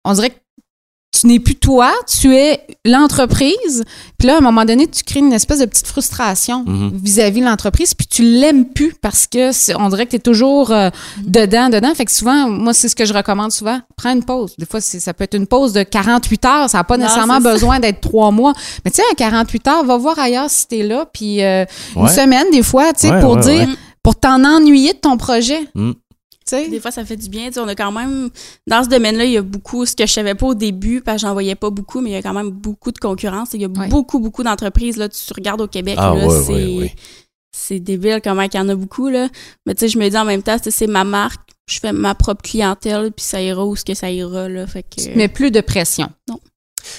on 0.05 0.13
dirait 0.13 0.29
que 0.29 0.35
tu 1.21 1.27
n'es 1.27 1.39
plus 1.39 1.55
toi, 1.55 1.91
tu 2.07 2.35
es 2.35 2.61
l'entreprise, 2.85 3.83
puis 4.17 4.27
là, 4.27 4.35
à 4.35 4.37
un 4.37 4.41
moment 4.41 4.65
donné, 4.65 4.87
tu 4.87 5.03
crées 5.03 5.19
une 5.19 5.33
espèce 5.33 5.59
de 5.59 5.65
petite 5.65 5.87
frustration 5.87 6.63
Mhm. 6.65 6.91
vis-à-vis 7.01 7.41
de 7.41 7.45
l'entreprise, 7.45 7.93
puis 7.93 8.07
tu 8.07 8.23
l'aimes 8.23 8.65
plus 8.65 8.93
parce 9.01 9.27
que 9.27 9.51
c'est- 9.51 9.75
on 9.75 9.89
dirait 9.89 10.05
que 10.05 10.11
tu 10.11 10.15
es 10.17 10.19
toujours 10.19 10.71
euh, 10.71 10.89
dedans, 11.23 11.69
dedans. 11.69 11.93
Fait 11.95 12.05
que 12.05 12.11
souvent, 12.11 12.49
moi, 12.49 12.73
c'est 12.73 12.89
ce 12.89 12.95
que 12.95 13.05
je 13.05 13.13
recommande 13.13 13.51
souvent. 13.51 13.79
Prends 13.95 14.11
une 14.13 14.23
pause. 14.23 14.53
Des 14.57 14.65
fois, 14.65 14.81
c'est- 14.81 14.99
ça 14.99 15.13
peut 15.13 15.23
être 15.23 15.35
une 15.35 15.47
pause 15.47 15.73
de 15.73 15.83
48 15.83 16.45
heures. 16.45 16.69
Ça 16.69 16.79
n'a 16.79 16.83
pas 16.83 16.97
Non, 16.97 17.03
nécessairement 17.03 17.39
besoin 17.41 17.79
d'être 17.79 18.01
trois 18.01 18.31
mois. 18.31 18.53
Mais 18.85 18.91
tu 18.91 18.97
sais, 18.97 19.03
un 19.11 19.15
48 19.15 19.67
heures, 19.67 19.83
va 19.83 19.97
voir 19.97 20.17
ailleurs 20.19 20.49
si 20.49 20.67
t'es 20.67 20.83
là. 20.83 21.05
Puis 21.11 21.43
euh, 21.43 21.65
une 21.95 22.07
semaine, 22.07 22.45
des 22.51 22.63
fois, 22.63 22.93
tu 22.93 23.01
sais, 23.07 23.11
Ouais, 23.11 23.21
pour 23.21 23.33
ouais, 23.35 23.41
dire, 23.41 23.67
ouais. 23.67 23.75
pour 24.03 24.15
t'en 24.15 24.43
ennuyer 24.43 24.93
de 24.93 24.99
ton 24.99 25.17
projet. 25.17 25.67
Mm. 25.75 25.91
Des 26.51 26.79
fois, 26.79 26.91
ça 26.91 27.03
fait 27.05 27.17
du 27.17 27.29
bien. 27.29 27.47
Tu 27.47 27.53
sais, 27.53 27.59
on 27.59 27.67
a 27.67 27.75
quand 27.75 27.91
même, 27.91 28.29
dans 28.67 28.83
ce 28.83 28.89
domaine-là, 28.89 29.25
il 29.25 29.31
y 29.31 29.37
a 29.37 29.41
beaucoup, 29.41 29.85
ce 29.85 29.95
que 29.95 30.05
je 30.05 30.11
savais 30.13 30.35
pas 30.35 30.47
au 30.47 30.53
début, 30.55 31.01
parce 31.01 31.17
que 31.21 31.27
j'en 31.27 31.33
voyais 31.33 31.55
pas 31.55 31.69
beaucoup, 31.69 31.99
mais 32.01 32.11
il 32.11 32.13
y 32.13 32.17
a 32.17 32.21
quand 32.21 32.33
même 32.33 32.49
beaucoup 32.49 32.91
de 32.91 32.99
concurrence. 32.99 33.49
Il 33.53 33.61
y 33.61 33.65
a 33.65 33.67
Ouais. 33.67 33.87
beaucoup, 33.89 34.19
beaucoup 34.19 34.43
d'entreprises. 34.43 34.97
Là, 34.97 35.09
tu 35.09 35.17
regardes 35.35 35.61
au 35.61 35.67
Québec, 35.67 35.95
Ah, 35.97 36.13
là, 36.15 36.27
ouais, 36.27 36.43
c'est, 36.45 36.53
ouais, 36.53 36.77
ouais. 36.77 36.95
c'est 37.51 37.79
débile 37.79 38.21
comment 38.23 38.43
il 38.43 38.55
y 38.55 38.59
en 38.59 38.69
a 38.69 38.75
beaucoup, 38.75 39.09
là. 39.09 39.27
Mais 39.65 39.75
tu 39.75 39.81
sais, 39.81 39.87
je 39.89 39.97
me 39.99 40.07
dis 40.09 40.17
en 40.17 40.25
même 40.25 40.43
temps, 40.43 40.57
c'est 40.61 40.87
ma 40.87 41.03
marque. 41.03 41.41
Je 41.69 41.79
fais 41.79 41.91
ma 41.91 42.15
propre 42.15 42.41
clientèle, 42.43 43.11
puis 43.11 43.25
ça 43.25 43.41
ira 43.41 43.65
où 43.65 43.75
ce 43.75 43.83
que 43.83 43.93
ça 43.93 44.09
ira, 44.09 44.47
là. 44.47 44.65
Fait 44.67 44.83
que. 44.83 45.15
Mets 45.17 45.27
plus 45.27 45.51
de 45.51 45.59
pression. 45.59 46.09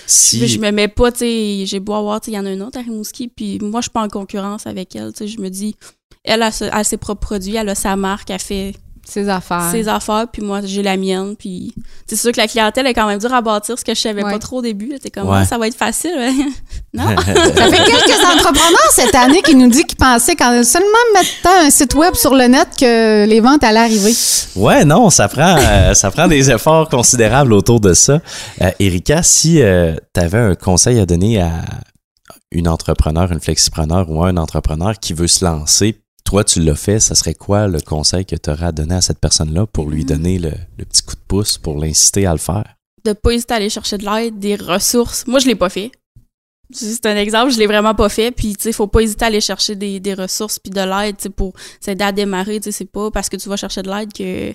Si, 0.06 0.38
Puis 0.38 0.48
je 0.48 0.60
me 0.60 0.70
mets 0.70 0.88
pas, 0.88 1.10
tu 1.12 1.20
sais, 1.20 1.62
j'ai 1.64 1.80
beau 1.80 1.94
avoir, 1.94 2.20
tu 2.20 2.26
sais, 2.26 2.32
il 2.32 2.34
y 2.34 2.38
en 2.38 2.44
a 2.44 2.50
une 2.52 2.62
autre 2.62 2.78
à 2.78 2.82
Rimouski, 2.82 3.28
puis 3.28 3.58
moi, 3.60 3.80
je 3.80 3.84
suis 3.84 3.90
pas 3.90 4.02
en 4.02 4.08
concurrence 4.08 4.66
avec 4.66 4.94
elle, 4.94 5.12
tu 5.14 5.18
sais, 5.20 5.28
je 5.28 5.40
me 5.40 5.48
dis, 5.48 5.76
elle 6.24 6.42
a, 6.42 6.52
ce- 6.52 6.64
a 6.64 6.84
ses 6.84 6.98
propres 6.98 7.22
produits, 7.22 7.56
elle 7.56 7.70
a 7.70 7.74
sa 7.74 7.96
marque, 7.96 8.28
elle 8.28 8.38
fait 8.38 8.74
Ses 9.08 9.28
affaires. 9.28 9.68
ses 9.70 9.88
affaires, 9.88 10.26
puis 10.30 10.42
moi, 10.42 10.60
j'ai 10.64 10.82
la 10.82 10.96
mienne, 10.96 11.34
puis 11.38 11.72
c'est 12.06 12.16
sûr 12.16 12.30
que 12.32 12.36
la 12.36 12.46
clientèle 12.46 12.86
est 12.86 12.92
quand 12.94 13.06
même 13.06 13.18
dure 13.18 13.32
à 13.32 13.40
bâtir, 13.40 13.78
ce 13.78 13.84
que 13.84 13.94
je 13.94 14.00
savais 14.00 14.22
Ouais. 14.22 14.32
pas 14.32 14.38
trop 14.38 14.58
au 14.58 14.62
début, 14.62 14.90
c'était 14.94 15.10
comme, 15.10 15.28
Ouais. 15.28 15.38
Ah, 15.40 15.44
ça 15.46 15.56
va 15.56 15.66
être 15.66 15.76
facile, 15.76 16.12
ouais. 16.16 16.32
non? 16.94 17.04
Ça 17.16 17.24
fait 17.24 17.84
quelques 17.84 18.24
entrepreneurs 18.24 18.90
cette 18.92 19.14
année 19.14 19.40
qui 19.42 19.54
nous 19.54 19.68
dit 19.68 19.84
qu'ils 19.84 19.96
pensaient 19.96 20.36
qu'en 20.36 20.62
seulement 20.62 20.88
mettant 21.14 21.66
un 21.66 21.70
site 21.70 21.94
web 21.94 22.14
sur 22.14 22.34
le 22.34 22.46
net 22.48 22.68
que 22.78 23.24
les 23.26 23.40
ventes 23.40 23.64
allaient 23.64 23.78
arriver. 23.80 24.12
Ouais, 24.56 24.84
non, 24.84 25.08
ça 25.10 25.28
prend, 25.28 25.56
euh, 25.58 25.94
ça 25.94 26.10
prend 26.10 26.28
des 26.28 26.50
efforts 26.50 26.88
considérables 26.88 27.52
autour 27.52 27.80
de 27.80 27.94
ça. 27.94 28.20
Euh, 28.60 28.70
Erika, 28.78 29.22
si 29.22 29.54
tu 30.14 30.20
avais 30.20 30.38
un 30.38 30.54
conseil 30.54 30.98
à 31.00 31.06
donner 31.06 31.40
à 31.40 31.50
une 32.50 32.68
entrepreneur, 32.68 33.30
une 33.32 33.40
flexipreneur 33.40 34.10
ou 34.10 34.22
un 34.24 34.36
entrepreneur 34.36 34.98
qui 34.98 35.12
veut 35.12 35.28
se 35.28 35.44
lancer, 35.44 35.96
toi 36.28 36.44
tu 36.44 36.60
l'as 36.60 36.74
fait, 36.74 37.00
ça 37.00 37.14
serait 37.14 37.32
quoi 37.32 37.68
le 37.68 37.80
conseil 37.80 38.26
que 38.26 38.36
tu 38.36 38.50
aurais 38.50 38.66
à 38.66 38.72
donner 38.72 38.96
à 38.96 39.00
cette 39.00 39.18
personne-là 39.18 39.66
pour 39.66 39.88
lui 39.88 40.04
donner 40.04 40.38
le, 40.38 40.52
le 40.76 40.84
petit 40.84 41.02
coup 41.02 41.14
de 41.14 41.20
pouce, 41.26 41.56
pour 41.56 41.78
l'inciter 41.78 42.26
à 42.26 42.32
le 42.32 42.38
faire? 42.38 42.74
De 43.02 43.14
pas 43.14 43.30
hésiter 43.32 43.54
à 43.54 43.56
aller 43.56 43.70
chercher 43.70 43.96
de 43.96 44.04
l'aide, 44.04 44.38
des 44.38 44.54
ressources. 44.54 45.26
Moi, 45.26 45.38
je 45.38 45.46
l'ai 45.46 45.54
pas 45.54 45.70
fait. 45.70 45.90
C'est 46.70 47.06
un 47.06 47.16
exemple, 47.16 47.50
je 47.52 47.58
l'ai 47.58 47.66
vraiment 47.66 47.94
pas 47.94 48.10
fait. 48.10 48.30
Puis, 48.30 48.54
tu 48.56 48.64
sais, 48.64 48.72
faut 48.72 48.88
pas 48.88 49.00
hésiter 49.00 49.24
à 49.24 49.28
aller 49.28 49.40
chercher 49.40 49.74
des, 49.74 50.00
des 50.00 50.12
ressources 50.12 50.58
puis 50.58 50.70
de 50.70 50.80
l'aide, 50.82 51.16
tu 51.16 51.22
sais, 51.22 51.30
pour 51.30 51.54
s'aider 51.80 52.04
à 52.04 52.12
démarrer. 52.12 52.60
Tu 52.60 52.64
sais, 52.64 52.72
c'est 52.72 52.84
pas 52.92 53.10
parce 53.10 53.30
que 53.30 53.38
tu 53.38 53.48
vas 53.48 53.56
chercher 53.56 53.80
de 53.80 53.88
l'aide 53.88 54.12
que 54.12 54.52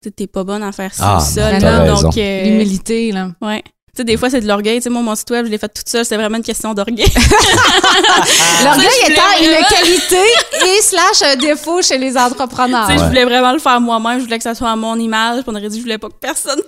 tu 0.00 0.12
t'es 0.12 0.28
pas 0.28 0.44
bonne 0.44 0.62
à 0.62 0.70
faire 0.70 0.94
ça 0.94 1.16
Ah, 1.16 1.20
seul. 1.20 1.54
raison. 1.60 2.02
Donc, 2.02 2.16
euh, 2.16 2.44
L'humilité, 2.44 3.10
là. 3.10 3.32
Ouais. 3.42 3.64
Sais, 3.98 4.04
des 4.04 4.16
fois, 4.16 4.30
c'est 4.30 4.40
de 4.40 4.46
l'orgueil. 4.46 4.76
Tu 4.78 4.82
sais, 4.84 4.90
moi, 4.90 5.02
mon 5.02 5.14
site 5.14 5.30
web, 5.30 5.46
je 5.46 5.50
l'ai 5.50 5.58
fait 5.58 5.68
toute 5.68 5.88
seule. 5.88 6.04
C'est 6.04 6.16
vraiment 6.16 6.36
une 6.36 6.42
question 6.42 6.72
d'orgueil. 6.74 7.06
L'orgueil 8.64 8.88
étant 9.08 9.22
une 9.42 9.64
qualité 9.68 10.22
et 10.66 10.82
slash 10.82 11.22
un 11.32 11.36
défaut 11.36 11.82
chez 11.82 11.98
les 11.98 12.16
entrepreneurs. 12.16 12.86
Tu 12.88 12.92
sais, 12.92 12.98
Ouais. 12.98 13.04
Je 13.04 13.08
voulais 13.08 13.24
vraiment 13.24 13.52
le 13.52 13.58
faire 13.58 13.80
moi-même. 13.80 14.18
Je 14.18 14.24
voulais 14.24 14.38
que 14.38 14.42
ça 14.44 14.54
soit 14.54 14.70
à 14.70 14.76
mon 14.76 14.96
image. 14.98 15.42
Puis 15.42 15.44
on 15.48 15.54
aurait 15.56 15.68
dit, 15.68 15.76
je 15.78 15.82
voulais 15.82 15.98
pas 15.98 16.08
que 16.08 16.14
personne 16.20 16.60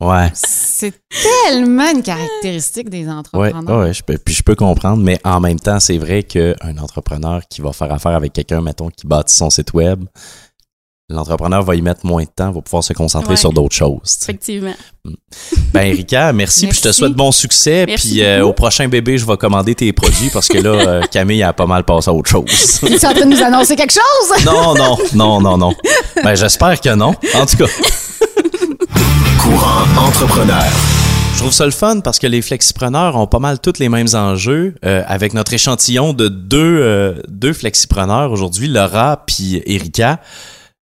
Ouais. 0.00 0.30
C'est 0.34 0.94
tellement 1.44 1.90
une 1.90 2.02
caractéristique 2.02 2.88
des 2.88 3.04
Ouais, 3.04 3.12
entrepreneurs. 3.12 3.80
ouais, 3.80 3.92
je 3.92 4.02
peux, 4.02 4.16
puis 4.16 4.34
je 4.34 4.42
peux 4.42 4.54
comprendre, 4.54 5.02
mais 5.02 5.18
en 5.24 5.40
même 5.40 5.60
temps, 5.60 5.78
c'est 5.78 5.98
vrai 5.98 6.22
qu'un 6.22 6.54
entrepreneur 6.80 7.42
qui 7.50 7.60
va 7.60 7.72
faire 7.74 7.92
affaire 7.92 8.12
avec 8.12 8.32
quelqu'un, 8.32 8.62
mettons, 8.62 8.88
qui 8.88 9.06
bâtit 9.06 9.34
son 9.34 9.50
site 9.50 9.74
web, 9.74 10.04
l'entrepreneur 11.10 11.62
va 11.62 11.74
y 11.74 11.82
mettre 11.82 12.06
moins 12.06 12.22
de 12.22 12.28
temps, 12.34 12.50
va 12.50 12.60
pouvoir 12.60 12.82
se 12.84 12.92
concentrer 12.92 13.30
Ouais. 13.30 13.36
sur 13.36 13.52
d'autres 13.52 13.74
choses. 13.74 14.18
Effectivement. 14.22 14.74
Ben, 15.72 15.82
Erika, 15.82 16.32
merci, 16.34 16.66
puis 16.66 16.76
je 16.76 16.82
te 16.82 16.92
souhaite 16.92 17.12
bon 17.14 17.32
succès. 17.32 17.84
Merci 17.86 18.08
Puis 18.08 18.22
euh, 18.22 18.44
au 18.44 18.52
prochain 18.52 18.88
bébé, 18.88 19.18
je 19.18 19.26
vais 19.26 19.36
commander 19.36 19.74
tes 19.74 19.92
produits 19.92 20.30
parce 20.32 20.48
que 20.48 20.58
là, 20.58 20.70
euh, 20.70 21.02
Camille 21.10 21.42
a 21.42 21.52
pas 21.52 21.66
mal 21.66 21.84
passé 21.84 22.10
à 22.10 22.12
autre 22.14 22.30
chose. 22.30 22.80
Tu 22.86 22.92
es 22.94 23.06
en 23.06 23.12
train 23.12 23.26
de 23.26 23.34
nous 23.34 23.42
annoncer 23.42 23.76
quelque 23.76 23.92
chose? 23.92 24.44
non, 24.46 24.74
non, 24.74 24.96
non, 25.14 25.40
non, 25.40 25.58
non. 25.58 25.74
Ben, 26.22 26.34
j'espère 26.34 26.80
que 26.80 26.94
non. 26.94 27.14
En 27.34 27.46
tout 27.46 27.56
cas. 27.56 27.66
Courant 29.42 30.06
entrepreneur. 30.06 30.64
Je 31.34 31.38
trouve 31.38 31.52
ça 31.52 31.64
le 31.64 31.70
fun 31.70 32.00
parce 32.00 32.18
que 32.18 32.26
les 32.26 32.42
flexipreneurs 32.42 33.16
ont 33.16 33.26
pas 33.26 33.38
mal 33.38 33.58
tous 33.60 33.78
les 33.78 33.88
mêmes 33.88 34.08
enjeux. 34.14 34.74
Euh, 34.84 35.02
avec 35.06 35.32
notre 35.32 35.54
échantillon 35.54 36.12
de 36.12 36.28
deux, 36.28 36.58
euh, 36.82 37.14
deux 37.28 37.52
flexipreneurs 37.54 38.30
aujourd'hui, 38.32 38.68
Laura 38.68 39.24
puis 39.26 39.62
Erika, 39.64 40.20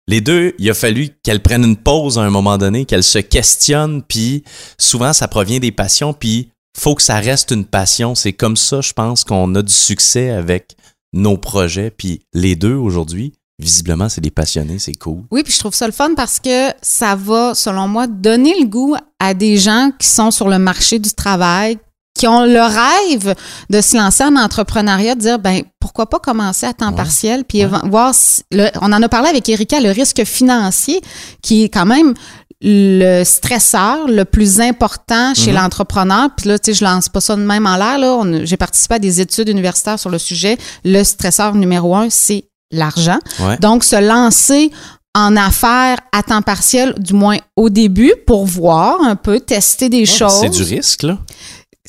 les 0.08 0.22
deux, 0.22 0.54
il 0.58 0.70
a 0.70 0.74
fallu 0.74 1.10
qu'elles 1.24 1.42
prennent 1.42 1.66
une 1.66 1.78
pause 1.78 2.18
à 2.18 2.22
un 2.22 2.30
moment 2.30 2.58
donné, 2.58 2.86
qu'elles 2.86 3.04
se 3.04 3.20
questionnent, 3.20 4.02
puis 4.02 4.44
souvent 4.78 5.14
ça 5.14 5.28
provient 5.28 5.60
des 5.60 5.72
passions, 5.72 6.14
puis 6.14 6.50
faut 6.78 6.96
que 6.96 7.02
ça 7.02 7.16
reste 7.20 7.52
une 7.52 7.66
passion. 7.66 8.16
C'est 8.16 8.34
comme 8.34 8.56
ça, 8.56 8.82
je 8.82 8.94
pense, 8.94 9.24
qu'on 9.24 9.54
a 9.56 9.62
du 9.62 9.74
succès 9.74 10.30
avec 10.30 10.78
nos 11.14 11.38
projets. 11.38 11.90
Puis 11.90 12.22
les 12.34 12.56
deux 12.56 12.76
aujourd'hui, 12.76 13.34
visiblement, 13.60 14.10
c'est 14.10 14.22
des 14.22 14.32
passionnés, 14.32 14.80
c'est 14.80 14.94
cool. 14.94 15.24
Oui, 15.32 15.44
puis 15.44 15.54
je 15.54 15.60
trouve 15.60 15.74
ça 15.74 15.88
le 15.88 15.94
fun 15.94 16.14
parce 16.16 16.40
que 16.40 16.70
ça 16.82 17.16
va, 17.16 17.56
selon 17.56 17.88
moi, 17.88 18.08
donner 18.08 18.54
le 18.60 18.68
goût 18.68 18.96
à 19.20 19.34
des 19.34 19.58
gens 19.58 19.92
qui 19.98 20.08
sont 20.08 20.32
sur 20.32 20.48
le 20.48 20.60
marché 20.60 21.00
du 21.00 21.12
travail, 21.12 21.80
qui 22.18 22.28
ont 22.28 22.44
le 22.44 22.62
rêve 22.62 23.36
de 23.70 23.80
se 23.82 23.96
lancer 23.96 24.24
en 24.24 24.36
entrepreneuriat, 24.36 25.16
de 25.16 25.20
dire, 25.22 25.40
ben, 25.40 25.62
pourquoi 25.80 26.08
pas 26.10 26.20
commencer 26.20 26.66
à 26.66 26.74
temps 26.74 26.90
Ouais. 26.90 26.96
partiel, 26.96 27.44
puis 27.46 27.64
voir, 27.86 28.14
si- 28.14 28.42
le- 28.52 28.70
on 28.82 28.92
en 28.92 29.02
a 29.02 29.08
parlé 29.10 29.30
avec 29.30 29.48
Erika, 29.48 29.80
le 29.80 29.92
risque 29.92 30.24
financier, 30.26 31.00
qui 31.42 31.64
est 31.64 31.70
quand 31.70 31.86
même 31.86 32.14
le 32.62 33.24
stresseur 33.24 34.08
le 34.08 34.26
plus 34.26 34.60
important 34.60 35.34
chez 35.36 35.52
Mhm. 35.52 35.58
l'entrepreneur. 35.58 36.30
Puis 36.36 36.50
là, 36.50 36.58
tu 36.58 36.74
sais, 36.74 36.80
je 36.80 36.84
lance 36.84 37.08
pas 37.08 37.22
ça 37.22 37.36
de 37.36 37.42
même 37.42 37.68
en 37.68 37.78
l'air. 37.78 38.00
Là, 38.00 38.16
On- 38.16 38.46
j'ai 38.46 38.58
participé 38.58 38.96
à 38.96 39.00
des 39.00 39.22
études 39.22 39.50
universitaires 39.50 40.00
sur 40.00 40.10
le 40.10 40.18
sujet. 40.18 40.58
Le 40.84 41.04
stresseur 41.04 41.54
numéro 41.54 41.96
un, 41.96 42.08
c'est 42.10 42.46
l'argent. 42.72 43.20
Ouais. 43.42 43.58
Donc, 43.60 43.84
se 43.84 43.96
lancer 43.96 44.72
en 45.14 45.36
affaires 45.38 45.98
à 46.12 46.22
temps 46.24 46.42
partiel, 46.42 46.94
du 46.98 47.14
moins 47.14 47.38
au 47.56 47.70
début, 47.70 48.14
pour 48.26 48.46
voir 48.46 49.02
un 49.04 49.16
peu, 49.16 49.40
tester 49.40 49.90
des 49.90 50.06
choses. 50.06 50.40
C'est 50.42 50.50
du 50.50 50.64
risque, 50.64 51.04
là. 51.04 51.18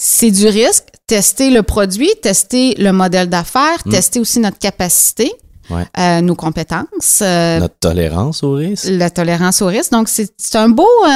C'est 0.01 0.31
du 0.31 0.47
risque. 0.47 0.85
Tester 1.07 1.51
le 1.51 1.63
produit, 1.63 2.11
tester 2.23 2.75
le 2.79 2.93
modèle 2.93 3.29
d'affaires, 3.29 3.79
Mm. 3.85 3.91
tester 3.91 4.21
aussi 4.21 4.39
notre 4.41 4.59
capacité, 4.59 5.33
Ouais. 5.71 5.85
euh, 5.99 6.21
nos 6.23 6.35
compétences, 6.35 7.21
euh, 7.21 7.59
Notre 7.59 7.75
tolérance 7.79 8.43
au 8.43 8.53
risque. 8.53 8.87
la 8.91 9.11
tolérance 9.11 9.61
au 9.61 9.67
risque. 9.67 9.91
Donc, 9.93 10.09
c'est 10.09 10.31
un 10.57 10.69
beau... 10.71 10.87
euh, 11.05 11.09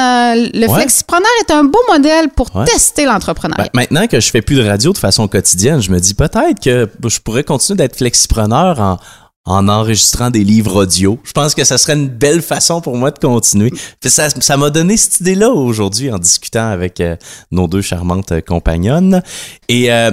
le 0.53 0.67
Ouais. 0.67 0.73
flexipreneur 0.75 1.29
est 1.41 1.51
un 1.51 1.63
beau 1.63 1.79
modèle 1.91 2.29
pour 2.29 2.55
Ouais. 2.55 2.65
tester 2.65 3.05
l'entrepreneuriat. 3.05 3.63
Ben, 3.73 3.79
maintenant 3.81 4.05
que 4.07 4.19
je 4.19 4.29
fais 4.29 4.41
plus 4.43 4.55
de 4.57 4.63
radio 4.67 4.93
de 4.93 4.97
façon 4.99 5.27
quotidienne, 5.27 5.81
je 5.81 5.91
me 5.91 5.99
dis 5.99 6.13
peut-être 6.13 6.59
que 6.61 6.87
je 7.07 7.19
pourrais 7.19 7.43
continuer 7.43 7.77
d'être 7.77 7.95
flexipreneur 7.95 8.79
en, 8.79 8.97
en 9.45 9.67
enregistrant 9.67 10.29
des 10.29 10.43
livres 10.43 10.83
audio. 10.83 11.19
Je 11.23 11.33
pense 11.33 11.53
que 11.53 11.63
ça 11.63 11.77
serait 11.77 11.93
une 11.93 12.07
belle 12.07 12.41
façon 12.41 12.79
pour 12.79 12.95
moi 12.95 13.11
de 13.11 13.19
continuer. 13.19 13.71
Ça 14.01 14.57
m'a 14.57 14.69
donné 14.69 14.95
cette 14.95 15.19
idée-là 15.19 15.49
aujourd'hui 15.49 16.11
en 16.11 16.17
discutant 16.17 16.69
avec 16.69 17.01
euh, 17.01 17.17
nos 17.51 17.67
deux 17.67 17.81
charmantes 17.81 18.31
euh, 18.31 18.41
compagnonnes. 18.41 19.21
Et 19.67 19.91
euh, 19.91 20.11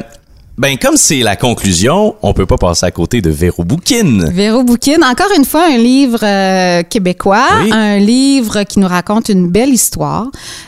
ben 0.60 0.76
comme 0.76 0.98
c'est 0.98 1.20
la 1.20 1.36
conclusion, 1.36 2.16
on 2.20 2.34
peut 2.34 2.44
pas 2.44 2.58
passer 2.58 2.84
à 2.84 2.90
côté 2.90 3.22
de 3.22 3.30
Véro 3.30 3.64
Bouquin. 3.64 4.26
Véro 4.30 4.62
Bouquin, 4.62 4.98
encore 5.10 5.30
une 5.34 5.46
fois, 5.46 5.64
un 5.72 5.78
livre 5.78 6.18
euh, 6.22 6.82
québécois, 6.82 7.46
Oui. 7.62 7.70
un 7.72 7.96
livre 7.98 8.64
qui 8.64 8.78
nous 8.78 8.86
raconte 8.86 9.30
une 9.30 9.48
belle 9.48 9.70
histoire, 9.70 10.26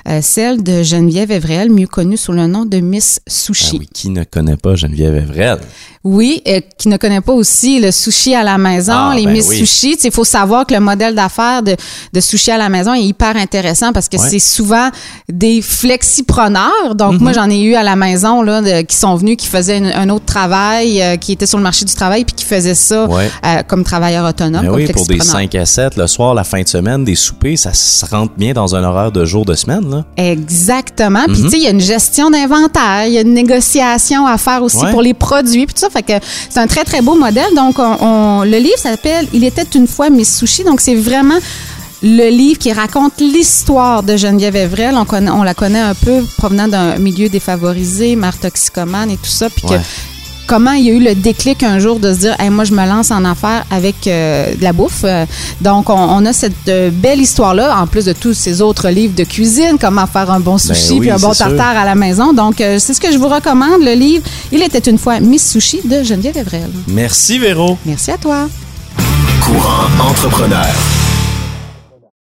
euh, 0.09 0.20
celle 0.22 0.62
de 0.62 0.82
Geneviève 0.82 1.30
Evrel, 1.30 1.70
mieux 1.70 1.86
connue 1.86 2.16
sous 2.16 2.32
le 2.32 2.47
nom 2.47 2.64
de 2.64 2.78
Miss 2.80 3.20
Ah 3.26 3.30
Sushi. 3.30 3.76
oui, 3.80 3.88
qui 3.93 4.09
ne 4.09 4.24
connaît 4.24 4.57
pas 4.57 4.76
Geneviève 4.76 5.14
Evrel? 5.14 5.59
Oui, 6.05 6.43
euh, 6.49 6.61
qui 6.78 6.88
ne 6.88 6.97
connaît 6.97 7.20
pas 7.20 7.32
aussi 7.34 7.78
le 7.78 7.93
sushi 7.93 8.34
à 8.34 8.43
la 8.43 8.59
maison, 8.59 8.93
Ah, 8.97 9.12
les 9.14 9.24
ben 9.24 9.34
Miss 9.34 9.47
oui. 9.51 9.59
Sushi. 9.59 9.97
Il 10.03 10.11
faut 10.11 10.24
savoir 10.24 10.66
que 10.66 10.74
le 10.74 10.80
modèle 10.80 11.14
d'affaires 11.14 11.62
de, 11.62 11.76
de 12.12 12.20
sushi 12.20 12.51
à 12.51 12.59
la 12.59 12.68
maison 12.68 12.93
est 12.95 13.05
hyper 13.05 13.36
intéressant 13.36 13.93
parce 13.93 14.09
que 14.09 14.16
Ouais. 14.16 14.28
c'est 14.28 14.40
souvent 14.40 14.88
des 15.28 15.61
flexipreneurs. 15.62 16.95
Donc, 16.97 17.12
Mhm. 17.14 17.20
moi, 17.22 17.32
j'en 17.32 17.49
ai 17.51 17.61
eu 17.61 17.74
à 17.76 17.84
la 17.84 17.95
maison 17.95 18.43
là, 18.43 18.62
de- 18.62 18.82
qui 18.82 18.97
sont 18.97 19.14
venus, 19.14 19.36
qui 19.36 19.47
faisaient 19.47 19.78
une- 19.78 19.82
un 19.87 20.09
autre 20.11 20.24
travail, 20.24 21.01
euh, 21.03 21.16
qui 21.16 21.33
étaient 21.33 21.47
sur 21.47 21.59
le 21.59 21.64
marché 21.64 21.85
du 21.85 21.95
travail 21.95 22.24
puis 22.24 22.35
qui 22.35 22.45
faisaient 22.45 22.74
ça 22.74 23.07
Ouais. 23.07 23.30
euh, 23.45 23.62
comme 23.66 23.85
travailleur 23.85 24.24
autonome, 24.28 24.62
Ben 24.62 24.66
comme 24.68 24.76
oui, 24.76 24.87
pour 24.87 25.07
des 25.07 25.14
flexipreneur. 25.16 25.51
5 25.51 25.55
à 25.57 25.66
7, 25.66 25.97
le 25.97 26.07
soir, 26.07 26.35
la 26.35 26.45
fin 26.45 26.62
de 26.62 26.68
semaine, 26.68 27.05
des 27.05 27.14
soupers, 27.14 27.57
ça 27.59 27.72
se 27.74 28.05
rentre 28.07 28.33
bien 28.37 28.53
dans 28.53 28.74
un 28.74 28.83
horaire 28.85 29.12
de 29.12 29.24
jour 29.24 29.45
de 29.45 29.55
semaine, 29.55 29.89
là. 29.91 30.05
Exactement. 30.16 31.24
Puis, 31.26 31.39
Mhm. 31.39 31.45
tu 31.45 31.51
sais, 31.51 31.57
il 31.59 31.62
y 31.62 31.66
a 31.66 31.70
une 31.70 31.80
gestion 31.80 32.30
d'inventaire, 32.30 33.07
il 33.07 33.12
y 33.12 33.18
a 33.18 33.22
une 33.22 33.35
négociation 33.35 34.26
à 34.26 34.39
faire 34.39 34.62
aussi 34.62 34.76
Ouais. 34.78 34.91
pour 34.91 35.03
les 35.03 35.14
produits, 35.14 35.66
puis 35.66 35.74
tout 35.74 35.80
ça. 35.80 35.91
Fait 35.91 36.03
que 36.03 36.12
c'est 36.51 36.61
un 36.61 36.66
très, 36.66 36.85
très 36.85 37.01
beau 37.03 37.14
modèle. 37.14 37.55
Donc, 37.57 37.78
on, 37.78 37.97
on- 38.01 38.43
le 38.45 38.59
livre 38.59 38.78
s'appelle 38.78 39.26
Il 39.33 39.45
était 39.45 39.66
une 39.74 39.87
fois 39.87 40.11
Miss 40.11 40.37
Sushi. 40.39 40.64
Donc, 40.64 40.80
c'est 40.80 40.95
vraiment 40.95 41.39
le 42.03 42.29
livre 42.31 42.59
qui 42.59 42.73
raconte 42.73 43.21
l'histoire 43.21 44.03
de 44.03 44.17
Geneviève 44.17 44.57
Evrel. 44.57 44.95
On, 44.97 45.05
connaît, 45.05 45.31
on 45.31 45.43
la 45.43 45.55
connaît 45.55 45.81
un 45.81 45.95
peu 45.95 46.23
provenant 46.37 46.69
d'un 46.69 46.97
milieu 46.99 47.29
défavorisé, 47.29 48.17
mère 48.17 48.39
toxicomane 48.39 49.11
et 49.11 49.17
tout 49.17 49.27
ça. 49.27 49.49
Puis 49.51 49.63
que 49.63 49.75
comment 50.47 50.73
il 50.73 50.85
y 50.85 50.91
a 50.91 50.93
eu 50.93 51.01
le 51.01 51.15
déclic 51.15 51.63
un 51.63 51.79
jour 51.79 51.99
de 51.99 52.13
se 52.13 52.19
dire, 52.19 52.37
hey, 52.39 52.51
moi, 52.51 52.65
je 52.65 52.73
me 52.73 52.85
lance 52.87 53.11
en 53.11 53.25
affaires 53.25 53.65
avec 53.71 54.07
euh, 54.07 54.55
de 54.55 54.63
la 54.63 54.73
bouffe. 54.73 55.03
Euh, 55.05 55.25
donc, 55.61 55.89
on, 55.89 55.95
on 55.95 56.27
a 56.27 56.33
cette 56.33 56.69
euh, 56.69 56.91
belle 56.91 57.21
histoire-là, 57.21 57.79
en 57.79 57.87
plus 57.87 58.05
de 58.05 58.13
tous 58.13 58.35
ces 58.35 58.61
autres 58.61 58.89
livres 58.89 59.15
de 59.15 59.25
cuisine, 59.25 59.77
comment 59.81 60.07
faire 60.07 60.31
un 60.31 60.41
bon 60.41 60.59
sushi 60.59 60.89
Ben 60.89 60.95
oui, 60.95 61.01
puis 61.01 61.11
un 61.11 61.19
bon 61.19 61.33
sûr. 61.33 61.47
tartare 61.47 61.79
à 61.79 61.85
la 61.85 61.95
maison. 61.95 62.33
Donc, 62.33 62.61
euh, 62.61 62.79
c'est 62.79 62.95
ce 62.95 63.01
que 63.01 63.13
je 63.13 63.19
vous 63.19 63.29
recommande, 63.29 63.83
le 63.83 63.95
livre 63.95 64.25
Il 64.51 64.63
était 64.63 64.91
une 64.91 64.99
fois 64.99 65.21
Miss 65.21 65.51
Sushi 65.53 65.81
de 65.85 66.03
Geneviève 66.03 66.37
Evrel. 66.37 66.71
Merci, 66.89 67.39
Véro. 67.39 67.79
Merci 67.87 68.11
à 68.11 68.19
toi. 68.19 68.49
Courant 69.41 70.11
entrepreneur. 70.11 70.67